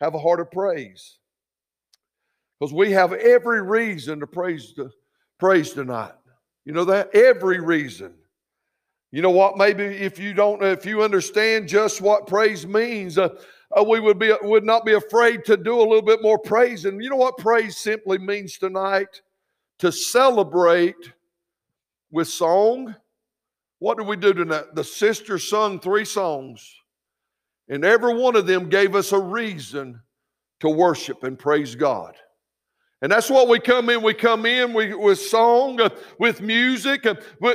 Have 0.00 0.14
a 0.14 0.18
heart 0.18 0.40
of 0.40 0.50
praise. 0.50 1.18
Because 2.60 2.74
we 2.74 2.92
have 2.92 3.14
every 3.14 3.62
reason 3.62 4.20
to 4.20 4.26
praise, 4.26 4.72
to 4.74 4.90
praise 5.38 5.70
tonight. 5.70 6.12
You 6.66 6.72
know 6.74 6.84
that? 6.84 7.14
Every 7.14 7.58
reason. 7.58 8.12
You 9.12 9.22
know 9.22 9.30
what? 9.30 9.56
Maybe 9.56 9.84
if 9.84 10.18
you 10.18 10.34
don't, 10.34 10.62
if 10.62 10.84
you 10.84 11.02
understand 11.02 11.68
just 11.68 12.02
what 12.02 12.26
praise 12.26 12.66
means, 12.66 13.16
uh, 13.16 13.30
uh, 13.76 13.82
we 13.82 13.98
would 13.98 14.18
be 14.18 14.32
would 14.42 14.64
not 14.64 14.84
be 14.84 14.92
afraid 14.92 15.44
to 15.46 15.56
do 15.56 15.78
a 15.78 15.82
little 15.82 16.02
bit 16.02 16.22
more 16.22 16.38
praise. 16.38 16.84
And 16.84 17.02
you 17.02 17.08
know 17.08 17.16
what 17.16 17.38
praise 17.38 17.78
simply 17.78 18.18
means 18.18 18.58
tonight? 18.58 19.22
To 19.78 19.90
celebrate 19.90 21.12
with 22.10 22.28
song. 22.28 22.94
What 23.78 23.96
did 23.96 24.06
we 24.06 24.16
do 24.16 24.34
tonight? 24.34 24.74
The 24.74 24.84
sisters 24.84 25.48
sung 25.48 25.80
three 25.80 26.04
songs, 26.04 26.70
and 27.68 27.84
every 27.84 28.14
one 28.14 28.36
of 28.36 28.46
them 28.46 28.68
gave 28.68 28.94
us 28.94 29.12
a 29.12 29.18
reason 29.18 30.00
to 30.60 30.68
worship 30.68 31.24
and 31.24 31.38
praise 31.38 31.74
God. 31.74 32.14
And 33.02 33.10
that's 33.10 33.30
what 33.30 33.48
we 33.48 33.58
come 33.58 33.88
in. 33.88 34.02
We 34.02 34.12
come 34.12 34.44
in 34.44 34.74
with 34.74 35.18
song, 35.18 35.80
uh, 35.80 35.88
with 36.18 36.42
music, 36.42 37.06
uh, 37.06 37.14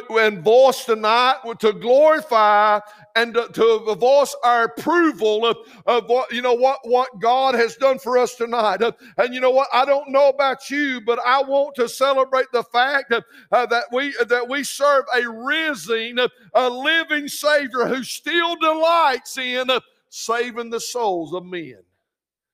and 0.10 0.44
voice 0.44 0.86
tonight 0.86 1.38
to 1.60 1.72
glorify 1.72 2.80
and 3.16 3.36
to, 3.36 3.48
to 3.54 3.94
voice 3.94 4.36
our 4.44 4.64
approval 4.64 5.46
of, 5.46 5.58
of, 5.86 6.10
what 6.10 6.32
you 6.32 6.42
know 6.42 6.56
what 6.56 6.80
what 6.84 7.20
God 7.20 7.54
has 7.54 7.76
done 7.76 8.00
for 8.00 8.18
us 8.18 8.34
tonight. 8.34 8.82
Uh, 8.82 8.92
and 9.18 9.36
you 9.36 9.40
know 9.40 9.52
what? 9.52 9.68
I 9.72 9.86
don't 9.86 10.10
know 10.10 10.30
about 10.30 10.72
you, 10.72 11.00
but 11.00 11.20
I 11.24 11.44
want 11.44 11.76
to 11.76 11.88
celebrate 11.88 12.48
the 12.52 12.64
fact 12.64 13.12
that, 13.12 13.24
that 13.52 13.84
we 13.92 14.16
that 14.28 14.50
we 14.50 14.64
serve 14.64 15.06
a 15.16 15.30
risen, 15.30 16.18
a 16.56 16.70
living 16.70 17.28
Savior 17.28 17.86
who 17.86 18.04
still 18.04 18.56
delights 18.56 19.38
in 19.38 19.70
saving 20.10 20.72
the 20.72 20.80
souls 20.80 21.36
of 21.36 21.46
men. 21.46 21.84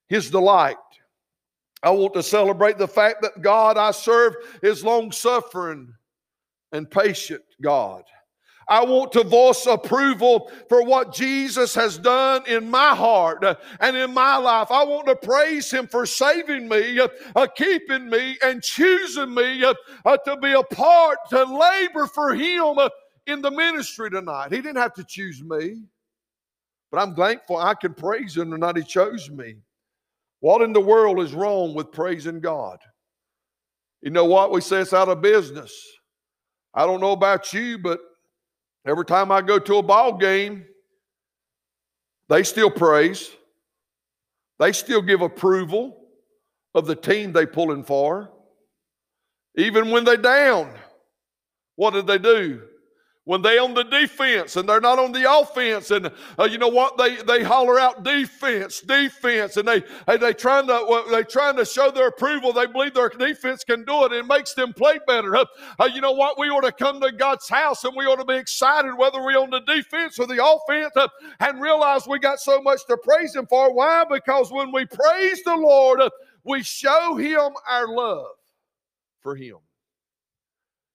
His 0.09 0.29
delight. 0.29 0.75
I 1.83 1.89
want 1.89 2.13
to 2.13 2.23
celebrate 2.23 2.77
the 2.77 2.87
fact 2.87 3.21
that 3.23 3.41
God 3.41 3.77
I 3.77 3.91
serve 3.91 4.35
is 4.61 4.83
long 4.83 5.11
suffering 5.11 5.93
and 6.71 6.89
patient 6.89 7.43
God. 7.61 8.03
I 8.67 8.85
want 8.85 9.11
to 9.13 9.23
voice 9.23 9.65
approval 9.65 10.49
for 10.69 10.83
what 10.85 11.13
Jesus 11.13 11.75
has 11.75 11.97
done 11.97 12.43
in 12.47 12.69
my 12.69 12.95
heart 12.95 13.43
and 13.81 13.97
in 13.97 14.13
my 14.13 14.37
life. 14.37 14.71
I 14.71 14.85
want 14.85 15.07
to 15.07 15.15
praise 15.15 15.69
Him 15.69 15.87
for 15.87 16.05
saving 16.05 16.69
me, 16.69 16.99
uh, 17.35 17.47
keeping 17.47 18.09
me, 18.09 18.37
and 18.41 18.63
choosing 18.63 19.33
me 19.33 19.65
uh, 19.65 20.17
to 20.17 20.37
be 20.37 20.53
a 20.53 20.63
part, 20.63 21.17
to 21.31 21.43
labor 21.43 22.07
for 22.07 22.33
Him 22.33 22.77
uh, 22.77 22.87
in 23.27 23.41
the 23.41 23.51
ministry 23.51 24.09
tonight. 24.09 24.53
He 24.53 24.61
didn't 24.61 24.77
have 24.77 24.93
to 24.93 25.03
choose 25.03 25.43
me, 25.43 25.81
but 26.91 27.01
I'm 27.01 27.13
thankful 27.13 27.57
I 27.57 27.73
can 27.73 27.93
praise 27.93 28.37
Him 28.37 28.51
tonight. 28.51 28.77
He 28.77 28.83
chose 28.83 29.29
me. 29.29 29.55
What 30.41 30.61
in 30.61 30.73
the 30.73 30.81
world 30.81 31.19
is 31.19 31.33
wrong 31.33 31.73
with 31.73 31.91
praising 31.91 32.41
God? 32.41 32.79
You 34.01 34.09
know 34.09 34.25
what? 34.25 34.51
We 34.51 34.59
say 34.59 34.81
it's 34.81 34.93
out 34.93 35.07
of 35.07 35.21
business. 35.21 35.73
I 36.73 36.85
don't 36.85 36.99
know 36.99 37.11
about 37.11 37.53
you, 37.53 37.77
but 37.77 37.99
every 38.85 39.05
time 39.05 39.31
I 39.31 39.41
go 39.41 39.59
to 39.59 39.77
a 39.77 39.83
ball 39.83 40.17
game, 40.17 40.65
they 42.27 42.43
still 42.43 42.71
praise. 42.71 43.29
They 44.57 44.71
still 44.71 45.01
give 45.01 45.21
approval 45.21 45.97
of 46.73 46.87
the 46.87 46.95
team 46.95 47.33
they 47.33 47.45
pulling 47.45 47.83
for. 47.83 48.31
Even 49.57 49.91
when 49.91 50.05
they're 50.05 50.17
down, 50.17 50.73
what 51.75 51.91
did 51.91 52.07
they 52.07 52.17
do? 52.17 52.61
When 53.31 53.41
they 53.41 53.57
on 53.57 53.73
the 53.73 53.83
defense 53.85 54.57
and 54.57 54.67
they're 54.67 54.81
not 54.81 54.99
on 54.99 55.13
the 55.13 55.39
offense 55.39 55.89
and 55.91 56.11
uh, 56.37 56.43
you 56.43 56.57
know 56.57 56.67
what? 56.67 56.97
They 56.97 57.15
they 57.15 57.41
holler 57.41 57.79
out 57.79 58.03
defense 58.03 58.81
defense 58.81 59.55
and 59.55 59.65
they 59.65 59.83
they 60.05 60.33
trying 60.33 60.67
to 60.67 60.85
well, 60.85 61.09
they 61.09 61.23
trying 61.23 61.55
to 61.55 61.63
show 61.63 61.91
their 61.91 62.09
approval. 62.09 62.51
They 62.51 62.65
believe 62.65 62.93
their 62.93 63.07
defense 63.07 63.63
can 63.63 63.85
do 63.85 64.03
it. 64.03 64.11
It 64.11 64.27
makes 64.27 64.53
them 64.53 64.73
play 64.73 64.99
better. 65.07 65.33
Uh, 65.37 65.45
you 65.93 66.01
know 66.01 66.11
what? 66.11 66.37
We 66.37 66.49
ought 66.49 66.65
to 66.65 66.73
come 66.73 66.99
to 66.99 67.09
god's 67.13 67.47
house 67.47 67.85
and 67.85 67.95
we 67.95 68.03
ought 68.03 68.17
to 68.17 68.25
be 68.25 68.35
excited 68.35 68.97
whether 68.97 69.23
we're 69.23 69.39
on 69.39 69.49
the 69.49 69.61
defense 69.61 70.19
or 70.19 70.27
the 70.27 70.45
offense 70.45 70.93
and 71.39 71.61
realize 71.61 72.05
we 72.05 72.19
got 72.19 72.41
so 72.41 72.61
much 72.61 72.85
to 72.87 72.97
praise 72.97 73.33
him 73.33 73.47
for. 73.47 73.73
Why? 73.73 74.03
Because 74.09 74.51
when 74.51 74.73
we 74.73 74.85
praise 74.85 75.41
the 75.43 75.55
lord 75.55 76.01
uh, 76.01 76.09
we 76.43 76.63
show 76.63 77.15
him 77.15 77.53
our 77.69 77.87
love 77.87 78.35
for 79.21 79.37
him 79.37 79.59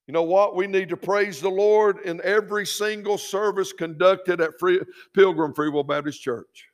you 0.07 0.13
know 0.13 0.23
what? 0.23 0.55
We 0.55 0.67
need 0.67 0.89
to 0.91 0.97
praise 0.97 1.41
the 1.41 1.51
Lord 1.51 1.99
in 2.05 2.21
every 2.23 2.65
single 2.65 3.19
service 3.19 3.73
conducted 3.73 4.41
at 4.41 4.59
Free, 4.59 4.81
Pilgrim 5.15 5.53
Free 5.53 5.69
Will 5.69 5.83
Baptist 5.83 6.23
Church. 6.23 6.67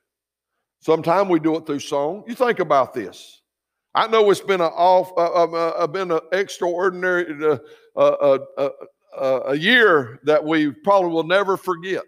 Sometimes 0.81 1.31
we 1.31 1.41
do 1.41 1.57
it 1.57 1.65
through 1.65 1.79
song. 1.79 2.25
You 2.27 2.35
think 2.35 2.59
about 2.59 2.93
this. 2.93 3.41
I 3.95 4.07
know 4.07 4.31
it's 4.31 4.41
been 4.41 4.61
a 4.61 4.69
off, 4.69 5.13
uh, 5.17 5.45
uh, 5.45 5.69
uh 5.77 5.87
been 5.87 6.11
an 6.11 6.21
extraordinary 6.33 7.27
uh, 7.45 7.59
uh, 7.97 8.39
uh, 9.19 9.41
a 9.47 9.57
year 9.57 10.21
that 10.25 10.43
we 10.43 10.71
probably 10.71 11.11
will 11.11 11.25
never 11.25 11.57
forget. 11.57 12.05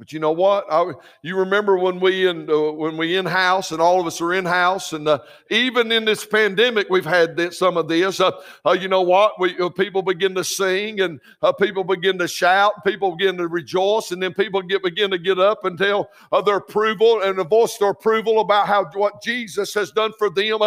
But 0.00 0.14
you 0.14 0.18
know 0.18 0.32
what? 0.32 0.64
I, 0.70 0.92
you 1.20 1.36
remember 1.36 1.76
when 1.76 2.00
we 2.00 2.26
in 2.26 2.48
uh, 2.48 2.72
when 2.72 2.96
we 2.96 3.18
in 3.18 3.26
house 3.26 3.70
and 3.70 3.82
all 3.82 4.00
of 4.00 4.06
us 4.06 4.18
are 4.22 4.32
in 4.32 4.46
house, 4.46 4.94
and 4.94 5.06
uh, 5.06 5.18
even 5.50 5.92
in 5.92 6.06
this 6.06 6.24
pandemic, 6.24 6.88
we've 6.88 7.04
had 7.04 7.36
this, 7.36 7.58
some 7.58 7.76
of 7.76 7.86
this. 7.86 8.18
Uh, 8.18 8.30
uh 8.66 8.72
you 8.72 8.88
know 8.88 9.02
what? 9.02 9.38
We 9.38 9.58
uh, 9.58 9.68
people 9.68 10.00
begin 10.00 10.34
to 10.36 10.42
sing, 10.42 11.02
and 11.02 11.20
uh, 11.42 11.52
people 11.52 11.84
begin 11.84 12.16
to 12.16 12.26
shout, 12.26 12.82
people 12.82 13.14
begin 13.14 13.36
to 13.36 13.46
rejoice, 13.46 14.10
and 14.10 14.22
then 14.22 14.32
people 14.32 14.62
get 14.62 14.82
begin 14.82 15.10
to 15.10 15.18
get 15.18 15.38
up 15.38 15.66
and 15.66 15.76
tell 15.76 16.08
their 16.46 16.56
approval 16.56 17.20
and 17.20 17.38
voice 17.50 17.76
their 17.76 17.90
approval 17.90 18.40
about 18.40 18.66
how 18.66 18.86
what 18.94 19.22
Jesus 19.22 19.74
has 19.74 19.92
done 19.92 20.12
for 20.18 20.30
them. 20.30 20.60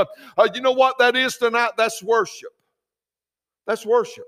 you 0.54 0.62
know 0.62 0.74
what 0.74 1.00
that 1.00 1.16
is 1.16 1.38
tonight? 1.38 1.72
That's 1.76 2.04
worship. 2.04 2.52
That's 3.66 3.84
worship. 3.84 4.26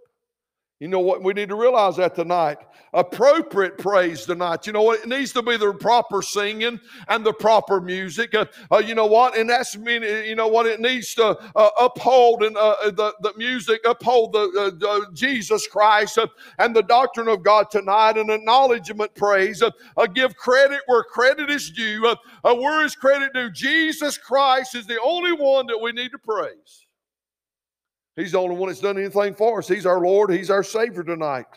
You 0.79 0.89
know 0.89 0.99
what? 0.99 1.23
We 1.23 1.31
need 1.31 1.47
to 1.49 1.55
realize 1.55 1.95
that 1.97 2.15
tonight. 2.15 2.57
Appropriate 2.93 3.77
praise 3.77 4.25
tonight. 4.25 4.67
You 4.67 4.73
know 4.73 4.81
what? 4.81 4.99
It 4.99 5.07
needs 5.07 5.31
to 5.31 5.41
be 5.41 5.55
the 5.55 5.73
proper 5.73 6.21
singing 6.21 6.81
and 7.07 7.25
the 7.25 7.31
proper 7.31 7.79
music. 7.79 8.35
Uh, 8.35 8.45
uh, 8.69 8.79
you 8.79 8.93
know 8.93 9.05
what? 9.05 9.37
And 9.37 9.49
that's 9.49 9.77
mean. 9.77 10.03
You 10.03 10.35
know 10.35 10.49
what? 10.49 10.65
It 10.65 10.81
needs 10.81 11.15
to 11.15 11.37
uh, 11.55 11.69
uphold 11.79 12.43
and 12.43 12.57
uh, 12.57 12.75
uh, 12.83 12.91
the 12.91 13.13
the 13.21 13.33
music 13.37 13.81
uphold 13.85 14.33
the 14.33 14.77
uh, 14.85 15.13
Jesus 15.13 15.65
Christ 15.65 16.19
and 16.59 16.75
the 16.75 16.83
doctrine 16.83 17.29
of 17.29 17.41
God 17.41 17.71
tonight. 17.71 18.17
And 18.17 18.29
acknowledgement 18.29 19.15
praise. 19.15 19.63
give 20.13 20.35
credit 20.35 20.81
where 20.87 21.03
credit 21.03 21.49
is 21.49 21.71
due. 21.71 22.13
where 22.43 22.85
is 22.85 22.97
credit 22.97 23.33
due? 23.33 23.49
Jesus 23.49 24.17
Christ 24.17 24.75
is 24.75 24.85
the 24.85 24.99
only 25.01 25.31
one 25.31 25.67
that 25.67 25.79
we 25.81 25.93
need 25.93 26.11
to 26.11 26.17
praise. 26.17 26.84
He's 28.15 28.31
the 28.31 28.39
only 28.39 28.55
one 28.55 28.69
that's 28.69 28.79
done 28.79 28.97
anything 28.97 29.33
for 29.33 29.59
us. 29.59 29.67
He's 29.67 29.85
our 29.85 29.99
Lord. 29.99 30.31
He's 30.31 30.49
our 30.49 30.63
Savior 30.63 31.03
tonight. 31.03 31.47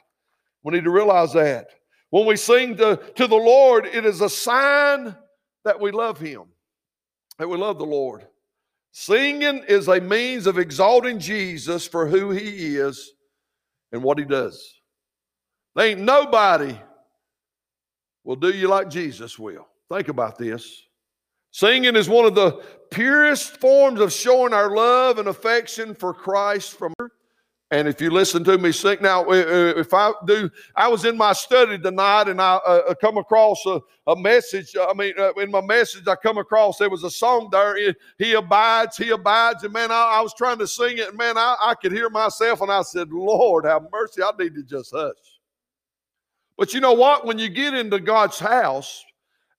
We 0.62 0.72
need 0.72 0.84
to 0.84 0.90
realize 0.90 1.32
that. 1.34 1.68
When 2.10 2.26
we 2.26 2.36
sing 2.36 2.76
to, 2.76 2.96
to 2.96 3.26
the 3.26 3.36
Lord, 3.36 3.86
it 3.86 4.04
is 4.04 4.20
a 4.20 4.28
sign 4.28 5.14
that 5.64 5.80
we 5.80 5.90
love 5.90 6.18
Him, 6.18 6.44
that 7.38 7.48
we 7.48 7.56
love 7.56 7.78
the 7.78 7.86
Lord. 7.86 8.26
Singing 8.92 9.62
is 9.68 9.88
a 9.88 10.00
means 10.00 10.46
of 10.46 10.58
exalting 10.58 11.20
Jesus 11.20 11.86
for 11.86 12.06
who 12.06 12.30
He 12.30 12.76
is 12.76 13.12
and 13.92 14.02
what 14.02 14.18
He 14.18 14.24
does. 14.24 14.80
There 15.76 15.86
ain't 15.86 16.00
nobody 16.00 16.76
will 18.24 18.36
do 18.36 18.50
you 18.50 18.68
like 18.68 18.90
Jesus 18.90 19.38
will. 19.38 19.68
Think 19.90 20.08
about 20.08 20.38
this. 20.38 20.82
Singing 21.50 21.96
is 21.96 22.08
one 22.08 22.26
of 22.26 22.34
the 22.34 22.62
purest 22.90 23.58
forms 23.58 24.00
of 24.00 24.12
showing 24.12 24.52
our 24.52 24.74
love 24.74 25.18
and 25.18 25.28
affection 25.28 25.94
for 25.94 26.12
Christ 26.12 26.78
from 26.78 26.92
her. 26.98 27.10
And 27.70 27.86
if 27.86 28.00
you 28.00 28.10
listen 28.10 28.44
to 28.44 28.56
me 28.56 28.72
sing, 28.72 28.96
now, 29.02 29.26
if 29.28 29.92
I 29.92 30.12
do, 30.26 30.48
I 30.74 30.88
was 30.88 31.04
in 31.04 31.18
my 31.18 31.34
study 31.34 31.78
tonight 31.78 32.28
and 32.28 32.40
I 32.40 32.54
uh, 32.56 32.94
come 32.94 33.18
across 33.18 33.64
a, 33.66 33.80
a, 34.06 34.16
message. 34.16 34.74
I 34.80 34.94
mean, 34.94 35.12
uh, 35.18 35.32
in 35.34 35.50
my 35.50 35.60
message, 35.60 36.08
I 36.08 36.16
come 36.16 36.38
across 36.38 36.78
there 36.78 36.88
was 36.88 37.04
a 37.04 37.10
song 37.10 37.50
there. 37.52 37.76
He 38.16 38.32
abides, 38.32 38.96
he 38.96 39.10
abides. 39.10 39.64
And 39.64 39.74
man, 39.74 39.90
I, 39.90 40.14
I 40.14 40.20
was 40.22 40.32
trying 40.32 40.58
to 40.60 40.66
sing 40.66 40.96
it, 40.96 41.08
and 41.08 41.18
man, 41.18 41.36
I, 41.36 41.56
I 41.60 41.74
could 41.74 41.92
hear 41.92 42.08
myself, 42.08 42.62
and 42.62 42.72
I 42.72 42.80
said, 42.80 43.12
Lord, 43.12 43.66
have 43.66 43.82
mercy. 43.92 44.22
I 44.22 44.30
need 44.38 44.54
to 44.54 44.62
just 44.62 44.92
hush. 44.94 45.12
But 46.56 46.72
you 46.72 46.80
know 46.80 46.94
what? 46.94 47.26
When 47.26 47.38
you 47.38 47.50
get 47.50 47.74
into 47.74 48.00
God's 48.00 48.38
house 48.38 49.04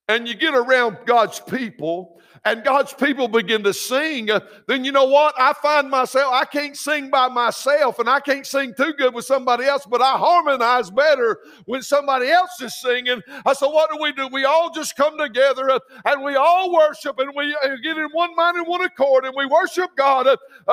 and 0.10 0.28
you 0.28 0.34
get 0.34 0.56
around 0.56 0.98
God's 1.06 1.40
people, 1.40 2.20
and 2.46 2.64
God's 2.64 2.94
people 2.94 3.28
begin 3.28 3.64
to 3.64 3.74
sing, 3.74 4.32
uh, 4.32 4.40
then 4.68 4.84
you 4.84 4.92
know 4.92 5.06
what? 5.06 5.36
I 5.38 5.54
find 5.54 5.90
myself, 5.90 6.34
I 6.34 6.46
can't 6.46 6.76
sing 6.76 7.10
by 7.10 7.28
myself 7.28 8.00
and 8.00 8.10
I 8.10 8.20
can't 8.20 8.46
sing 8.46 8.74
too 8.76 8.94
good 8.94 9.14
with 9.14 9.26
somebody 9.26 9.66
else, 9.66 9.86
but 9.86 10.02
I 10.02 10.18
harmonize 10.18 10.90
better 10.90 11.40
when 11.66 11.82
somebody 11.82 12.30
else 12.30 12.62
is 12.62 12.80
singing. 12.80 13.22
I 13.46 13.54
so, 13.54 13.70
what 13.70 13.92
do 13.92 13.98
we 14.02 14.14
do? 14.14 14.28
We 14.32 14.46
all 14.46 14.72
just 14.72 14.96
come 14.96 15.18
together 15.18 15.70
uh, 15.70 15.80
and 16.06 16.24
we 16.24 16.36
all 16.36 16.74
worship 16.74 17.20
and 17.20 17.32
we 17.36 17.56
uh, 17.64 17.76
get 17.84 17.98
in 17.98 18.10
one 18.12 18.36
mind 18.36 18.58
and 18.58 18.68
one 18.68 18.82
accord 18.82 19.26
and 19.26 19.34
we 19.36 19.46
worship 19.46 19.92
God. 19.96 20.28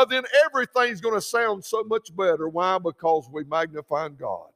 Then 0.09 0.23
everything's 0.47 1.01
going 1.01 1.15
to 1.15 1.21
sound 1.21 1.65
so 1.65 1.83
much 1.85 2.15
better. 2.17 2.49
Why? 2.49 2.79
Because 2.79 3.29
we 3.31 3.45
magnify 3.45 4.09
God. 4.11 4.49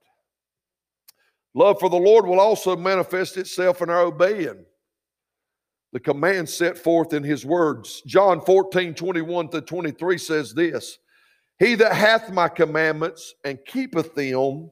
Love 1.55 1.81
for 1.81 1.91
the 1.91 1.97
Lord 1.97 2.27
will 2.27 2.39
also 2.39 2.77
manifest 2.77 3.37
itself 3.37 3.83
in 3.83 3.91
our 3.91 4.03
obeying 4.03 4.65
the 5.93 6.01
command 6.01 6.49
set 6.49 6.79
forth 6.79 7.13
in 7.13 7.23
his 7.23 7.45
words. 7.45 8.03
John 8.07 8.41
14, 8.41 8.95
21 8.95 9.49
to 9.49 9.61
23 9.61 10.19
says 10.19 10.55
this 10.55 10.99
He 11.59 11.75
that 11.77 11.93
hath 11.93 12.31
my 12.31 12.49
commandments 12.49 13.35
and 13.45 13.59
keepeth 13.67 14.15
them, 14.15 14.71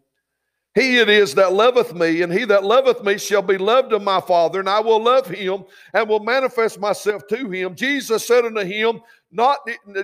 he 0.74 0.98
it 0.98 1.08
is 1.08 1.34
that 1.34 1.54
loveth 1.54 1.92
me, 1.92 2.22
and 2.22 2.32
he 2.32 2.44
that 2.44 2.62
loveth 2.62 3.02
me 3.02 3.18
shall 3.18 3.42
be 3.42 3.58
loved 3.58 3.92
of 3.92 4.02
my 4.02 4.20
Father, 4.20 4.60
and 4.60 4.68
I 4.68 4.78
will 4.78 5.02
love 5.02 5.26
him 5.26 5.64
and 5.92 6.08
will 6.08 6.20
manifest 6.20 6.78
myself 6.78 7.26
to 7.30 7.50
him. 7.50 7.74
Jesus 7.74 8.24
said 8.24 8.44
unto 8.44 8.62
him, 8.62 9.00
not 9.32 9.58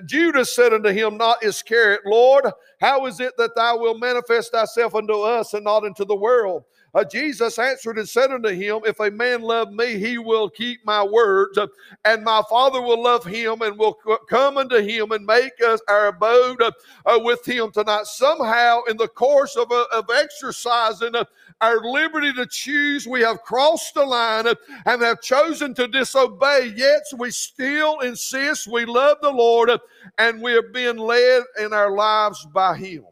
Judas 0.05 0.53
said 0.53 0.73
unto 0.73 0.89
him, 0.89 1.17
not 1.17 1.43
Iscariot, 1.43 2.01
Lord, 2.05 2.45
how 2.81 3.05
is 3.05 3.21
it 3.21 3.33
that 3.37 3.55
thou 3.55 3.79
wilt 3.79 3.99
manifest 3.99 4.51
thyself 4.51 4.95
unto 4.95 5.13
us 5.13 5.53
and 5.53 5.63
not 5.63 5.85
unto 5.85 6.03
the 6.03 6.15
world? 6.15 6.63
Uh, 6.95 7.03
Jesus 7.03 7.59
answered 7.59 7.97
and 7.97 8.07
said 8.07 8.31
unto 8.31 8.47
him, 8.47 8.79
If 8.85 9.01
a 9.01 9.11
man 9.11 9.41
love 9.41 9.73
me, 9.73 9.99
he 9.99 10.17
will 10.17 10.49
keep 10.49 10.85
my 10.85 11.03
words, 11.03 11.57
uh, 11.57 11.67
and 12.05 12.23
my 12.23 12.41
Father 12.49 12.81
will 12.81 13.03
love 13.03 13.25
him 13.25 13.61
and 13.61 13.77
will 13.77 13.95
come 14.29 14.57
unto 14.57 14.77
him 14.77 15.11
and 15.11 15.25
make 15.25 15.51
us 15.61 15.81
our 15.89 16.07
abode 16.07 16.61
uh, 16.61 16.71
uh 17.05 17.19
with 17.21 17.45
him 17.45 17.69
tonight. 17.73 18.05
Somehow, 18.05 18.83
in 18.83 18.95
the 18.95 19.09
course 19.09 19.57
of, 19.57 19.69
uh, 19.73 19.83
of 19.91 20.09
exercising 20.09 21.15
uh, 21.15 21.25
our 21.59 21.81
liberty 21.83 22.31
to 22.31 22.45
choose, 22.45 23.05
we 23.05 23.19
have 23.19 23.41
crossed 23.41 23.93
the 23.93 24.05
line 24.05 24.45
and 24.85 25.01
have 25.01 25.21
chosen 25.21 25.73
to 25.73 25.89
disobey, 25.89 26.71
yet 26.77 27.03
we 27.17 27.29
still 27.29 27.99
insist 27.99 28.67
we 28.67 28.85
love 28.85 29.17
the 29.21 29.29
Lord 29.29 29.69
and 30.17 30.41
we 30.41 30.53
are 30.53 30.61
being 30.61 30.97
led 30.97 31.43
in 31.59 31.73
our 31.73 31.91
lives 31.91 32.47
by 32.53 32.77
him. 32.77 33.03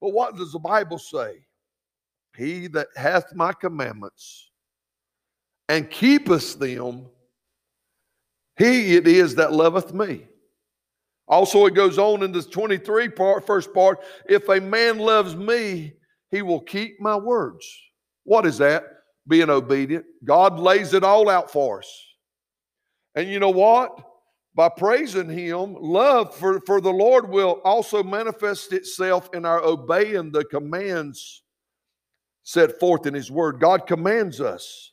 But 0.00 0.12
what 0.12 0.36
does 0.36 0.52
the 0.52 0.60
Bible 0.60 0.98
say? 0.98 1.40
He 2.36 2.68
that 2.68 2.88
hath 2.96 3.34
my 3.34 3.52
commandments 3.52 4.50
and 5.68 5.90
keepeth 5.90 6.58
them, 6.58 7.06
he 8.56 8.96
it 8.96 9.06
is 9.06 9.34
that 9.36 9.52
loveth 9.52 9.92
me. 9.92 10.26
Also, 11.28 11.66
it 11.66 11.74
goes 11.74 11.98
on 11.98 12.22
in 12.22 12.32
this 12.32 12.46
23 12.46 13.08
part, 13.10 13.46
first 13.46 13.72
part, 13.72 14.00
if 14.28 14.48
a 14.48 14.60
man 14.60 14.98
loves 14.98 15.36
me, 15.36 15.92
he 16.30 16.42
will 16.42 16.60
keep 16.60 17.00
my 17.00 17.16
words. 17.16 17.64
What 18.24 18.46
is 18.46 18.58
that? 18.58 18.84
Being 19.28 19.50
obedient. 19.50 20.04
God 20.24 20.58
lays 20.58 20.92
it 20.92 21.04
all 21.04 21.28
out 21.28 21.50
for 21.50 21.78
us. 21.78 22.06
And 23.14 23.28
you 23.28 23.38
know 23.38 23.50
what? 23.50 23.96
By 24.54 24.68
praising 24.68 25.28
Him, 25.28 25.76
love 25.80 26.34
for, 26.34 26.60
for 26.60 26.80
the 26.80 26.92
Lord 26.92 27.28
will 27.28 27.60
also 27.64 28.02
manifest 28.02 28.72
itself 28.72 29.30
in 29.32 29.44
our 29.44 29.62
obeying 29.62 30.32
the 30.32 30.44
commands 30.44 31.42
set 32.42 32.78
forth 32.80 33.06
in 33.06 33.14
His 33.14 33.30
Word. 33.30 33.60
God 33.60 33.86
commands 33.86 34.40
us. 34.40 34.89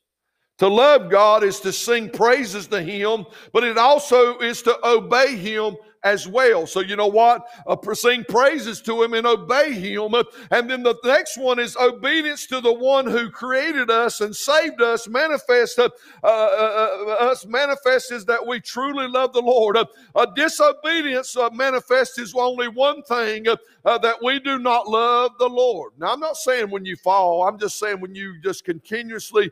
To 0.58 0.68
love 0.68 1.12
God 1.12 1.44
is 1.44 1.60
to 1.62 1.72
sing 1.72 2.10
praises 2.10 2.68
to 2.68 2.82
Him, 2.82 3.26
but 3.54 3.64
it 3.64 3.78
also 3.78 4.40
is 4.40 4.62
to 4.64 4.76
obey 4.88 5.36
Him 5.36 5.76
as 6.04 6.28
well. 6.28 6.66
So, 6.66 6.80
you 6.80 6.96
know 6.96 7.08
what? 7.08 7.46
Uh, 7.66 7.76
sing 7.94 8.24
praises 8.28 8.82
to 8.84 9.04
Him 9.04 9.14
and 9.14 9.28
obey 9.28 9.74
Him. 9.74 10.14
And 10.52 10.70
then 10.70 10.84
the 10.84 10.96
next 11.04 11.38
one 11.38 11.60
is 11.60 11.76
obedience 11.76 12.48
to 12.48 12.62
the 12.62 12.74
one 12.74 13.06
who 13.06 13.30
created 13.30 13.90
us 13.92 14.22
and 14.22 14.36
saved 14.36 14.82
us. 14.82 15.08
Manifest 15.08 15.80
uh, 15.80 15.90
uh, 16.24 16.28
uh, 16.28 17.16
us 17.20 17.46
manifests 17.46 18.12
is 18.12 18.26
that 18.26 18.46
we 18.46 18.60
truly 18.60 19.08
love 19.08 19.34
the 19.34 19.42
Lord. 19.42 19.78
Uh, 19.78 20.26
disobedience 20.36 21.36
uh, 21.36 21.50
manifests 21.52 22.18
is 22.18 22.34
only 22.36 22.68
one 22.68 23.04
thing 23.04 23.46
that 23.84 24.18
we 24.24 24.40
do 24.40 24.60
not 24.60 24.88
love 24.88 25.32
the 25.40 25.48
Lord. 25.48 25.94
Now, 25.98 26.14
I'm 26.14 26.20
not 26.20 26.38
saying 26.38 26.70
when 26.70 26.86
you 26.86 26.96
fall, 26.96 27.48
I'm 27.48 27.58
just 27.58 27.80
saying 27.80 28.02
when 28.02 28.16
you 28.16 28.40
just 28.42 28.66
continuously 28.66 29.52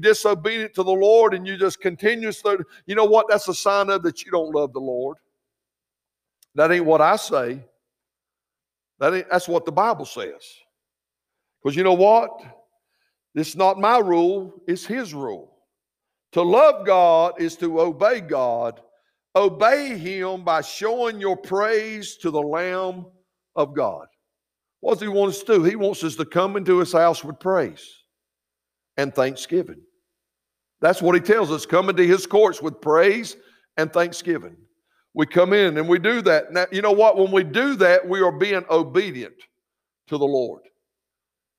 disobedient 0.00 0.74
to 0.74 0.82
the 0.82 0.92
Lord 0.92 1.34
and 1.34 1.46
you 1.46 1.56
just 1.56 1.80
continuously, 1.80 2.56
you 2.86 2.94
know 2.94 3.04
what? 3.04 3.26
That's 3.28 3.48
a 3.48 3.54
sign 3.54 3.90
of 3.90 4.02
that 4.02 4.24
you 4.24 4.30
don't 4.30 4.54
love 4.54 4.72
the 4.72 4.80
Lord. 4.80 5.16
That 6.54 6.70
ain't 6.70 6.84
what 6.84 7.00
I 7.00 7.16
say. 7.16 7.64
That 8.98 9.14
ain't, 9.14 9.30
that's 9.30 9.48
what 9.48 9.64
the 9.64 9.72
Bible 9.72 10.04
says. 10.04 10.42
Because 11.62 11.76
you 11.76 11.82
know 11.82 11.94
what? 11.94 12.30
It's 13.34 13.56
not 13.56 13.78
my 13.78 13.98
rule, 13.98 14.62
it's 14.66 14.84
His 14.84 15.14
rule. 15.14 15.56
To 16.32 16.42
love 16.42 16.86
God 16.86 17.40
is 17.40 17.56
to 17.56 17.80
obey 17.80 18.20
God. 18.20 18.80
Obey 19.34 19.96
Him 19.96 20.44
by 20.44 20.60
showing 20.60 21.20
your 21.20 21.36
praise 21.36 22.16
to 22.18 22.30
the 22.30 22.42
Lamb 22.42 23.06
of 23.56 23.74
God. 23.74 24.06
What 24.80 24.94
does 24.94 25.02
He 25.02 25.08
want 25.08 25.30
us 25.30 25.42
to 25.42 25.54
do? 25.56 25.64
He 25.64 25.76
wants 25.76 26.04
us 26.04 26.16
to 26.16 26.24
come 26.24 26.56
into 26.56 26.78
His 26.78 26.92
house 26.92 27.24
with 27.24 27.40
praise 27.40 28.01
and 28.96 29.14
thanksgiving. 29.14 29.80
That's 30.80 31.00
what 31.00 31.14
He 31.14 31.20
tells 31.20 31.50
us 31.50 31.66
come 31.66 31.88
into 31.88 32.04
His 32.04 32.26
courts 32.26 32.60
with 32.60 32.80
praise 32.80 33.36
and 33.76 33.92
thanksgiving. 33.92 34.56
We 35.14 35.26
come 35.26 35.52
in 35.52 35.76
and 35.76 35.88
we 35.88 35.98
do 35.98 36.22
that. 36.22 36.52
Now, 36.52 36.66
you 36.72 36.82
know 36.82 36.92
what? 36.92 37.16
When 37.16 37.30
we 37.30 37.44
do 37.44 37.76
that, 37.76 38.08
we 38.08 38.20
are 38.20 38.32
being 38.32 38.64
obedient 38.70 39.34
to 40.08 40.18
the 40.18 40.24
Lord. 40.24 40.62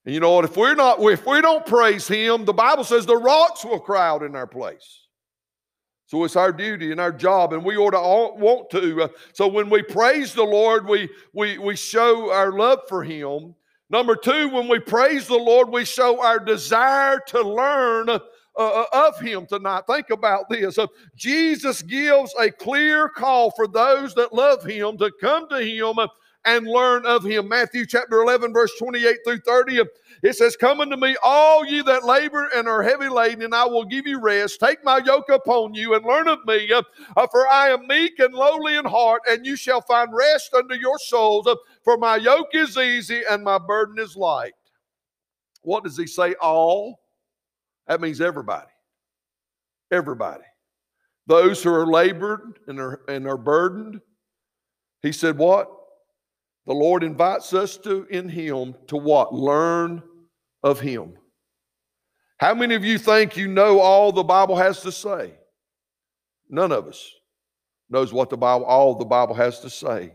And 0.04 0.12
you 0.12 0.20
know 0.20 0.32
what? 0.32 0.44
If 0.44 0.56
we're 0.56 0.74
not, 0.74 1.00
if 1.00 1.26
we 1.26 1.40
don't 1.40 1.64
praise 1.64 2.06
Him, 2.06 2.44
the 2.44 2.52
Bible 2.52 2.84
says 2.84 3.06
the 3.06 3.16
rocks 3.16 3.64
will 3.64 3.80
cry 3.80 4.06
out 4.06 4.22
in 4.22 4.36
our 4.36 4.46
place. 4.46 5.00
So 6.06 6.24
it's 6.24 6.36
our 6.36 6.52
duty 6.52 6.92
and 6.92 7.00
our 7.00 7.12
job, 7.12 7.54
and 7.54 7.64
we 7.64 7.76
ought 7.76 7.92
to 7.92 7.98
all, 7.98 8.36
want 8.36 8.68
to. 8.70 9.04
Uh, 9.04 9.08
so 9.32 9.48
when 9.48 9.70
we 9.70 9.82
praise 9.82 10.34
the 10.34 10.44
Lord, 10.44 10.86
we 10.86 11.08
we 11.32 11.56
we 11.56 11.76
show 11.76 12.30
our 12.30 12.52
love 12.52 12.80
for 12.88 13.02
Him. 13.02 13.54
Number 13.90 14.16
two, 14.16 14.48
when 14.48 14.68
we 14.68 14.78
praise 14.78 15.26
the 15.26 15.36
Lord, 15.36 15.68
we 15.68 15.84
show 15.84 16.20
our 16.22 16.38
desire 16.38 17.20
to 17.28 17.42
learn 17.42 18.08
uh, 18.08 18.18
uh, 18.56 18.84
of 18.92 19.20
him 19.20 19.46
tonight. 19.46 19.82
Think 19.86 20.10
about 20.10 20.48
this. 20.48 20.78
Uh, 20.78 20.86
Jesus 21.16 21.82
gives 21.82 22.34
a 22.38 22.50
clear 22.50 23.08
call 23.08 23.50
for 23.50 23.66
those 23.66 24.14
that 24.14 24.32
love 24.32 24.64
him 24.64 24.96
to 24.98 25.10
come 25.20 25.48
to 25.48 25.60
him 25.60 25.98
and 26.44 26.66
learn 26.66 27.06
of 27.06 27.24
him. 27.24 27.48
Matthew 27.48 27.86
chapter 27.86 28.22
11, 28.22 28.52
verse 28.52 28.72
28 28.78 29.16
through 29.24 29.40
30. 29.40 29.82
It 30.22 30.36
says, 30.36 30.56
Come 30.56 30.80
unto 30.80 30.96
me, 30.96 31.16
all 31.22 31.64
ye 31.66 31.82
that 31.82 32.04
labor 32.04 32.48
and 32.54 32.68
are 32.68 32.82
heavy 32.82 33.08
laden, 33.08 33.42
and 33.42 33.54
I 33.54 33.64
will 33.64 33.84
give 33.84 34.06
you 34.06 34.20
rest. 34.20 34.60
Take 34.60 34.84
my 34.84 35.00
yoke 35.04 35.28
upon 35.30 35.74
you 35.74 35.94
and 35.94 36.04
learn 36.04 36.28
of 36.28 36.38
me, 36.46 36.70
uh, 36.72 37.26
for 37.30 37.46
I 37.48 37.70
am 37.70 37.86
meek 37.86 38.18
and 38.18 38.34
lowly 38.34 38.76
in 38.76 38.84
heart, 38.84 39.22
and 39.28 39.44
you 39.44 39.56
shall 39.56 39.80
find 39.80 40.10
rest 40.14 40.54
unto 40.54 40.74
your 40.74 40.98
souls. 40.98 41.46
Uh, 41.46 41.56
for 41.84 41.98
my 41.98 42.16
yoke 42.16 42.54
is 42.54 42.76
easy 42.76 43.22
and 43.28 43.44
my 43.44 43.58
burden 43.58 43.98
is 43.98 44.16
light. 44.16 44.54
What 45.62 45.84
does 45.84 45.96
he 45.96 46.06
say? 46.06 46.34
All. 46.40 47.00
That 47.86 48.00
means 48.00 48.20
everybody. 48.20 48.70
Everybody. 49.90 50.44
Those 51.26 51.62
who 51.62 51.72
are 51.72 51.86
labored 51.86 52.58
and 52.66 52.80
are, 52.80 53.00
and 53.08 53.26
are 53.26 53.36
burdened. 53.36 54.00
He 55.02 55.12
said, 55.12 55.38
What? 55.38 55.70
The 56.66 56.72
Lord 56.72 57.02
invites 57.02 57.52
us 57.52 57.76
to 57.78 58.06
in 58.10 58.28
Him 58.28 58.74
to 58.86 58.96
what? 58.96 59.34
Learn 59.34 60.02
of 60.62 60.80
Him. 60.80 61.14
How 62.38 62.54
many 62.54 62.74
of 62.74 62.84
you 62.84 62.98
think 62.98 63.36
you 63.36 63.48
know 63.48 63.80
all 63.80 64.12
the 64.12 64.22
Bible 64.22 64.56
has 64.56 64.80
to 64.80 64.92
say? 64.92 65.34
None 66.48 66.72
of 66.72 66.88
us 66.88 67.10
knows 67.90 68.12
what 68.12 68.30
the 68.30 68.36
Bible, 68.36 68.64
all 68.64 68.94
the 68.94 69.04
Bible 69.04 69.34
has 69.34 69.60
to 69.60 69.70
say. 69.70 70.14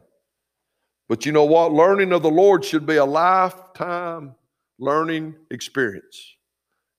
But 1.10 1.26
you 1.26 1.32
know 1.32 1.44
what? 1.44 1.74
Learning 1.74 2.14
of 2.14 2.22
the 2.22 2.30
Lord 2.30 2.64
should 2.64 2.86
be 2.86 2.98
a 2.98 3.06
lifetime 3.06 4.36
learning 4.78 5.36
experience. 5.52 6.36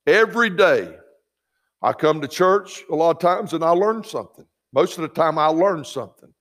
Every 0.06 0.50
day, 0.50 0.96
I 1.80 1.92
come 1.92 2.20
to 2.20 2.28
church 2.28 2.82
a 2.90 2.94
lot 2.94 3.12
of 3.12 3.20
times 3.20 3.52
and 3.52 3.64
I 3.64 3.70
learn 3.70 4.04
something. 4.04 4.44
Most 4.72 4.98
of 4.98 5.02
the 5.02 5.08
time, 5.08 5.38
I 5.38 5.46
learn 5.46 5.84
something. 5.84 6.32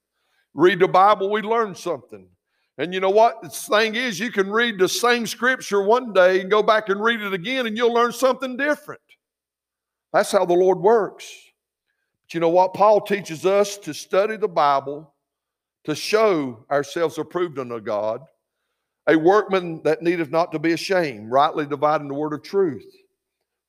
Read 0.53 0.79
the 0.79 0.87
Bible, 0.87 1.29
we 1.29 1.41
learn 1.41 1.75
something. 1.75 2.27
And 2.79 2.93
you 2.93 2.99
know 2.99 3.09
what? 3.09 3.41
The 3.41 3.49
thing 3.49 3.95
is, 3.95 4.19
you 4.19 4.31
can 4.31 4.49
read 4.49 4.79
the 4.79 4.89
same 4.89 5.27
scripture 5.27 5.81
one 5.81 6.11
day 6.11 6.41
and 6.41 6.49
go 6.49 6.63
back 6.63 6.89
and 6.89 7.01
read 7.01 7.21
it 7.21 7.33
again, 7.33 7.67
and 7.67 7.77
you'll 7.77 7.93
learn 7.93 8.11
something 8.11 8.57
different. 8.57 9.01
That's 10.13 10.31
how 10.31 10.45
the 10.45 10.53
Lord 10.53 10.79
works. 10.79 11.31
But 12.23 12.33
you 12.33 12.39
know 12.39 12.49
what? 12.49 12.73
Paul 12.73 13.01
teaches 13.01 13.45
us 13.45 13.77
to 13.79 13.93
study 13.93 14.37
the 14.37 14.47
Bible 14.47 15.13
to 15.85 15.95
show 15.95 16.65
ourselves 16.69 17.17
approved 17.17 17.59
unto 17.59 17.79
God, 17.79 18.21
a 19.07 19.17
workman 19.17 19.81
that 19.83 20.01
needeth 20.01 20.29
not 20.29 20.51
to 20.51 20.59
be 20.59 20.73
ashamed, 20.73 21.31
rightly 21.31 21.65
dividing 21.65 22.07
the 22.07 22.13
word 22.13 22.33
of 22.33 22.43
truth. 22.43 22.85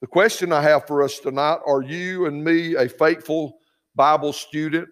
The 0.00 0.06
question 0.06 0.52
I 0.52 0.62
have 0.62 0.86
for 0.86 1.02
us 1.02 1.18
tonight 1.18 1.58
are 1.66 1.82
you 1.82 2.26
and 2.26 2.42
me 2.42 2.74
a 2.74 2.88
faithful 2.88 3.58
Bible 3.94 4.32
student? 4.32 4.88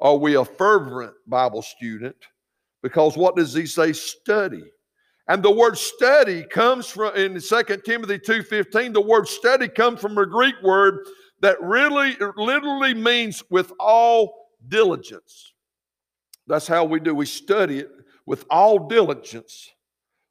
Are 0.00 0.16
we 0.16 0.36
a 0.36 0.44
fervent 0.44 1.14
Bible 1.26 1.62
student? 1.62 2.16
Because 2.82 3.16
what 3.16 3.36
does 3.36 3.54
he 3.54 3.64
say? 3.64 3.92
Study. 3.92 4.62
And 5.28 5.42
the 5.42 5.50
word 5.50 5.78
study 5.78 6.44
comes 6.44 6.88
from 6.88 7.16
in 7.16 7.40
2 7.40 7.84
Timothy 7.84 8.18
2:15, 8.18 8.92
the 8.92 9.00
word 9.00 9.26
study 9.26 9.68
comes 9.68 10.00
from 10.00 10.18
a 10.18 10.26
Greek 10.26 10.56
word 10.62 11.06
that 11.40 11.60
really 11.62 12.16
literally 12.36 12.92
means 12.92 13.42
with 13.50 13.72
all 13.80 14.50
diligence. 14.68 15.53
That's 16.46 16.66
how 16.66 16.84
we 16.84 17.00
do. 17.00 17.14
We 17.14 17.26
study 17.26 17.78
it 17.78 17.90
with 18.26 18.44
all 18.50 18.88
diligence. 18.88 19.70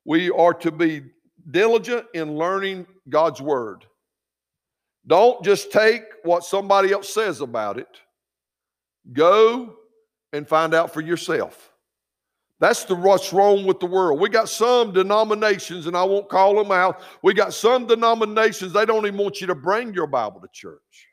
We 0.06 0.30
are 0.30 0.54
to 0.56 0.72
be 0.72 1.04
diligent 1.50 2.06
in 2.14 2.38
learning 2.38 2.88
God's 3.10 3.42
word. 3.42 3.86
Don't 5.06 5.44
just 5.44 5.72
take 5.72 6.04
what 6.24 6.44
somebody 6.44 6.92
else 6.92 7.14
says 7.14 7.42
about 7.42 7.78
it. 7.78 8.00
Go 9.12 9.76
and 10.32 10.48
find 10.48 10.74
out 10.74 10.94
for 10.94 11.02
yourself. 11.02 11.74
That's 12.60 12.86
the 12.86 12.96
what's 12.96 13.34
wrong 13.34 13.66
with 13.66 13.82
the 13.82 13.86
world. 13.86 14.22
We 14.22 14.30
got 14.30 14.48
some 14.48 14.94
denominations, 14.94 15.86
and 15.86 15.98
I 15.98 16.04
won't 16.04 16.30
call 16.30 16.56
them 16.56 16.72
out. 16.72 17.02
We 17.22 17.34
got 17.34 17.54
some 17.54 17.88
denominations, 17.88 18.72
they 18.72 18.86
don't 18.86 19.06
even 19.06 19.20
want 19.20 19.42
you 19.42 19.48
to 19.48 19.56
bring 19.56 19.94
your 19.94 20.08
Bible 20.08 20.40
to 20.40 20.48
church. 20.54 21.08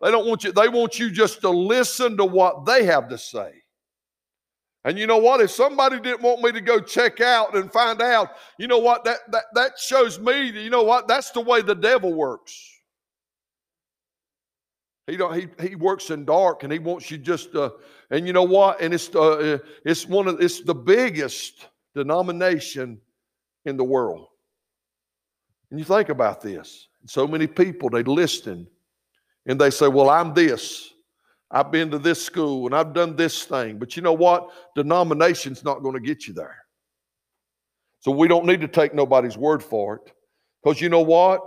They 0.00 0.10
don't 0.10 0.26
want 0.26 0.44
you, 0.44 0.52
they 0.52 0.68
want 0.68 0.98
you 0.98 1.10
just 1.10 1.42
to 1.42 1.50
listen 1.50 2.16
to 2.16 2.24
what 2.24 2.64
they 2.64 2.84
have 2.84 3.08
to 3.10 3.18
say. 3.18 3.59
And 4.84 4.98
you 4.98 5.06
know 5.06 5.18
what? 5.18 5.40
If 5.40 5.50
somebody 5.50 6.00
didn't 6.00 6.22
want 6.22 6.40
me 6.40 6.52
to 6.52 6.60
go 6.60 6.80
check 6.80 7.20
out 7.20 7.54
and 7.54 7.70
find 7.70 8.00
out, 8.00 8.30
you 8.58 8.66
know 8.66 8.78
what? 8.78 9.04
That 9.04 9.18
that 9.30 9.44
that 9.54 9.78
shows 9.78 10.18
me, 10.18 10.48
you 10.48 10.70
know 10.70 10.82
what? 10.82 11.06
That's 11.06 11.30
the 11.30 11.40
way 11.40 11.60
the 11.60 11.74
devil 11.74 12.14
works. 12.14 12.66
He 15.06 15.16
don't 15.16 15.34
he 15.34 15.48
he 15.68 15.74
works 15.74 16.10
in 16.10 16.24
dark 16.24 16.62
and 16.62 16.72
he 16.72 16.78
wants 16.78 17.10
you 17.10 17.18
just 17.18 17.54
uh 17.54 17.70
and 18.10 18.26
you 18.26 18.32
know 18.32 18.44
what? 18.44 18.80
And 18.80 18.94
it's 18.94 19.14
uh 19.14 19.58
it's 19.84 20.06
one 20.06 20.28
of 20.28 20.40
it's 20.40 20.62
the 20.62 20.74
biggest 20.74 21.68
denomination 21.94 23.00
in 23.66 23.76
the 23.76 23.84
world. 23.84 24.28
And 25.70 25.78
you 25.78 25.84
think 25.84 26.08
about 26.08 26.40
this. 26.40 26.88
So 27.06 27.26
many 27.26 27.46
people 27.46 27.90
they 27.90 28.02
listen 28.02 28.66
and 29.46 29.60
they 29.60 29.70
say, 29.70 29.88
"Well, 29.88 30.08
I'm 30.08 30.32
this." 30.32 30.92
I've 31.50 31.72
been 31.72 31.90
to 31.90 31.98
this 31.98 32.24
school 32.24 32.66
and 32.66 32.74
I've 32.74 32.92
done 32.92 33.16
this 33.16 33.44
thing. 33.44 33.78
But 33.78 33.96
you 33.96 34.02
know 34.02 34.12
what? 34.12 34.50
Denomination's 34.76 35.64
not 35.64 35.82
going 35.82 35.94
to 35.94 36.00
get 36.00 36.26
you 36.26 36.34
there. 36.34 36.56
So 38.00 38.10
we 38.10 38.28
don't 38.28 38.46
need 38.46 38.60
to 38.60 38.68
take 38.68 38.94
nobody's 38.94 39.36
word 39.36 39.62
for 39.62 39.96
it. 39.96 40.12
Because 40.62 40.80
you 40.80 40.88
know 40.88 41.00
what? 41.00 41.42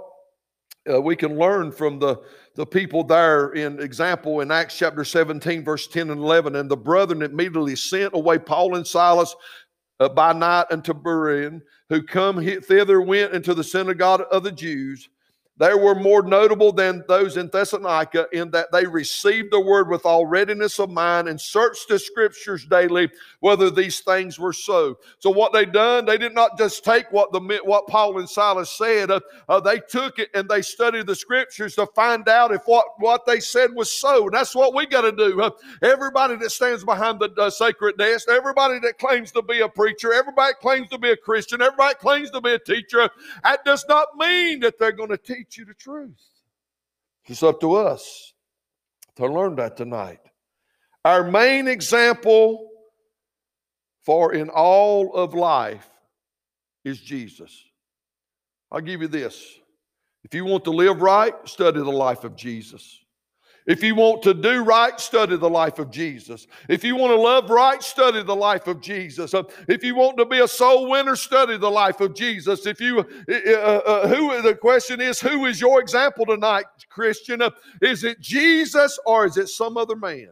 Uh, 0.91 1.01
we 1.01 1.16
can 1.16 1.38
learn 1.38 1.72
from 1.72 1.97
the, 1.97 2.22
the 2.56 2.66
people 2.66 3.04
there 3.04 3.51
in 3.51 3.80
example 3.80 4.41
in 4.41 4.51
Acts 4.51 4.78
chapter 4.78 5.06
17, 5.06 5.64
verse 5.64 5.88
10 5.88 6.10
and 6.10 6.20
11. 6.20 6.58
And 6.58 6.70
the 6.70 6.76
brethren 6.76 7.22
immediately 7.22 7.76
sent 7.76 8.14
away 8.14 8.38
Paul 8.38 8.76
and 8.76 8.86
Silas 8.86 9.34
uh, 9.99 10.10
by 10.10 10.34
night 10.34 10.66
unto 10.70 10.93
Berean, 10.93 11.62
who 11.89 12.04
come 12.04 12.43
thither 12.62 13.01
went 13.01 13.34
into 13.34 13.54
the 13.54 13.64
synagogue 13.64 14.24
of 14.32 14.43
the 14.43 14.51
Jews. 14.51 15.08
They 15.58 15.76
were 15.76 15.93
more 15.93 16.24
notable 16.24 16.72
than 16.72 17.04
those 17.08 17.38
in 17.38 17.47
Thessalonica 17.47 18.28
in 18.32 18.49
that 18.51 18.72
they 18.72 18.88
received 18.88 19.51
the 19.51 19.60
word 19.60 19.88
with 19.88 20.04
all 20.04 20.26
readiness 20.26 20.80
of 20.80 20.89
mind 20.89 21.28
and 21.28 21.39
searched 21.39 21.89
the 21.89 21.99
scriptures 21.99 22.66
daily 22.66 23.12
whether 23.39 23.70
these 23.70 23.99
things 23.99 24.39
were 24.39 24.54
so. 24.54 24.97
So 25.20 25.30
what 25.30 25.54
they 25.54 25.66
done, 25.66 26.06
they 26.06 26.18
did 26.18 26.34
not 26.34 26.58
just 26.58 26.84
take 26.84 27.12
what 27.12 27.32
the 27.32 27.62
what 27.66 27.86
Paul 27.86 28.18
and 28.18 28.28
Silas 28.28 28.72
said. 28.72 29.12
Uh, 29.12 29.20
uh, 29.47 29.60
they 29.60 29.80
took 29.80 30.18
it 30.18 30.30
and 30.34 30.49
they 30.49 30.64
studied 30.64 31.06
the 31.06 31.16
scriptures 31.16 31.76
to 31.76 31.86
find 31.88 32.28
out 32.28 32.51
if 32.51 32.64
what 32.66 32.86
what 32.97 33.28
they 33.28 33.39
said 33.39 33.76
was 33.76 33.91
so. 33.91 34.26
And 34.26 34.34
that's 34.34 34.56
what 34.56 34.74
we 34.74 34.88
got 34.88 35.01
to 35.01 35.12
do. 35.12 35.39
Uh, 35.39 35.51
everybody 35.84 36.36
that 36.38 36.51
stands 36.51 36.84
behind 36.84 37.20
the 37.20 37.49
sacred 37.51 37.97
desk, 37.99 38.28
everybody 38.28 38.80
that 38.80 38.97
claims 38.97 39.32
to 39.34 39.43
be 39.43 39.60
a 39.60 39.70
preacher, 39.70 40.14
everybody 40.14 40.54
claims 40.62 40.89
to 40.89 40.97
be 40.97 41.12
a 41.12 41.18
Christian, 41.18 41.62
everybody 41.62 41.93
claims 41.95 42.32
to 42.32 42.41
be 42.41 42.54
a 42.54 42.60
teacher. 42.60 43.08
That 43.43 43.64
does 43.66 43.86
not 43.88 44.08
mean 44.18 44.62
that 44.62 44.80
they're 44.80 44.91
going 44.91 45.10
to 45.10 45.18
teach 45.18 45.42
teach 45.43 45.57
you 45.57 45.65
the 45.65 45.73
truth. 45.73 46.21
It's 47.25 47.43
up 47.43 47.59
to 47.61 47.73
us 47.73 48.33
to 49.15 49.27
learn 49.27 49.55
that 49.55 49.77
tonight. 49.77 50.19
Our 51.03 51.29
main 51.29 51.67
example 51.67 52.69
for 54.05 54.33
in 54.33 54.49
all 54.49 55.13
of 55.13 55.33
life 55.33 55.89
is 56.85 56.99
Jesus. 56.99 57.63
I'll 58.71 58.81
give 58.81 59.01
you 59.01 59.07
this. 59.07 59.59
If 60.23 60.33
you 60.33 60.45
want 60.45 60.63
to 60.65 60.71
live 60.71 61.01
right, 61.01 61.33
study 61.45 61.79
the 61.79 61.89
life 61.89 62.23
of 62.23 62.35
Jesus. 62.35 63.03
If 63.66 63.82
you 63.82 63.95
want 63.95 64.22
to 64.24 64.34
do 64.34 64.61
right, 64.61 64.99
study 64.99 65.38
the 65.38 65.49
life 65.49 65.80
of 65.80 65.89
Jesus. 65.89 66.47
If 66.68 66.84
you 66.84 66.97
want 66.97 67.11
to 67.11 67.20
love 67.20 67.49
right, 67.49 67.82
study 67.82 68.22
the 68.22 68.36
life 68.36 68.68
of 68.68 68.82
Jesus. 68.82 69.34
Uh, 69.34 69.43
if 69.70 69.84
you 69.86 69.95
want 69.95 70.18
to 70.18 70.26
be 70.26 70.39
a 70.39 70.47
soul 70.47 70.89
winner, 70.89 71.16
study 71.16 71.57
the 71.57 71.72
life 71.72 72.01
of 72.01 72.14
Jesus. 72.14 72.66
If 72.66 72.82
you, 72.82 72.99
uh, 72.99 73.03
uh, 73.32 73.82
uh 73.86 74.07
who 74.09 74.41
the 74.41 74.53
question 74.53 74.99
is, 74.99 75.22
who 75.22 75.45
is 75.45 75.61
your 75.61 75.80
example 75.80 76.26
tonight, 76.26 76.66
Christian? 76.89 77.41
Uh, 77.41 77.51
is 77.82 78.03
it 78.03 78.20
Jesus 78.20 78.99
or 79.05 79.26
is 79.26 79.38
it 79.38 79.47
some 79.47 79.78
other 79.78 79.95
man? 79.95 80.32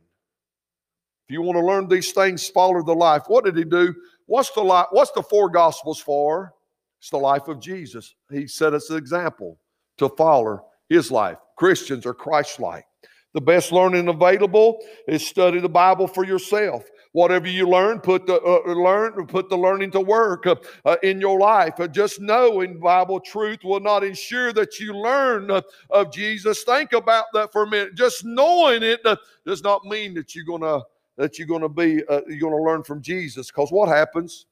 If 1.29 1.33
you 1.33 1.41
want 1.41 1.57
to 1.57 1.65
learn 1.65 1.87
these 1.87 2.11
things, 2.11 2.49
follow 2.49 2.83
the 2.83 2.93
life. 2.93 3.23
What 3.27 3.45
did 3.45 3.55
he 3.55 3.63
do? 3.63 3.95
What's 4.25 4.51
the 4.51 4.61
life? 4.61 4.87
What's 4.91 5.11
the 5.11 5.23
four 5.23 5.49
gospels 5.49 6.01
for? 6.01 6.53
It's 6.99 7.09
the 7.09 7.17
life 7.17 7.47
of 7.47 7.61
Jesus. 7.61 8.13
He 8.29 8.45
set 8.45 8.73
us 8.73 8.89
an 8.89 8.97
example 8.97 9.57
to 9.99 10.09
follow 10.09 10.65
his 10.89 11.11
life. 11.11 11.37
Christians 11.55 12.05
are 12.05 12.13
Christ-like. 12.13 12.85
The 13.33 13.41
best 13.41 13.71
learning 13.71 14.09
available 14.09 14.79
is 15.07 15.25
study 15.25 15.59
the 15.59 15.69
Bible 15.69 16.07
for 16.07 16.25
yourself. 16.25 16.83
Whatever 17.13 17.47
you 17.47 17.67
learn, 17.67 17.99
put 17.99 18.25
the 18.25 18.41
uh, 18.41 18.61
uh, 18.65 18.73
learn, 18.73 19.25
put 19.27 19.49
the 19.49 19.57
learning 19.57 19.91
to 19.91 20.01
work 20.01 20.47
uh, 20.47 20.55
uh, 20.85 20.97
in 21.03 21.21
your 21.21 21.39
life. 21.39 21.79
Uh, 21.79 21.87
just 21.87 22.19
knowing 22.19 22.79
Bible 22.79 23.19
truth 23.19 23.59
will 23.63 23.79
not 23.79 24.03
ensure 24.03 24.51
that 24.53 24.79
you 24.79 24.93
learn 24.93 25.49
uh, 25.49 25.61
of 25.89 26.11
Jesus. 26.11 26.63
Think 26.63 26.93
about 26.93 27.25
that 27.33 27.51
for 27.51 27.63
a 27.63 27.69
minute. 27.69 27.95
Just 27.95 28.25
knowing 28.25 28.83
it 28.83 29.01
does 29.45 29.63
not 29.63 29.85
mean 29.85 30.13
that 30.13 30.35
you're 30.35 30.45
gonna 30.45 30.81
that 31.17 31.37
you're 31.37 31.47
gonna 31.47 31.69
be 31.69 32.01
you're 32.27 32.39
gonna 32.39 32.63
learn 32.63 32.83
from 32.83 33.01
Jesus. 33.01 33.47
Because 33.47 33.71
what 33.71 33.87
happens? 33.87 34.45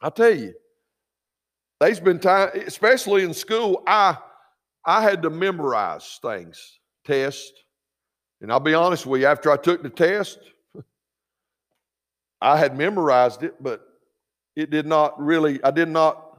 I 0.00 0.08
tell 0.08 0.34
you, 0.34 0.54
there's 1.80 2.00
been 2.00 2.18
time, 2.18 2.50
especially 2.66 3.24
in 3.24 3.34
school. 3.34 3.82
I 3.86 4.16
I 4.86 5.02
had 5.02 5.22
to 5.22 5.30
memorize 5.30 6.18
things, 6.22 6.78
test 7.04 7.52
and 8.40 8.50
I'll 8.50 8.60
be 8.60 8.74
honest 8.74 9.06
with 9.06 9.20
you, 9.20 9.26
after 9.26 9.50
I 9.50 9.56
took 9.56 9.82
the 9.82 9.90
test, 9.90 10.38
I 12.40 12.56
had 12.56 12.76
memorized 12.76 13.42
it, 13.42 13.62
but 13.62 13.82
it 14.56 14.70
did 14.70 14.86
not 14.86 15.20
really, 15.20 15.62
I 15.62 15.70
did 15.70 15.88
not, 15.88 16.38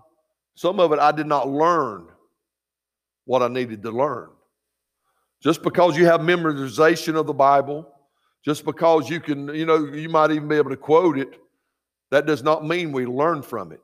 some 0.56 0.80
of 0.80 0.92
it 0.92 1.00
I 1.00 1.12
did 1.12 1.28
not 1.28 1.48
learn 1.48 2.08
what 3.26 3.44
I 3.44 3.48
needed 3.48 3.84
to 3.84 3.92
learn. 3.92 4.30
Just 5.42 5.64
because 5.64 5.98
you 5.98 6.06
have 6.06 6.22
memorization 6.22 7.16
of 7.16 7.28
the 7.28 7.34
Bible, 7.34 7.88
just 8.44 8.66
because 8.66 9.10
you 9.10 9.20
can, 9.20 9.54
you 9.54 9.66
know, 9.66 9.86
you 9.86 10.10
might 10.10 10.32
even 10.32 10.48
be 10.48 10.56
able 10.56 10.70
to 10.72 10.78
quote 10.78 11.18
it, 11.18 11.40
that 12.10 12.26
does 12.26 12.44
not 12.44 12.66
mean 12.66 12.92
we 12.92 13.06
learn 13.06 13.42
from 13.42 13.72
it. 13.72 13.82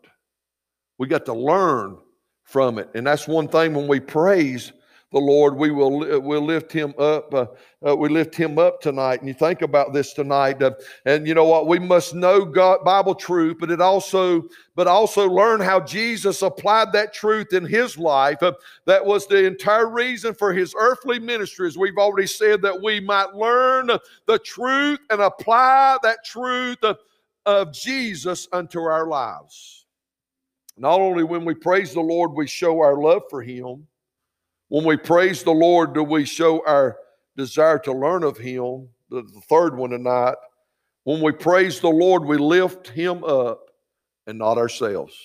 We 0.97 1.07
got 1.07 1.25
to 1.25 1.33
learn 1.33 1.97
from 2.43 2.79
it. 2.79 2.89
And 2.95 3.07
that's 3.07 3.27
one 3.27 3.47
thing 3.47 3.73
when 3.73 3.87
we 3.87 3.99
praise, 3.99 4.71
the 5.13 5.19
Lord, 5.19 5.55
we 5.55 5.71
will 5.71 6.21
we'll 6.21 6.41
lift 6.41 6.71
him 6.71 6.93
up. 6.97 7.33
Uh, 7.33 7.45
uh, 7.85 7.95
we 7.95 8.09
lift 8.09 8.35
him 8.35 8.59
up 8.59 8.81
tonight. 8.81 9.19
And 9.19 9.27
you 9.27 9.33
think 9.33 9.61
about 9.61 9.93
this 9.93 10.11
tonight. 10.11 10.61
Uh, 10.61 10.71
and 11.05 11.25
you 11.25 11.33
know 11.33 11.45
what? 11.45 11.65
We 11.65 11.79
must 11.79 12.13
know 12.13 12.43
God 12.43 12.83
Bible 12.83 13.15
truth, 13.15 13.57
but 13.57 13.71
it 13.71 13.79
also 13.79 14.49
but 14.75 14.85
also 14.85 15.29
learn 15.29 15.61
how 15.61 15.79
Jesus 15.79 16.41
applied 16.41 16.91
that 16.91 17.13
truth 17.13 17.53
in 17.53 17.65
his 17.65 17.97
life. 17.97 18.43
Uh, 18.43 18.51
that 18.85 19.05
was 19.05 19.27
the 19.27 19.45
entire 19.45 19.89
reason 19.89 20.33
for 20.33 20.51
his 20.51 20.75
earthly 20.77 21.19
ministry. 21.19 21.67
As 21.67 21.77
we've 21.77 21.97
already 21.97 22.27
said, 22.27 22.61
that 22.63 22.81
we 22.81 22.99
might 22.99 23.33
learn 23.33 23.87
the 24.25 24.39
truth 24.39 24.99
and 25.09 25.21
apply 25.21 25.99
that 26.03 26.25
truth 26.25 26.83
of, 26.83 26.97
of 27.45 27.71
Jesus 27.71 28.49
unto 28.51 28.81
our 28.81 29.07
lives. 29.07 29.85
Not 30.75 30.99
only 30.99 31.23
when 31.23 31.45
we 31.45 31.53
praise 31.53 31.93
the 31.93 32.01
Lord, 32.01 32.33
we 32.33 32.45
show 32.45 32.81
our 32.81 32.97
love 33.01 33.23
for 33.29 33.41
him 33.41 33.87
When 34.69 34.83
we 34.85 34.97
praise 34.97 35.43
the 35.43 35.51
Lord, 35.51 35.93
do 35.93 36.03
we 36.03 36.25
show 36.25 36.65
our 36.65 36.97
desire 37.35 37.79
to 37.79 37.93
learn 37.93 38.23
of 38.23 38.37
Him? 38.37 38.89
The, 39.09 39.21
the 39.21 39.41
third 39.49 39.77
one 39.77 39.91
tonight. 39.91 40.35
When 41.03 41.21
we 41.21 41.31
praise 41.31 41.79
the 41.79 41.89
Lord, 41.89 42.25
we 42.25 42.37
lift 42.37 42.89
Him 42.89 43.23
up 43.23 43.61
and 44.25 44.37
not 44.37 44.57
ourselves. 44.57 45.15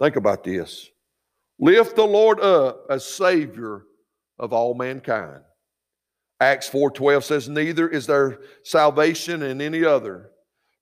Think 0.00 0.16
about 0.16 0.42
this. 0.42 0.90
Lift 1.60 1.96
the 1.96 2.04
Lord 2.04 2.40
up 2.40 2.86
as 2.90 3.04
Savior 3.04 3.82
of 4.38 4.52
all 4.52 4.74
mankind. 4.74 5.42
Acts 6.40 6.68
4:12 6.68 7.24
says, 7.24 7.48
Neither 7.48 7.88
is 7.88 8.06
there 8.06 8.40
salvation 8.62 9.42
in 9.42 9.60
any 9.60 9.84
other. 9.84 10.30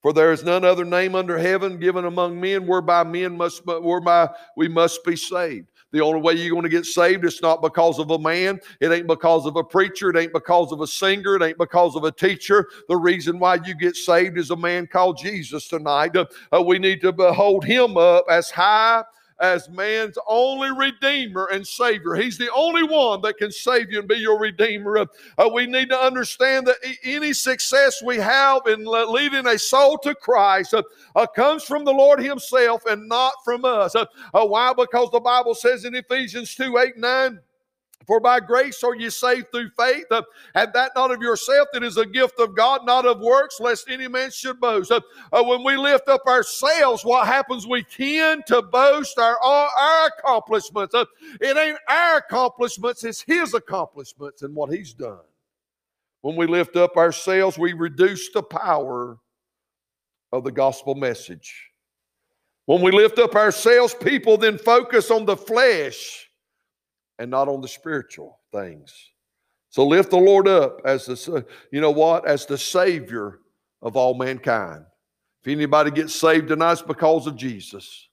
For 0.02 0.12
there 0.12 0.32
is 0.32 0.44
none 0.44 0.64
other 0.64 0.84
name 0.84 1.14
under 1.14 1.38
heaven 1.38 1.78
given 1.78 2.04
among 2.04 2.40
men 2.40 2.66
whereby 2.66 3.02
men 3.04 3.36
must 3.36 3.66
whereby 3.66 4.28
we 4.56 4.68
must 4.68 5.04
be 5.04 5.16
saved. 5.16 5.66
The 5.92 6.00
only 6.00 6.20
way 6.20 6.34
you're 6.34 6.50
going 6.50 6.62
to 6.62 6.68
get 6.68 6.84
saved 6.84 7.24
is 7.24 7.40
not 7.42 7.62
because 7.62 7.98
of 7.98 8.10
a 8.10 8.18
man. 8.18 8.60
It 8.80 8.90
ain't 8.90 9.06
because 9.06 9.46
of 9.46 9.56
a 9.56 9.64
preacher. 9.64 10.10
It 10.10 10.16
ain't 10.16 10.32
because 10.32 10.72
of 10.72 10.80
a 10.80 10.86
singer. 10.86 11.36
It 11.36 11.42
ain't 11.42 11.58
because 11.58 11.96
of 11.96 12.04
a 12.04 12.12
teacher. 12.12 12.66
The 12.88 12.96
reason 12.96 13.38
why 13.38 13.58
you 13.64 13.74
get 13.74 13.96
saved 13.96 14.36
is 14.36 14.50
a 14.50 14.56
man 14.56 14.86
called 14.86 15.18
Jesus 15.18 15.68
tonight. 15.68 16.16
Uh, 16.16 16.62
we 16.62 16.78
need 16.78 17.00
to 17.02 17.12
hold 17.32 17.64
him 17.64 17.96
up 17.96 18.26
as 18.28 18.50
high 18.50 19.04
as 19.40 19.68
man's 19.68 20.16
only 20.26 20.70
redeemer 20.70 21.48
and 21.52 21.66
savior. 21.66 22.14
He's 22.14 22.38
the 22.38 22.50
only 22.54 22.82
one 22.82 23.20
that 23.22 23.36
can 23.36 23.50
save 23.50 23.90
you 23.90 24.00
and 24.00 24.08
be 24.08 24.16
your 24.16 24.38
redeemer. 24.38 24.98
Uh, 24.98 25.50
we 25.52 25.66
need 25.66 25.90
to 25.90 25.98
understand 25.98 26.66
that 26.66 26.76
any 27.04 27.32
success 27.32 28.02
we 28.02 28.16
have 28.16 28.62
in 28.66 28.84
leading 28.84 29.46
a 29.46 29.58
soul 29.58 29.98
to 29.98 30.14
Christ 30.14 30.74
uh, 30.74 30.82
uh, 31.14 31.26
comes 31.26 31.64
from 31.64 31.84
the 31.84 31.92
Lord 31.92 32.20
Himself 32.20 32.86
and 32.86 33.08
not 33.08 33.34
from 33.44 33.64
us. 33.64 33.94
Uh, 33.94 34.06
uh, 34.32 34.46
why? 34.46 34.72
Because 34.72 35.10
the 35.10 35.20
Bible 35.20 35.54
says 35.54 35.84
in 35.84 35.94
Ephesians 35.94 36.54
2 36.54 36.78
8 36.78 36.96
9, 36.96 37.40
for 38.06 38.20
by 38.20 38.38
grace 38.40 38.82
are 38.84 38.94
you 38.94 39.10
saved 39.10 39.50
through 39.50 39.70
faith, 39.70 40.04
uh, 40.10 40.22
and 40.54 40.72
that 40.72 40.92
not 40.94 41.10
of 41.10 41.20
yourself, 41.20 41.68
it 41.74 41.82
is 41.82 41.96
a 41.96 42.06
gift 42.06 42.38
of 42.38 42.54
God, 42.54 42.86
not 42.86 43.04
of 43.04 43.20
works, 43.20 43.58
lest 43.58 43.90
any 43.90 44.06
man 44.06 44.30
should 44.30 44.60
boast. 44.60 44.92
Uh, 44.92 45.00
uh, 45.32 45.42
when 45.42 45.64
we 45.64 45.76
lift 45.76 46.08
up 46.08 46.24
ourselves, 46.26 47.04
what 47.04 47.26
happens? 47.26 47.66
We 47.66 47.82
tend 47.82 48.46
to 48.46 48.62
boast 48.62 49.18
our, 49.18 49.36
our, 49.42 49.68
our 49.78 50.10
accomplishments. 50.18 50.94
Uh, 50.94 51.04
it 51.40 51.56
ain't 51.56 51.78
our 51.88 52.18
accomplishments, 52.18 53.02
it's 53.02 53.22
His 53.22 53.54
accomplishments 53.54 54.42
and 54.42 54.54
what 54.54 54.72
He's 54.72 54.94
done. 54.94 55.18
When 56.22 56.36
we 56.36 56.46
lift 56.46 56.76
up 56.76 56.96
ourselves, 56.96 57.58
we 57.58 57.72
reduce 57.72 58.30
the 58.30 58.42
power 58.42 59.18
of 60.32 60.44
the 60.44 60.52
gospel 60.52 60.94
message. 60.94 61.70
When 62.66 62.82
we 62.82 62.90
lift 62.90 63.18
up 63.18 63.34
ourselves, 63.36 63.94
people 63.94 64.36
then 64.36 64.58
focus 64.58 65.10
on 65.10 65.24
the 65.24 65.36
flesh 65.36 66.25
and 67.18 67.30
not 67.30 67.48
on 67.48 67.60
the 67.60 67.68
spiritual 67.68 68.38
things. 68.52 68.94
So 69.70 69.86
lift 69.86 70.10
the 70.10 70.16
Lord 70.16 70.48
up 70.48 70.80
as 70.84 71.06
the, 71.06 71.44
you 71.70 71.80
know 71.80 71.90
what, 71.90 72.26
as 72.26 72.46
the 72.46 72.58
Savior 72.58 73.40
of 73.82 73.96
all 73.96 74.14
mankind. 74.14 74.84
If 75.42 75.52
anybody 75.52 75.90
gets 75.90 76.14
saved 76.14 76.48
tonight, 76.48 76.72
it's 76.72 76.82
because 76.82 77.26
of 77.26 77.36
Jesus. 77.36 78.08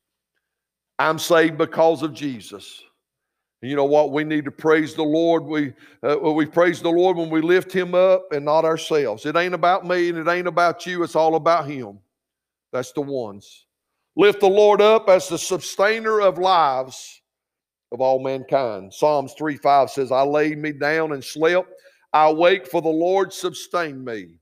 I'm 0.99 1.18
saved 1.18 1.58
because 1.58 2.04
of 2.04 2.14
Jesus. 2.14 2.84
And 3.62 3.70
you 3.70 3.78
know 3.78 3.86
what? 3.86 4.12
We 4.12 4.24
need 4.24 4.45
to 4.45 4.51
praise 4.51 4.93
the 4.93 5.04
Lord. 5.04 5.43
We 5.43 5.74
uh, 6.04 6.18
we 6.18 6.45
praise 6.45 6.82
the 6.82 6.89
Lord 6.89 7.16
when 7.16 7.30
we 7.30 7.41
lift 7.41 7.72
Him 7.72 7.95
up 7.95 8.32
and 8.34 8.43
not 8.43 8.66
ourselves. 8.66 9.26
It 9.26 9.38
ain't 9.38 9.54
about 9.54 9.88
me 9.88 10.10
and 10.10 10.18
it 10.18 10.28
ain't 10.28 10.47
about 10.47 10.86
you. 10.86 11.01
It's 11.01 11.16
all 11.16 11.36
about 11.36 11.68
Him. 11.68 11.97
That's 12.74 12.91
the 12.91 13.01
ones. 13.01 13.66
Lift 14.18 14.41
the 14.41 14.49
Lord 14.49 14.82
up 14.82 15.08
as 15.08 15.30
the 15.30 15.38
sustainer 15.38 16.20
of 16.20 16.38
lives 16.38 17.22
of 17.94 18.02
all 18.02 18.20
mankind. 18.20 18.94
Psalms 18.94 19.34
3 19.38 19.56
5 19.56 19.89
says, 19.89 20.12
I 20.12 20.24
laid 20.24 20.58
me 20.58 20.72
down 20.72 21.14
and 21.14 21.24
slept. 21.24 21.70
I 22.12 22.32
wake 22.32 22.68
for 22.68 22.82
the 22.82 22.89
Lord 22.89 23.32
sustained 23.32 24.04
me. 24.04 24.39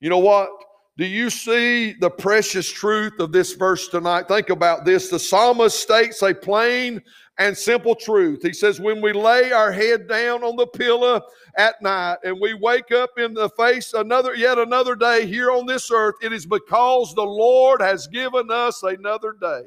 You 0.00 0.10
know 0.10 0.18
what? 0.18 0.50
Do 0.98 1.06
you 1.06 1.30
see 1.30 1.94
the 1.94 2.10
precious 2.10 2.70
truth 2.70 3.14
of 3.18 3.32
this 3.32 3.54
verse 3.54 3.88
tonight? 3.88 4.28
Think 4.28 4.50
about 4.50 4.84
this. 4.84 5.08
The 5.08 5.18
psalmist 5.18 5.80
states 5.80 6.20
a 6.22 6.34
plain 6.34 7.00
and 7.38 7.56
simple 7.56 7.94
truth. 7.94 8.42
He 8.42 8.52
says, 8.52 8.78
When 8.78 9.00
we 9.00 9.14
lay 9.14 9.52
our 9.52 9.72
head 9.72 10.06
down 10.06 10.44
on 10.44 10.56
the 10.56 10.66
pillow 10.66 11.22
at 11.56 11.80
night 11.80 12.18
and 12.24 12.38
we 12.38 12.52
wake 12.52 12.92
up 12.92 13.10
in 13.16 13.32
the 13.32 13.48
face 13.50 13.94
another 13.94 14.34
yet 14.34 14.58
another 14.58 14.94
day 14.94 15.26
here 15.26 15.50
on 15.50 15.64
this 15.64 15.90
earth, 15.90 16.16
it 16.22 16.32
is 16.32 16.44
because 16.44 17.14
the 17.14 17.22
Lord 17.22 17.80
has 17.80 18.06
given 18.06 18.50
us 18.50 18.82
another 18.82 19.34
day. 19.40 19.62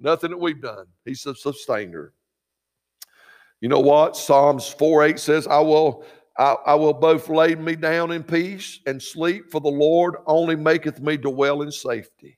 Nothing 0.00 0.30
that 0.30 0.38
we've 0.38 0.60
done. 0.60 0.86
He's 1.04 1.26
a 1.26 1.34
sustainer. 1.34 2.12
You 3.60 3.68
know 3.68 3.80
what? 3.80 4.16
Psalms 4.16 4.68
4 4.68 5.04
8 5.04 5.18
says, 5.18 5.46
I 5.46 5.60
will 5.60 6.04
I, 6.38 6.54
I, 6.66 6.74
will 6.76 6.94
both 6.94 7.28
lay 7.28 7.56
me 7.56 7.74
down 7.74 8.12
in 8.12 8.22
peace 8.22 8.78
and 8.86 9.02
sleep, 9.02 9.50
for 9.50 9.60
the 9.60 9.68
Lord 9.68 10.14
only 10.26 10.54
maketh 10.54 11.00
me 11.00 11.16
dwell 11.16 11.62
in 11.62 11.72
safety. 11.72 12.37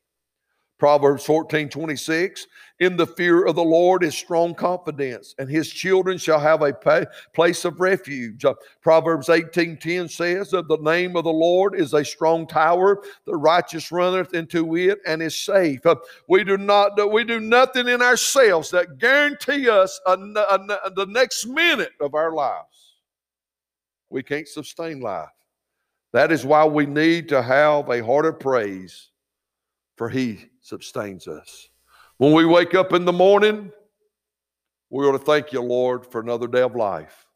Proverbs 0.80 1.24
14 1.26 1.68
26. 1.68 2.46
In 2.80 2.96
the 2.96 3.06
fear 3.06 3.44
of 3.44 3.54
the 3.54 3.62
Lord 3.62 4.02
is 4.02 4.16
strong 4.16 4.54
confidence, 4.54 5.34
and 5.38 5.50
his 5.50 5.68
children 5.68 6.16
shall 6.16 6.40
have 6.40 6.62
a 6.62 6.72
place 7.34 7.64
of 7.66 7.78
refuge. 7.78 8.46
Uh, 8.46 8.54
Proverbs 8.80 9.28
18 9.28 9.76
10 9.76 10.08
says 10.08 10.50
that 10.50 10.66
the 10.66 10.78
name 10.78 11.14
of 11.14 11.24
the 11.24 11.30
Lord 11.30 11.78
is 11.78 11.92
a 11.92 12.02
strong 12.02 12.46
tower. 12.46 13.02
The 13.26 13.36
righteous 13.36 13.92
runneth 13.92 14.32
into 14.32 14.74
it 14.76 14.98
and 15.06 15.22
is 15.22 15.38
safe. 15.38 15.84
Uh, 15.84 15.96
we 16.26 16.42
do 16.42 16.56
not 16.56 17.12
we 17.12 17.24
do 17.24 17.38
nothing 17.38 17.86
in 17.86 18.00
ourselves 18.00 18.70
that 18.70 18.98
guarantee 18.98 19.68
us 19.68 20.00
a, 20.06 20.12
a, 20.12 20.78
a, 20.86 20.90
the 20.96 21.06
next 21.10 21.46
minute 21.46 21.92
of 22.00 22.14
our 22.14 22.32
lives. 22.32 22.96
We 24.08 24.22
can't 24.22 24.48
sustain 24.48 25.00
life. 25.00 25.28
That 26.14 26.32
is 26.32 26.46
why 26.46 26.64
we 26.64 26.86
need 26.86 27.28
to 27.28 27.42
have 27.42 27.90
a 27.90 28.04
heart 28.04 28.24
of 28.24 28.40
praise 28.40 29.10
for 30.00 30.08
he 30.08 30.49
sustains 30.70 31.28
us. 31.28 31.68
When 32.18 32.32
we 32.32 32.44
wake 32.44 32.74
up 32.74 32.92
in 32.92 33.04
the 33.04 33.12
morning, 33.12 33.72
we 34.88 35.04
ought 35.04 35.12
to 35.12 35.18
thank 35.18 35.52
you, 35.52 35.60
Lord, 35.60 36.06
for 36.06 36.20
another 36.20 36.46
day 36.46 36.62
of 36.62 36.74
life. 36.76 37.26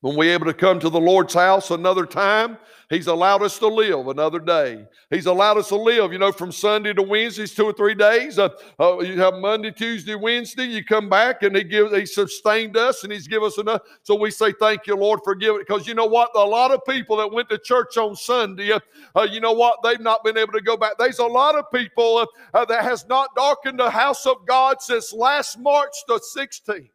When 0.00 0.16
we're 0.16 0.32
able 0.32 0.46
to 0.46 0.54
come 0.54 0.80
to 0.80 0.88
the 0.88 1.00
Lord's 1.00 1.34
house 1.34 1.70
another 1.70 2.06
time, 2.06 2.56
He's 2.88 3.06
allowed 3.06 3.42
us 3.42 3.56
to 3.60 3.68
live 3.68 4.08
another 4.08 4.40
day. 4.40 4.84
He's 5.10 5.26
allowed 5.26 5.58
us 5.58 5.68
to 5.68 5.76
live, 5.76 6.12
you 6.12 6.18
know, 6.18 6.32
from 6.32 6.50
Sunday 6.50 6.92
to 6.92 7.02
Wednesdays, 7.02 7.54
two 7.54 7.66
or 7.66 7.72
three 7.72 7.94
days. 7.94 8.36
Uh, 8.36 8.48
uh, 8.80 8.98
you 8.98 9.20
have 9.20 9.34
Monday, 9.34 9.70
Tuesday, 9.70 10.16
Wednesday. 10.16 10.64
You 10.64 10.84
come 10.84 11.08
back 11.08 11.44
and 11.44 11.54
He 11.54 11.62
gives, 11.62 11.94
He 11.94 12.04
sustained 12.04 12.76
us 12.76 13.04
and 13.04 13.12
He's 13.12 13.28
given 13.28 13.46
us 13.46 13.58
enough. 13.58 13.82
So 14.02 14.16
we 14.16 14.32
say, 14.32 14.52
Thank 14.58 14.88
you, 14.88 14.96
Lord, 14.96 15.20
for 15.22 15.36
giving. 15.36 15.60
Because 15.60 15.86
you 15.86 15.94
know 15.94 16.06
what? 16.06 16.30
A 16.34 16.38
lot 16.40 16.72
of 16.72 16.80
people 16.84 17.16
that 17.18 17.30
went 17.30 17.48
to 17.50 17.58
church 17.58 17.96
on 17.96 18.16
Sunday, 18.16 18.72
uh, 18.72 18.80
uh 19.14 19.28
you 19.30 19.38
know 19.38 19.52
what? 19.52 19.78
They've 19.84 20.00
not 20.00 20.24
been 20.24 20.36
able 20.36 20.54
to 20.54 20.62
go 20.62 20.76
back. 20.76 20.94
There's 20.98 21.20
a 21.20 21.26
lot 21.26 21.54
of 21.54 21.70
people 21.72 22.16
uh, 22.16 22.26
uh, 22.54 22.64
that 22.64 22.82
has 22.82 23.06
not 23.06 23.28
darkened 23.36 23.78
the 23.78 23.90
house 23.90 24.26
of 24.26 24.46
God 24.46 24.80
since 24.80 25.12
last 25.12 25.60
March 25.60 25.94
the 26.08 26.20
16th. 26.36 26.88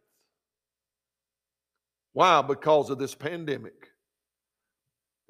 Why? 2.16 2.42
Because 2.42 2.90
of 2.90 2.98
this 2.98 3.14
pandemic. 3.14 3.90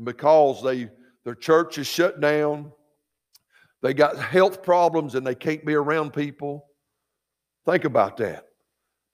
Because 0.03 0.61
they 0.61 0.87
their 1.23 1.33
church 1.33 1.79
is 1.79 1.87
shut 1.87 2.21
down. 2.21 2.71
They 3.81 3.95
got 3.95 4.19
health 4.19 4.61
problems 4.61 5.15
and 5.15 5.25
they 5.25 5.33
can't 5.33 5.65
be 5.65 5.73
around 5.73 6.13
people. 6.13 6.67
Think 7.65 7.85
about 7.85 8.17
that. 8.17 8.45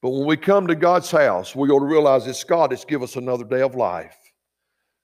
But 0.01 0.09
when 0.09 0.28
we 0.28 0.36
come 0.36 0.67
to 0.67 0.76
God's 0.76 1.09
house, 1.09 1.55
we 1.55 1.69
ought 1.69 1.80
to 1.80 1.86
realize 1.86 2.28
it's 2.28 2.43
God 2.43 2.72
that's 2.72 2.84
given 2.84 3.05
us 3.05 3.15
another 3.15 3.45
day 3.45 3.61
of 3.61 3.74
life. 3.74 4.17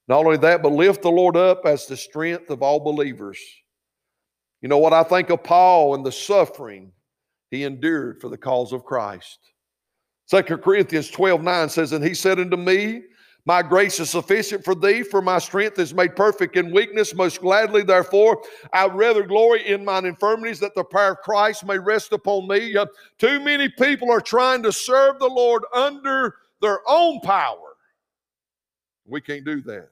Not 0.09 0.25
only 0.25 0.37
that, 0.39 0.61
but 0.61 0.73
lift 0.73 1.03
the 1.03 1.09
Lord 1.09 1.37
up 1.37 1.65
as 1.65 1.85
the 1.85 1.95
strength 1.95 2.49
of 2.49 2.61
all 2.61 2.81
believers. 2.81 3.39
You 4.61 4.67
know 4.67 4.77
what 4.77 4.91
I 4.91 5.03
think 5.03 5.29
of 5.29 5.41
Paul 5.41 5.95
and 5.95 6.05
the 6.05 6.11
suffering 6.11 6.91
he 7.49 7.63
endured 7.63 8.19
for 8.19 8.27
the 8.27 8.37
cause 8.37 8.73
of 8.73 8.83
Christ. 8.83 9.39
Second 10.27 10.61
Corinthians 10.61 11.09
12 11.09 11.41
9 11.41 11.69
says, 11.69 11.93
And 11.93 12.03
he 12.03 12.13
said 12.13 12.39
unto 12.39 12.57
me, 12.57 13.03
My 13.45 13.63
grace 13.63 13.99
is 14.01 14.09
sufficient 14.09 14.63
for 14.63 14.75
thee, 14.75 15.01
for 15.01 15.21
my 15.21 15.39
strength 15.39 15.79
is 15.79 15.93
made 15.93 16.17
perfect 16.17 16.57
in 16.57 16.73
weakness. 16.73 17.15
Most 17.15 17.39
gladly, 17.39 17.81
therefore, 17.81 18.43
I 18.73 18.87
rather 18.87 19.23
glory 19.23 19.65
in 19.65 19.85
mine 19.85 20.05
infirmities 20.05 20.59
that 20.59 20.75
the 20.75 20.83
power 20.83 21.11
of 21.11 21.19
Christ 21.19 21.65
may 21.65 21.79
rest 21.79 22.11
upon 22.11 22.47
me. 22.47 22.75
Uh, 22.75 22.85
too 23.17 23.39
many 23.39 23.69
people 23.69 24.11
are 24.11 24.19
trying 24.19 24.61
to 24.63 24.71
serve 24.71 25.17
the 25.19 25.29
Lord 25.29 25.63
under 25.73 26.35
their 26.61 26.79
own 26.87 27.21
power. 27.21 27.75
We 29.05 29.21
can't 29.21 29.45
do 29.45 29.61
that. 29.61 29.87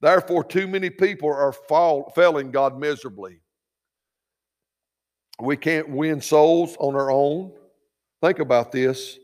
Therefore, 0.00 0.44
too 0.44 0.68
many 0.68 0.88
people 0.88 1.28
are 1.32 1.52
fall, 1.52 2.12
failing 2.14 2.52
God 2.52 2.78
miserably. 2.78 3.40
We 5.40 5.56
can't 5.56 5.88
win 5.88 6.20
souls 6.20 6.76
on 6.78 6.94
our 6.94 7.10
own. 7.10 7.52
Think 8.22 8.38
about 8.38 8.70
this. 8.70 9.18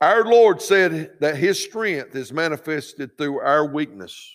Our 0.00 0.24
Lord 0.24 0.62
said 0.62 1.12
that 1.20 1.36
His 1.36 1.62
strength 1.62 2.16
is 2.16 2.32
manifested 2.32 3.18
through 3.18 3.40
our 3.40 3.66
weakness. 3.66 4.34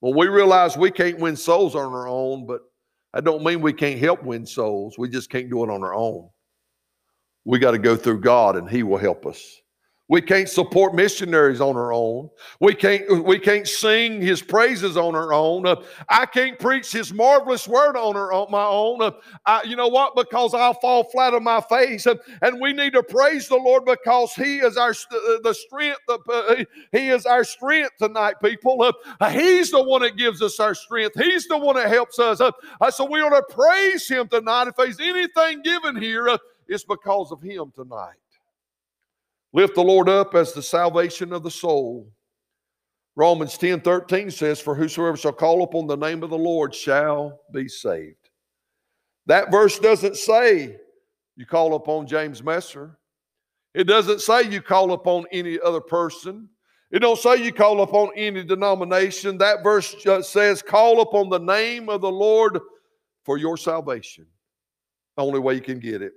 When 0.00 0.16
we 0.16 0.28
realize 0.28 0.76
we 0.76 0.92
can't 0.92 1.18
win 1.18 1.34
souls 1.34 1.74
on 1.74 1.92
our 1.92 2.06
own, 2.06 2.46
but 2.46 2.60
I 3.12 3.20
don't 3.20 3.42
mean 3.42 3.60
we 3.60 3.72
can't 3.72 3.98
help 3.98 4.22
win 4.22 4.46
souls. 4.46 4.96
We 4.96 5.08
just 5.08 5.30
can't 5.30 5.50
do 5.50 5.64
it 5.64 5.70
on 5.70 5.82
our 5.82 5.94
own. 5.94 6.28
We 7.44 7.58
got 7.58 7.72
to 7.72 7.78
go 7.78 7.96
through 7.96 8.20
God 8.20 8.56
and 8.56 8.70
He 8.70 8.84
will 8.84 8.98
help 8.98 9.26
us. 9.26 9.60
We 10.10 10.22
can't 10.22 10.48
support 10.48 10.94
missionaries 10.94 11.60
on 11.60 11.76
our 11.76 11.92
own. 11.92 12.30
We 12.60 12.74
can't 12.74 13.24
we 13.24 13.38
can't 13.38 13.68
sing 13.68 14.22
his 14.22 14.40
praises 14.40 14.96
on 14.96 15.14
our 15.14 15.34
own. 15.34 15.66
Uh, 15.66 15.82
I 16.08 16.24
can't 16.24 16.58
preach 16.58 16.90
his 16.90 17.12
marvelous 17.12 17.68
word 17.68 17.94
on, 17.94 18.16
our, 18.16 18.32
on 18.32 18.50
my 18.50 18.64
own. 18.64 19.02
Uh, 19.02 19.10
I, 19.44 19.64
you 19.64 19.76
know 19.76 19.88
what? 19.88 20.16
Because 20.16 20.54
I'll 20.54 20.72
fall 20.72 21.04
flat 21.04 21.34
on 21.34 21.44
my 21.44 21.60
face. 21.60 22.06
Uh, 22.06 22.14
and 22.40 22.58
we 22.58 22.72
need 22.72 22.94
to 22.94 23.02
praise 23.02 23.48
the 23.48 23.56
Lord 23.56 23.84
because 23.84 24.32
he 24.32 24.58
is 24.58 24.78
our 24.78 24.92
uh, 24.92 25.38
the 25.42 25.52
strength. 25.52 26.00
Uh, 26.08 26.64
he 26.90 27.10
is 27.10 27.26
our 27.26 27.44
strength 27.44 27.92
tonight, 27.98 28.36
people. 28.42 28.82
Uh, 28.82 29.30
he's 29.30 29.70
the 29.70 29.82
one 29.82 30.00
that 30.00 30.16
gives 30.16 30.40
us 30.40 30.58
our 30.58 30.74
strength. 30.74 31.18
He's 31.22 31.46
the 31.48 31.58
one 31.58 31.76
that 31.76 31.90
helps 31.90 32.18
us. 32.18 32.38
so 32.38 33.04
we 33.04 33.20
ought 33.20 33.28
to 33.28 33.54
praise 33.54 34.08
him 34.08 34.26
tonight. 34.28 34.68
If 34.68 34.76
there's 34.76 35.00
anything 35.00 35.60
given 35.60 36.00
here, 36.00 36.34
it's 36.66 36.84
because 36.84 37.30
of 37.30 37.42
him 37.42 37.72
tonight. 37.76 38.16
Lift 39.52 39.74
the 39.74 39.82
Lord 39.82 40.08
up 40.08 40.34
as 40.34 40.52
the 40.52 40.62
salvation 40.62 41.32
of 41.32 41.42
the 41.42 41.50
soul. 41.50 42.10
Romans 43.16 43.58
10 43.58 43.80
13 43.80 44.30
says, 44.30 44.60
For 44.60 44.74
whosoever 44.74 45.16
shall 45.16 45.32
call 45.32 45.62
upon 45.62 45.86
the 45.86 45.96
name 45.96 46.22
of 46.22 46.30
the 46.30 46.38
Lord 46.38 46.74
shall 46.74 47.40
be 47.52 47.66
saved. 47.68 48.30
That 49.26 49.50
verse 49.50 49.78
doesn't 49.78 50.16
say 50.16 50.76
you 51.36 51.46
call 51.46 51.74
upon 51.74 52.06
James 52.06 52.42
Messer. 52.42 52.98
It 53.74 53.84
doesn't 53.84 54.20
say 54.20 54.42
you 54.42 54.62
call 54.62 54.92
upon 54.92 55.24
any 55.32 55.58
other 55.60 55.80
person. 55.80 56.48
It 56.90 57.00
don't 57.00 57.18
say 57.18 57.36
you 57.36 57.52
call 57.52 57.82
upon 57.82 58.10
any 58.16 58.42
denomination. 58.44 59.36
That 59.38 59.62
verse 59.62 59.94
says 60.22 60.62
call 60.62 61.00
upon 61.00 61.28
the 61.28 61.38
name 61.38 61.88
of 61.88 62.00
the 62.00 62.10
Lord 62.10 62.60
for 63.24 63.36
your 63.36 63.56
salvation. 63.56 64.26
Only 65.16 65.38
way 65.38 65.54
you 65.54 65.60
can 65.60 65.80
get 65.80 66.00
it. 66.00 66.12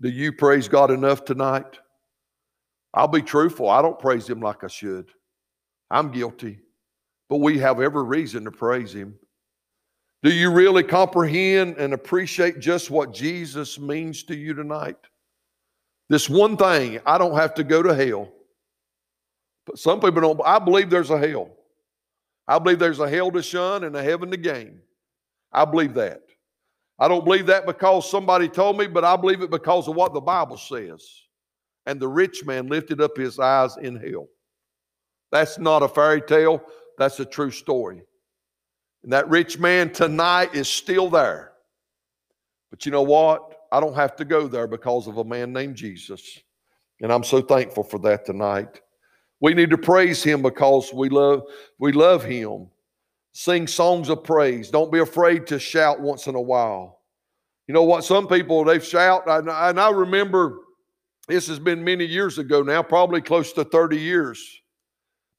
Do 0.00 0.08
you 0.08 0.32
praise 0.32 0.68
God 0.68 0.90
enough 0.90 1.24
tonight? 1.24 1.78
I'll 2.94 3.08
be 3.08 3.22
truthful. 3.22 3.68
I 3.68 3.82
don't 3.82 3.98
praise 3.98 4.28
him 4.28 4.40
like 4.40 4.62
I 4.62 4.68
should. 4.68 5.10
I'm 5.90 6.12
guilty. 6.12 6.60
But 7.28 7.38
we 7.38 7.58
have 7.58 7.80
every 7.80 8.04
reason 8.04 8.44
to 8.44 8.52
praise 8.52 8.94
him. 8.94 9.16
Do 10.22 10.32
you 10.32 10.50
really 10.50 10.84
comprehend 10.84 11.76
and 11.76 11.92
appreciate 11.92 12.60
just 12.60 12.90
what 12.90 13.12
Jesus 13.12 13.78
means 13.78 14.22
to 14.24 14.36
you 14.36 14.54
tonight? 14.54 14.96
This 16.08 16.30
one 16.30 16.56
thing, 16.56 17.00
I 17.04 17.18
don't 17.18 17.36
have 17.36 17.52
to 17.54 17.64
go 17.64 17.82
to 17.82 17.94
hell. 17.94 18.30
But 19.66 19.78
some 19.78 20.00
people 20.00 20.20
don't. 20.20 20.40
I 20.44 20.58
believe 20.58 20.88
there's 20.88 21.10
a 21.10 21.18
hell. 21.18 21.50
I 22.46 22.58
believe 22.58 22.78
there's 22.78 23.00
a 23.00 23.08
hell 23.08 23.30
to 23.32 23.42
shun 23.42 23.84
and 23.84 23.96
a 23.96 24.02
heaven 24.02 24.30
to 24.30 24.36
gain. 24.36 24.78
I 25.52 25.64
believe 25.64 25.94
that. 25.94 26.22
I 26.98 27.08
don't 27.08 27.24
believe 27.24 27.46
that 27.46 27.66
because 27.66 28.08
somebody 28.08 28.48
told 28.48 28.78
me, 28.78 28.86
but 28.86 29.04
I 29.04 29.16
believe 29.16 29.42
it 29.42 29.50
because 29.50 29.88
of 29.88 29.96
what 29.96 30.14
the 30.14 30.20
Bible 30.20 30.58
says 30.58 31.23
and 31.86 32.00
the 32.00 32.08
rich 32.08 32.44
man 32.44 32.68
lifted 32.68 33.00
up 33.00 33.16
his 33.16 33.38
eyes 33.38 33.76
in 33.76 33.96
hell. 33.96 34.28
That's 35.30 35.58
not 35.58 35.82
a 35.82 35.88
fairy 35.88 36.22
tale, 36.22 36.62
that's 36.98 37.20
a 37.20 37.24
true 37.24 37.50
story. 37.50 38.02
And 39.02 39.12
that 39.12 39.28
rich 39.28 39.58
man 39.58 39.90
tonight 39.92 40.54
is 40.54 40.68
still 40.68 41.10
there. 41.10 41.52
But 42.70 42.86
you 42.86 42.92
know 42.92 43.02
what? 43.02 43.66
I 43.70 43.80
don't 43.80 43.94
have 43.94 44.16
to 44.16 44.24
go 44.24 44.48
there 44.48 44.66
because 44.66 45.06
of 45.06 45.18
a 45.18 45.24
man 45.24 45.52
named 45.52 45.76
Jesus. 45.76 46.38
And 47.00 47.12
I'm 47.12 47.24
so 47.24 47.42
thankful 47.42 47.82
for 47.82 47.98
that 48.00 48.24
tonight. 48.24 48.80
We 49.40 49.52
need 49.52 49.70
to 49.70 49.78
praise 49.78 50.22
him 50.22 50.42
because 50.42 50.92
we 50.92 51.08
love 51.08 51.42
we 51.78 51.92
love 51.92 52.24
him. 52.24 52.68
Sing 53.32 53.66
songs 53.66 54.08
of 54.08 54.22
praise. 54.24 54.70
Don't 54.70 54.92
be 54.92 55.00
afraid 55.00 55.46
to 55.48 55.58
shout 55.58 56.00
once 56.00 56.28
in 56.28 56.36
a 56.36 56.40
while. 56.40 57.00
You 57.66 57.74
know 57.74 57.82
what? 57.82 58.04
Some 58.04 58.28
people 58.28 58.64
they 58.64 58.78
shout, 58.78 59.24
and 59.26 59.50
I 59.50 59.90
remember 59.90 60.60
this 61.26 61.46
has 61.46 61.58
been 61.58 61.82
many 61.82 62.04
years 62.04 62.38
ago 62.38 62.62
now, 62.62 62.82
probably 62.82 63.20
close 63.20 63.52
to 63.54 63.64
30 63.64 63.98
years. 63.98 64.60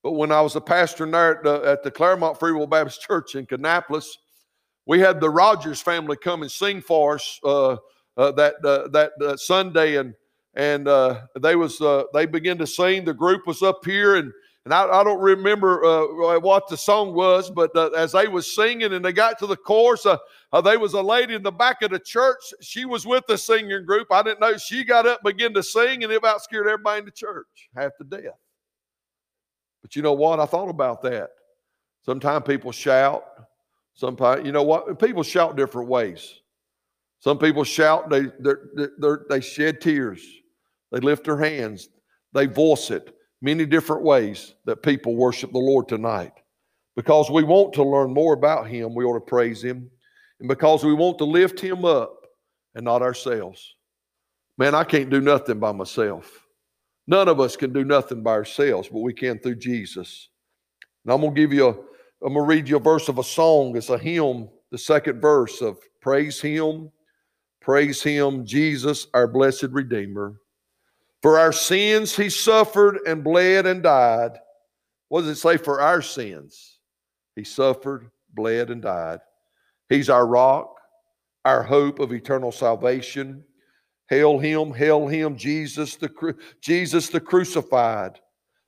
But 0.03 0.13
when 0.13 0.31
I 0.31 0.41
was 0.41 0.55
a 0.55 0.61
pastor 0.61 1.09
there 1.09 1.37
at 1.37 1.43
the, 1.43 1.69
at 1.69 1.83
the 1.83 1.91
Claremont 1.91 2.39
Free 2.39 2.51
Will 2.51 2.67
Baptist 2.67 3.01
Church 3.01 3.35
in 3.35 3.45
Kannapolis, 3.45 4.05
we 4.85 4.99
had 4.99 5.19
the 5.19 5.29
Rogers 5.29 5.81
family 5.81 6.15
come 6.15 6.43
and 6.43 6.51
sing 6.51 6.81
for 6.81 7.15
us 7.15 7.39
uh, 7.43 7.77
uh, 8.17 8.31
that 8.33 8.55
uh, 8.63 8.87
that 8.89 9.11
uh, 9.21 9.35
Sunday, 9.35 9.97
and 9.97 10.13
and 10.53 10.87
uh, 10.87 11.21
they 11.39 11.55
was 11.55 11.81
uh, 11.81 12.03
they 12.13 12.25
began 12.25 12.57
to 12.59 12.67
sing. 12.67 13.03
The 13.03 13.13
group 13.13 13.47
was 13.47 13.63
up 13.63 13.83
here, 13.83 14.15
and 14.15 14.31
and 14.65 14.73
I, 14.73 15.01
I 15.01 15.03
don't 15.03 15.21
remember 15.21 15.85
uh, 15.85 16.39
what 16.39 16.67
the 16.67 16.75
song 16.75 17.13
was, 17.13 17.51
but 17.51 17.69
uh, 17.75 17.89
as 17.89 18.13
they 18.13 18.27
was 18.27 18.55
singing 18.55 18.93
and 18.93 19.05
they 19.05 19.13
got 19.13 19.37
to 19.39 19.45
the 19.45 19.55
chorus, 19.55 20.07
uh, 20.07 20.17
uh, 20.51 20.59
there 20.59 20.79
was 20.79 20.93
a 20.93 21.01
lady 21.01 21.35
in 21.35 21.43
the 21.43 21.51
back 21.51 21.83
of 21.83 21.91
the 21.91 21.99
church. 21.99 22.39
She 22.61 22.83
was 22.83 23.05
with 23.05 23.23
the 23.27 23.37
singing 23.37 23.85
group. 23.85 24.07
I 24.11 24.23
didn't 24.23 24.39
know. 24.39 24.57
She 24.57 24.83
got 24.83 25.05
up 25.05 25.19
and 25.23 25.35
began 25.35 25.53
to 25.53 25.61
sing, 25.61 26.03
and 26.03 26.11
it 26.11 26.15
about 26.15 26.41
scared 26.41 26.65
everybody 26.67 26.99
in 26.99 27.05
the 27.05 27.11
church 27.11 27.69
half 27.75 27.95
to 27.97 28.03
death. 28.03 28.33
But 29.83 29.95
you 29.95 30.01
know 30.01 30.13
what? 30.13 30.39
I 30.39 30.47
thought 30.47 30.69
about 30.69 31.03
that. 31.03 31.29
Sometimes 32.03 32.43
people 32.47 32.71
shout. 32.71 33.23
Sometimes, 33.93 34.45
you 34.45 34.51
know 34.51 34.63
what? 34.63 34.99
People 34.99 35.21
shout 35.21 35.55
different 35.55 35.89
ways. 35.89 36.41
Some 37.19 37.37
people 37.37 37.63
shout, 37.63 38.09
they, 38.09 38.25
they 38.39 38.53
they 39.29 39.41
shed 39.41 39.79
tears, 39.79 40.23
they 40.91 40.99
lift 40.99 41.23
their 41.23 41.37
hands, 41.37 41.89
they 42.33 42.45
voice 42.45 42.91
it 42.91 43.15
many 43.45 43.63
different 43.63 44.01
ways 44.01 44.55
that 44.65 44.81
people 44.81 45.15
worship 45.15 45.51
the 45.51 45.59
Lord 45.59 45.87
tonight. 45.87 46.33
Because 46.95 47.29
we 47.29 47.43
want 47.43 47.73
to 47.73 47.83
learn 47.83 48.11
more 48.11 48.33
about 48.33 48.67
Him, 48.67 48.95
we 48.95 49.05
ought 49.05 49.13
to 49.13 49.19
praise 49.19 49.63
Him. 49.63 49.89
And 50.39 50.49
because 50.49 50.83
we 50.83 50.93
want 50.93 51.19
to 51.19 51.25
lift 51.25 51.59
Him 51.59 51.85
up 51.85 52.25
and 52.73 52.83
not 52.83 53.03
ourselves. 53.03 53.75
Man, 54.57 54.73
I 54.73 54.83
can't 54.83 55.11
do 55.11 55.21
nothing 55.21 55.59
by 55.59 55.71
myself. 55.71 56.41
None 57.05 57.27
of 57.27 57.39
us 57.39 57.55
can 57.55 57.71
do 57.71 57.83
nothing 57.83 58.23
by 58.23 58.31
ourselves, 58.31 58.89
but 58.89 59.01
we 59.01 59.13
can 59.13 59.37
through 59.37 59.57
Jesus. 59.57 60.29
And 61.05 61.13
I'm 61.13 61.21
going 61.21 61.35
to 61.35 61.39
give 61.39 61.53
you 61.53 61.67
a, 61.67 61.71
I'm 62.25 62.33
going 62.33 62.35
to 62.35 62.41
read 62.41 62.67
you 62.67 62.77
a 62.77 62.79
verse 62.79 63.09
of 63.09 63.19
a 63.19 63.23
song. 63.23 63.77
It's 63.77 63.89
a 63.91 63.97
hymn, 63.97 64.49
the 64.71 64.77
second 64.79 65.21
verse 65.21 65.61
of 65.61 65.77
Praise 66.01 66.41
Him, 66.41 66.89
Praise 67.61 68.01
Him, 68.01 68.43
Jesus, 68.43 69.05
our 69.13 69.27
blessed 69.27 69.67
Redeemer. 69.69 70.39
For 71.25 71.39
our 71.39 71.51
sins 71.51 72.15
he 72.15 72.29
suffered 72.29 72.99
and 73.07 73.23
bled 73.23 73.65
and 73.65 73.81
died. 73.81 74.37
What 75.09 75.21
does 75.21 75.31
it 75.31 75.37
say 75.37 75.57
for 75.57 75.81
our 75.81 76.03
sins? 76.03 76.77
He 77.35 77.43
suffered, 77.43 78.11
bled, 78.35 78.69
and 78.69 78.79
died. 78.79 79.21
He's 79.89 80.07
our 80.07 80.27
rock, 80.27 80.75
our 81.43 81.63
hope 81.63 81.97
of 81.97 82.13
eternal 82.13 82.51
salvation. 82.51 83.43
Hail 84.07 84.37
him, 84.37 84.71
hail 84.71 85.07
him, 85.07 85.35
Jesus 85.35 85.95
the, 85.95 86.35
Jesus 86.61 87.09
the 87.09 87.19
crucified. 87.19 88.19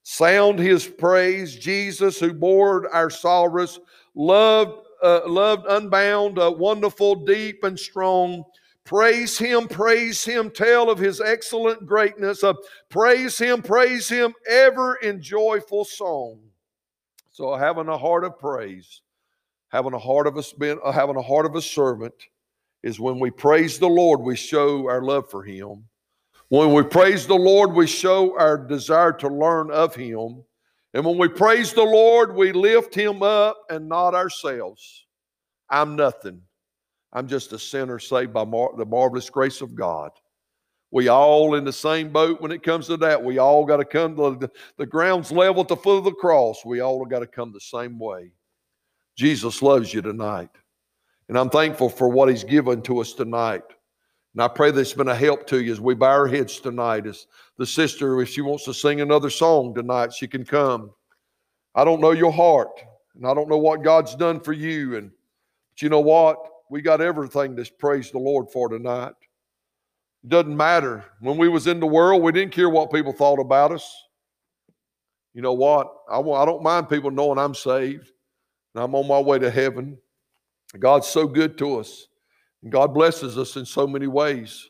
Sound 0.02 0.58
his 0.58 0.88
praise, 0.88 1.58
Jesus 1.58 2.20
who 2.20 2.34
bore 2.34 2.92
our 2.92 3.12
sorrows, 3.12 3.80
loved, 4.16 4.84
uh, 5.04 5.22
loved 5.28 5.68
unbound, 5.70 6.40
uh, 6.40 6.52
wonderful, 6.52 7.14
deep, 7.14 7.64
and 7.64 7.78
strong 7.78 8.44
Praise 8.88 9.38
him, 9.38 9.68
praise 9.68 10.24
him, 10.24 10.50
tell 10.50 10.90
of 10.90 10.98
his 10.98 11.20
excellent 11.20 11.86
greatness. 11.86 12.42
Uh, 12.42 12.54
praise 12.88 13.38
him, 13.38 13.62
praise 13.62 14.08
him, 14.08 14.34
ever 14.50 14.96
in 14.96 15.22
joyful 15.22 15.84
song. 15.84 16.40
So 17.34 17.54
having 17.56 17.90
a 17.90 17.98
heart 17.98 18.24
of 18.24 18.40
praise, 18.40 19.02
having 19.68 19.92
a 19.92 20.00
heart 20.00 20.26
of 20.26 20.38
a 20.38 20.82
uh, 20.82 20.92
having 20.94 21.18
a 21.18 21.22
heart 21.22 21.46
of 21.46 21.56
a 21.56 21.62
servant 21.62 22.14
is 22.82 22.98
when 22.98 23.20
we 23.20 23.30
praise 23.30 23.78
the 23.78 23.90
Lord, 23.90 24.22
we 24.22 24.38
show 24.38 24.88
our 24.88 25.02
love 25.02 25.30
for 25.30 25.44
him. 25.44 25.84
When 26.48 26.72
we 26.72 26.84
praise 26.84 27.28
the 27.28 27.36
Lord, 27.36 27.74
we 27.74 27.88
show 27.88 28.40
our 28.40 28.58
desire 28.58 29.12
to 29.12 29.28
learn 29.28 29.70
of 29.70 29.96
him. 29.96 30.46
And 30.94 31.06
when 31.06 31.18
we 31.18 31.28
praise 31.28 31.74
the 31.74 31.84
Lord, 31.84 32.34
we 32.34 32.54
lift 32.54 32.96
him 32.96 33.22
up 33.22 33.58
and 33.70 33.90
not 33.90 34.16
ourselves. 34.16 35.06
I'm 35.70 35.98
nothing. 35.98 36.42
I'm 37.18 37.28
just 37.28 37.52
a 37.52 37.58
sinner 37.58 37.98
saved 37.98 38.32
by 38.32 38.46
mar- 38.46 38.76
the 38.78 38.86
marvelous 38.86 39.28
grace 39.28 39.62
of 39.62 39.74
God. 39.74 40.12
We 40.92 41.08
all 41.08 41.56
in 41.56 41.66
the 41.66 41.74
same 41.74 42.10
boat 42.12 42.40
when 42.40 42.52
it 42.52 42.62
comes 42.62 42.86
to 42.88 42.98
that. 42.98 43.24
We 43.24 43.40
all 43.40 43.66
got 43.66 43.78
to 43.78 43.86
come 43.86 44.16
to 44.18 44.38
the, 44.40 44.52
the 44.78 44.86
ground's 44.86 45.32
level 45.32 45.64
at 45.64 45.68
the 45.68 45.76
foot 45.76 45.98
of 45.98 46.04
the 46.04 46.12
cross. 46.12 46.64
We 46.64 46.80
all 46.80 47.04
got 47.06 47.20
to 47.20 47.28
come 47.28 47.52
the 47.52 47.60
same 47.60 47.98
way. 47.98 48.34
Jesus 49.18 49.64
loves 49.64 49.92
you 49.92 50.04
tonight. 50.04 50.52
And 51.28 51.40
I'm 51.40 51.50
thankful 51.50 51.90
for 51.90 52.08
what 52.08 52.30
he's 52.30 52.44
given 52.44 52.84
to 52.84 53.00
us 53.00 53.14
tonight. 53.14 53.64
And 54.36 54.44
I 54.44 54.48
pray 54.48 54.70
that's 54.70 54.94
been 54.94 55.08
a 55.08 55.16
help 55.16 55.48
to 55.48 55.60
you 55.60 55.72
as 55.72 55.82
we 55.82 55.96
bow 55.96 56.12
our 56.12 56.28
heads 56.28 56.60
tonight. 56.60 57.08
As 57.08 57.26
the 57.58 57.66
sister, 57.66 58.22
if 58.22 58.30
she 58.30 58.42
wants 58.42 58.66
to 58.66 58.76
sing 58.76 59.02
another 59.02 59.32
song 59.32 59.74
tonight, 59.74 60.14
she 60.14 60.28
can 60.28 60.46
come. 60.46 60.92
I 61.74 61.84
don't 61.84 62.00
know 62.00 62.12
your 62.12 62.32
heart, 62.32 62.80
and 63.16 63.26
I 63.26 63.34
don't 63.34 63.50
know 63.50 63.58
what 63.58 63.84
God's 63.84 64.16
done 64.16 64.40
for 64.40 64.54
you. 64.54 64.98
And 64.98 65.10
but 65.72 65.82
you 65.82 65.90
know 65.90 66.00
what? 66.00 66.38
We 66.70 66.82
got 66.82 67.02
everything 67.02 67.56
to 67.56 67.72
praise 67.80 68.12
the 68.12 68.20
Lord 68.20 68.50
for 68.52 68.70
tonight. 68.70 69.14
It 70.24 70.30
doesn't 70.30 70.56
matter. 70.56 71.06
When 71.20 71.38
we 71.38 71.50
was 71.50 71.68
in 71.68 71.80
the 71.80 71.88
world, 71.88 72.22
we 72.22 72.32
didn't 72.32 72.54
care 72.54 72.70
what 72.70 72.92
people 72.92 73.14
thought 73.14 73.40
about 73.40 73.72
us. 73.72 73.90
You 75.34 75.42
know 75.42 75.54
what? 75.54 75.94
I, 76.10 76.20
I 76.20 76.46
don't 76.46 76.64
mind 76.64 76.90
people 76.90 77.12
knowing 77.12 77.38
I'm 77.38 77.56
saved 77.56 78.12
and 78.74 78.84
I'm 78.84 78.96
on 78.96 79.08
my 79.08 79.20
way 79.20 79.40
to 79.40 79.52
heaven. 79.52 79.98
God's 80.78 81.08
so 81.08 81.28
good 81.28 81.58
to 81.60 81.80
us. 81.80 82.08
And 82.64 82.72
God 82.72 82.94
blesses 82.94 83.38
us 83.38 83.56
in 83.56 83.66
so 83.66 83.88
many 83.88 84.08
ways. 84.08 84.70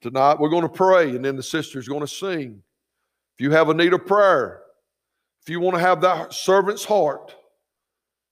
Tonight 0.00 0.38
we're 0.38 0.50
going 0.50 0.62
to 0.62 0.68
pray, 0.68 1.16
and 1.16 1.24
then 1.24 1.36
the 1.36 1.42
sister's 1.42 1.88
going 1.88 2.02
to 2.02 2.06
sing. 2.06 2.62
If 3.36 3.42
you 3.42 3.50
have 3.50 3.68
a 3.68 3.74
need 3.74 3.92
of 3.92 4.06
prayer, 4.06 4.60
if 5.42 5.48
you 5.48 5.58
want 5.58 5.76
to 5.76 5.80
have 5.80 6.00
that 6.02 6.32
servant's 6.32 6.84
heart, 6.84 7.34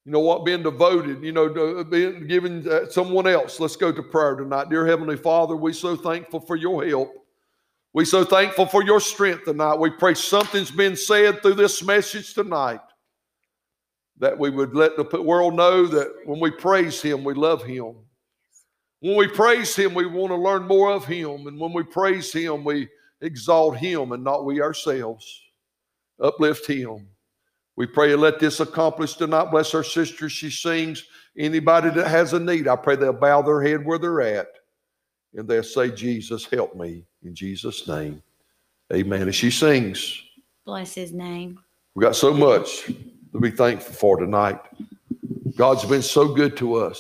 you 0.07 0.13
know 0.13 0.21
what, 0.21 0.45
being 0.45 0.63
devoted, 0.63 1.21
you 1.25 1.33
know, 1.33 1.83
being 1.83 2.29
giving 2.29 2.67
uh, 2.69 2.89
someone 2.89 3.27
else. 3.27 3.59
Let's 3.59 3.75
go 3.75 3.91
to 3.91 4.03
prayer 4.05 4.37
tonight. 4.37 4.71
Dear 4.71 4.87
Heavenly 4.87 5.17
Father, 5.17 5.57
we're 5.57 5.73
so 5.73 5.97
thankful 5.97 6.39
for 6.39 6.55
your 6.55 6.87
help. 6.87 7.13
We're 7.93 8.05
so 8.05 8.25
thankful 8.25 8.67
for 8.67 8.85
your 8.85 9.01
strength 9.01 9.47
tonight. 9.47 9.75
We 9.75 9.91
pray 9.91 10.15
something's 10.15 10.71
been 10.71 10.95
said 10.95 11.43
through 11.43 11.55
this 11.55 11.83
message 11.83 12.35
tonight 12.35 12.79
that 14.19 14.39
we 14.39 14.49
would 14.49 14.77
let 14.77 14.97
the 14.97 15.21
world 15.21 15.55
know 15.55 15.87
that 15.87 16.15
when 16.25 16.39
we 16.39 16.53
praise 16.53 17.03
him, 17.03 17.25
we 17.25 17.35
love 17.35 17.65
him. 17.65 17.97
When 19.01 19.17
we 19.17 19.27
praise 19.27 19.75
him, 19.75 19.93
we 19.93 20.07
want 20.07 20.31
to 20.31 20.37
learn 20.37 20.69
more 20.69 20.93
of 20.93 21.05
him. 21.05 21.49
And 21.49 21.59
when 21.59 21.73
we 21.73 21.83
praise 21.83 22.33
him, 22.33 22.63
we 22.63 22.89
exalt 23.23 23.77
him 23.77 24.13
and 24.13 24.23
not 24.23 24.45
we 24.45 24.61
ourselves. 24.61 25.43
Uplift 26.21 26.65
him. 26.65 27.09
We 27.77 27.87
pray 27.87 28.11
you 28.11 28.17
let 28.17 28.39
this 28.39 28.61
accomplish 28.61 29.15
tonight. 29.15 29.51
Bless 29.51 29.75
our 29.75 29.85
sister. 29.85 30.29
She 30.29 30.51
sings. 30.51 31.05
Anybody 31.37 31.91
that 31.91 32.09
has 32.09 32.33
a 32.33 32.41
need, 32.41 32.67
I 32.67 32.77
pray 32.77 32.97
they'll 32.97 33.13
bow 33.13 33.43
their 33.43 33.63
head 33.63 33.85
where 33.85 33.99
they're 33.99 34.23
at 34.23 34.49
and 35.35 35.47
they'll 35.47 35.63
say, 35.63 35.91
Jesus, 35.91 36.47
help 36.47 36.75
me 36.75 37.05
in 37.23 37.35
Jesus' 37.35 37.87
name. 37.87 38.23
Amen. 38.93 39.23
And 39.23 39.35
she 39.35 39.51
sings. 39.51 40.23
Bless 40.65 40.95
his 40.95 41.13
name. 41.13 41.61
We 41.95 42.03
got 42.03 42.17
so 42.17 42.33
much 42.33 42.87
to 42.87 43.41
be 43.41 43.51
thankful 43.51 43.95
for 43.95 44.17
tonight. 44.17 44.61
God's 45.57 45.85
been 45.85 46.03
so 46.03 46.29
good 46.35 46.57
to 46.59 46.77
us. 46.77 46.99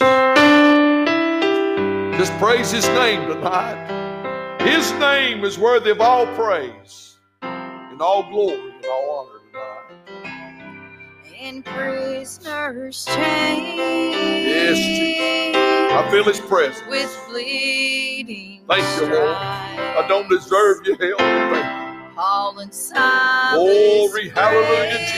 Just 2.19 2.33
praise 2.39 2.71
his 2.71 2.87
name 2.89 3.29
tonight. 3.29 4.59
His 4.61 4.93
name 4.93 5.45
is 5.45 5.59
worthy 5.59 5.91
of 5.91 6.01
all 6.01 6.27
praise 6.35 7.17
and 7.43 8.01
all 8.03 8.29
glory 8.31 8.59
and 8.59 8.61
all 8.61 8.73
honor 8.73 8.76
prisoners' 11.63 13.05
chains. 13.07 14.17
Yes, 14.47 14.77
Jesus. 14.79 15.93
I 15.93 16.09
feel 16.11 16.25
His 16.25 16.41
presence. 16.41 16.83
With 16.89 17.15
bleeding. 17.29 18.63
Thank 18.69 18.85
you, 19.01 19.07
Lord. 19.15 19.29
I 19.37 20.05
don't 20.09 20.29
deserve 20.29 20.85
your 20.87 20.97
help, 20.97 21.19
but 21.19 21.53
thank 21.53 21.67
you. 21.67 22.15
Paul 22.17 22.59
and 22.61 22.73
Silas. 22.75 23.57
Glory, 23.57 24.29
hallelujah, 24.31 24.99
Jesus. 24.99 25.15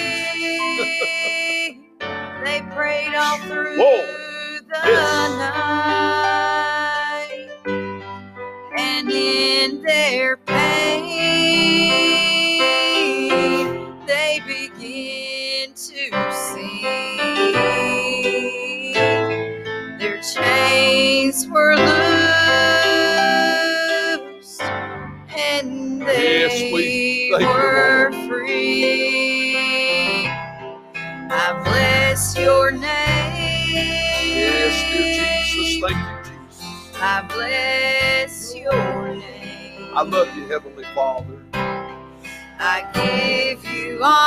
they 2.45 2.63
prayed 2.75 3.15
all 3.17 3.39
through 3.39 3.79
Whoa. 3.79 4.07
the 4.69 4.81
Yes. 4.85 5.31
night, 7.67 7.75
and 8.79 9.11
in 9.11 9.83
their 9.83 10.38
chains 21.29 21.47
were 21.49 21.77
loosed, 21.77 21.91
and 25.37 26.01
they 26.03 26.41
Yes, 26.41 26.73
we 26.73 27.31
were 27.45 28.11
free. 28.29 29.57
I 31.31 31.53
bless 31.65 32.37
your 32.39 32.71
name. 32.71 32.87
Yes, 34.25 34.91
dear 34.91 35.43
Jesus. 35.45 35.81
Thank 35.83 35.99
you, 35.99 36.05
Jesus. 36.25 36.63
I 36.97 37.23
bless 37.29 38.55
your 38.55 39.15
name. 39.15 39.91
I 39.95 40.03
love 40.03 40.35
you, 40.37 40.47
Heavenly 40.49 40.85
Father. 40.95 41.37
I 42.61 42.85
give 42.95 43.65
you 43.73 44.01
honor, 44.03 44.19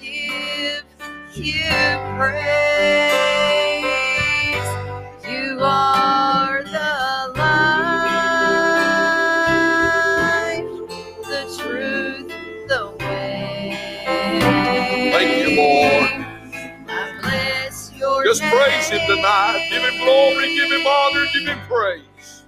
give 0.00 0.84
you 1.34 1.97
praise. 2.18 2.42
You 5.28 5.60
are 5.62 6.64
the 6.64 7.34
life, 7.38 7.44
the 11.24 11.42
truth, 11.58 12.32
the 12.68 12.82
way. 13.00 13.78
Thank 14.98 15.48
you, 15.50 15.56
Lord. 15.56 16.10
I 16.88 17.20
bless 17.22 17.92
your 17.96 18.24
Just 18.24 18.42
name. 18.42 18.52
praise 18.52 18.90
Him 18.90 19.02
tonight. 19.08 19.68
Give 19.70 19.82
Him 19.82 19.98
glory, 20.04 20.56
give 20.56 20.72
Him 20.72 20.86
honor, 20.86 21.26
give 21.34 21.48
Him 21.48 21.60
praise. 21.68 22.44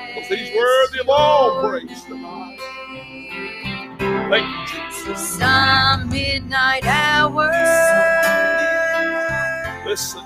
Because 0.00 0.28
He's 0.28 0.56
worthy 0.56 1.00
of 1.00 1.10
all 1.10 1.70
praise 1.70 2.04
tonight. 2.04 2.58
Thank 4.30 4.74
you, 4.74 4.80
Jesus. 4.90 5.38
Some 5.38 6.10
midnight 6.10 6.86
hour, 6.86 7.50
Listen. 9.96 10.25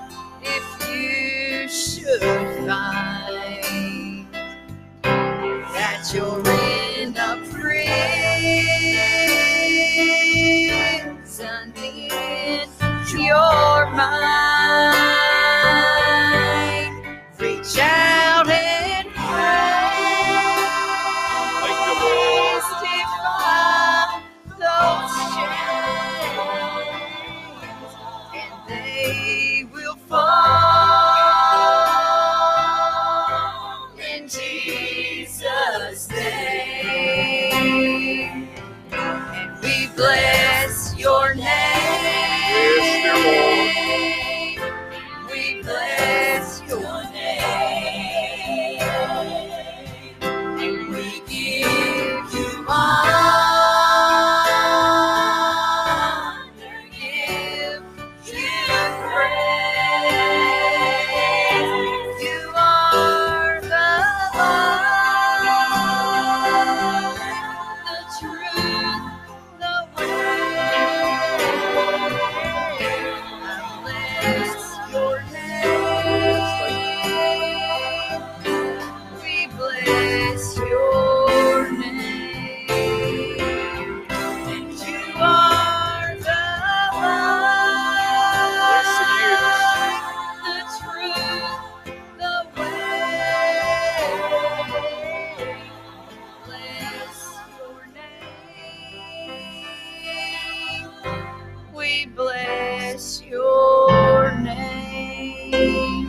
Bless 103.01 103.23
your 103.23 104.37
name. 104.41 106.07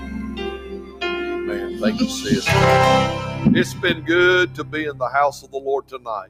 Man, 1.00 1.80
thank 1.80 1.98
you, 2.00 2.06
sis. 2.06 2.44
It's 3.56 3.72
been 3.72 4.02
good 4.02 4.54
to 4.56 4.62
be 4.62 4.84
in 4.84 4.98
the 4.98 5.08
house 5.08 5.42
of 5.42 5.50
the 5.50 5.56
Lord 5.56 5.88
tonight. 5.88 6.28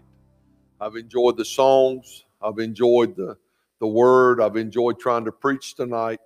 I've 0.80 0.94
enjoyed 0.94 1.36
the 1.36 1.44
songs. 1.44 2.24
I've 2.40 2.60
enjoyed 2.60 3.16
the, 3.16 3.36
the 3.80 3.88
word. 3.88 4.40
I've 4.40 4.56
enjoyed 4.56 5.00
trying 5.00 5.24
to 5.24 5.32
preach 5.32 5.74
tonight. 5.74 6.20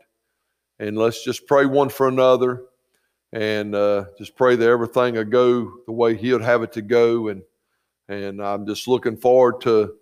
And 0.79 0.99
let's 0.99 1.25
just 1.25 1.47
pray 1.47 1.65
one 1.65 1.89
for 1.89 2.07
another 2.07 2.65
and 3.33 3.75
uh, 3.75 4.05
just 4.19 4.37
pray 4.37 4.55
that 4.55 4.69
everything 4.69 5.15
will 5.15 5.25
go 5.25 5.73
the 5.87 5.93
way 5.93 6.15
He'll 6.15 6.43
have 6.43 6.63
it 6.63 6.73
to 6.73 6.83
go. 6.83 7.29
And 7.29 7.41
and 8.07 8.43
I'm 8.43 8.67
just 8.67 8.87
looking 8.87 9.17
forward 9.17 9.63
to, 9.63 9.95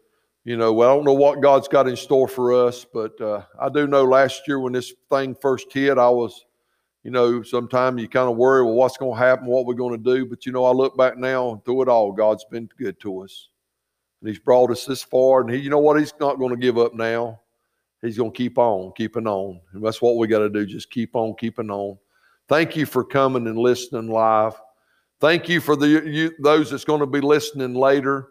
you 0.45 0.57
know, 0.57 0.73
well, 0.73 0.91
I 0.91 0.95
don't 0.95 1.05
know 1.05 1.15
what 1.15 1.41
God's 1.41 1.69
got 1.69 1.89
in 1.89 1.97
store 1.97 2.29
for 2.29 2.53
us, 2.53 2.85
but 2.85 3.19
uh, 3.21 3.43
I 3.59 3.69
do 3.69 3.87
know 3.87 4.05
last 4.05 4.47
year 4.47 4.61
when 4.61 4.75
this 4.75 4.93
thing 5.11 5.35
first 5.35 5.73
hit, 5.73 5.99
I 5.99 6.09
was 6.09 6.45
you 7.05 7.11
know, 7.11 7.43
sometimes 7.43 8.01
you 8.01 8.09
kind 8.09 8.31
of 8.31 8.39
worry, 8.39 8.65
well, 8.65 8.73
what's 8.73 8.97
going 8.97 9.17
to 9.17 9.25
happen, 9.25 9.47
what 9.47 9.67
we're 9.67 9.75
going 9.75 10.03
to 10.03 10.15
do. 10.17 10.25
But, 10.25 10.47
you 10.47 10.53
know, 10.53 10.65
I 10.65 10.73
look 10.73 10.97
back 10.97 11.19
now 11.19 11.53
and 11.53 11.65
through 11.65 11.83
it 11.83 11.89
all, 11.89 12.11
God's 12.13 12.47
been 12.47 12.69
good 12.79 12.99
to 13.01 13.21
us. 13.21 13.49
And 14.21 14.29
He's 14.29 14.39
brought 14.39 14.71
us 14.71 14.87
this 14.87 15.03
far. 15.03 15.43
And 15.43 15.51
he, 15.51 15.59
you 15.59 15.69
know 15.69 15.79
what? 15.79 16.01
He's 16.01 16.15
not 16.19 16.39
going 16.39 16.51
to 16.51 16.57
give 16.57 16.79
up 16.79 16.95
now. 16.95 17.41
He's 18.01 18.17
going 18.17 18.33
to 18.33 18.37
keep 18.37 18.57
on, 18.57 18.93
keeping 18.97 19.27
on. 19.27 19.61
And 19.73 19.85
that's 19.85 20.01
what 20.01 20.17
we 20.17 20.27
got 20.27 20.41
to 20.41 20.49
do. 20.49 20.65
Just 20.65 20.91
keep 20.91 21.15
on, 21.15 21.35
keeping 21.35 21.71
on. 21.71 21.99
Thank 22.49 22.75
you 22.75 22.87
for 22.87 23.05
coming 23.05 23.47
and 23.47 23.59
listening 23.59 24.09
live. 24.09 24.55
Thank 25.21 25.49
you 25.49 25.61
for 25.61 25.77
the 25.77 25.89
you, 26.07 26.33
those 26.41 26.71
that's 26.71 26.85
going 26.85 27.01
to 27.01 27.07
be 27.07 27.21
listening 27.21 27.75
later. 27.75 28.29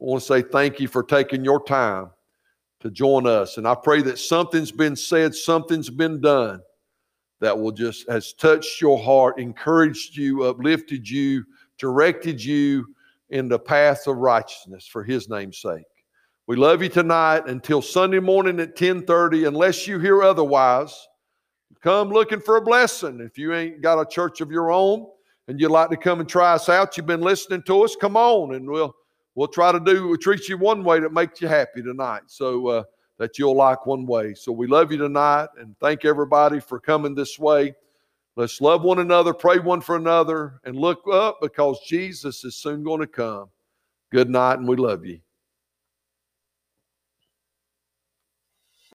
I 0.00 0.04
want 0.04 0.22
to 0.22 0.26
say 0.26 0.42
thank 0.42 0.80
you 0.80 0.88
for 0.88 1.02
taking 1.02 1.44
your 1.44 1.62
time 1.62 2.10
to 2.80 2.90
join 2.90 3.26
us. 3.26 3.58
And 3.58 3.68
I 3.68 3.74
pray 3.74 4.00
that 4.02 4.18
something's 4.18 4.72
been 4.72 4.96
said, 4.96 5.34
something's 5.34 5.90
been 5.90 6.20
done 6.20 6.60
that 7.40 7.58
will 7.58 7.72
just 7.72 8.08
has 8.08 8.32
touched 8.32 8.80
your 8.80 8.98
heart, 8.98 9.38
encouraged 9.38 10.16
you, 10.16 10.44
uplifted 10.44 11.08
you, 11.08 11.44
directed 11.78 12.42
you 12.42 12.86
in 13.30 13.48
the 13.48 13.58
path 13.58 14.06
of 14.06 14.16
righteousness 14.16 14.86
for 14.86 15.04
his 15.04 15.28
name's 15.28 15.58
sake. 15.58 15.84
We 16.46 16.56
love 16.56 16.82
you 16.82 16.88
tonight 16.88 17.46
until 17.46 17.80
Sunday 17.80 18.20
morning 18.20 18.58
at 18.58 18.76
10:30 18.76 19.46
unless 19.46 19.86
you 19.86 19.98
hear 19.98 20.22
otherwise. 20.22 21.08
Come 21.80 22.10
looking 22.10 22.40
for 22.40 22.56
a 22.56 22.62
blessing. 22.62 23.20
If 23.20 23.38
you 23.38 23.54
ain't 23.54 23.80
got 23.80 24.00
a 24.00 24.06
church 24.06 24.40
of 24.40 24.50
your 24.50 24.70
own 24.70 25.06
and 25.48 25.60
you'd 25.60 25.70
like 25.70 25.90
to 25.90 25.96
come 25.96 26.20
and 26.20 26.28
try 26.28 26.54
us 26.54 26.68
out, 26.68 26.96
you've 26.96 27.06
been 27.06 27.22
listening 27.22 27.62
to 27.62 27.82
us, 27.84 27.96
come 27.96 28.16
on 28.16 28.54
and 28.54 28.68
we'll 28.68 28.94
we'll 29.40 29.48
try 29.48 29.72
to 29.72 29.80
do 29.80 30.06
we'll 30.06 30.18
treat 30.18 30.50
you 30.50 30.58
one 30.58 30.84
way 30.84 31.00
that 31.00 31.14
makes 31.14 31.40
you 31.40 31.48
happy 31.48 31.80
tonight. 31.82 32.20
So 32.26 32.66
uh, 32.66 32.84
that 33.16 33.38
you'll 33.38 33.56
like 33.56 33.86
one 33.86 34.04
way. 34.04 34.34
So 34.34 34.52
we 34.52 34.66
love 34.66 34.92
you 34.92 34.98
tonight 34.98 35.48
and 35.58 35.74
thank 35.78 36.04
everybody 36.04 36.60
for 36.60 36.78
coming 36.78 37.14
this 37.14 37.38
way. 37.38 37.72
Let's 38.36 38.60
love 38.60 38.82
one 38.82 38.98
another, 38.98 39.32
pray 39.32 39.58
one 39.58 39.80
for 39.80 39.96
another, 39.96 40.60
and 40.64 40.76
look 40.76 41.00
up 41.10 41.38
because 41.40 41.80
Jesus 41.86 42.44
is 42.44 42.54
soon 42.54 42.84
going 42.84 43.00
to 43.00 43.06
come. 43.06 43.48
Good 44.12 44.28
night, 44.28 44.58
and 44.58 44.68
we 44.68 44.76
love 44.76 45.06
you. 45.06 45.20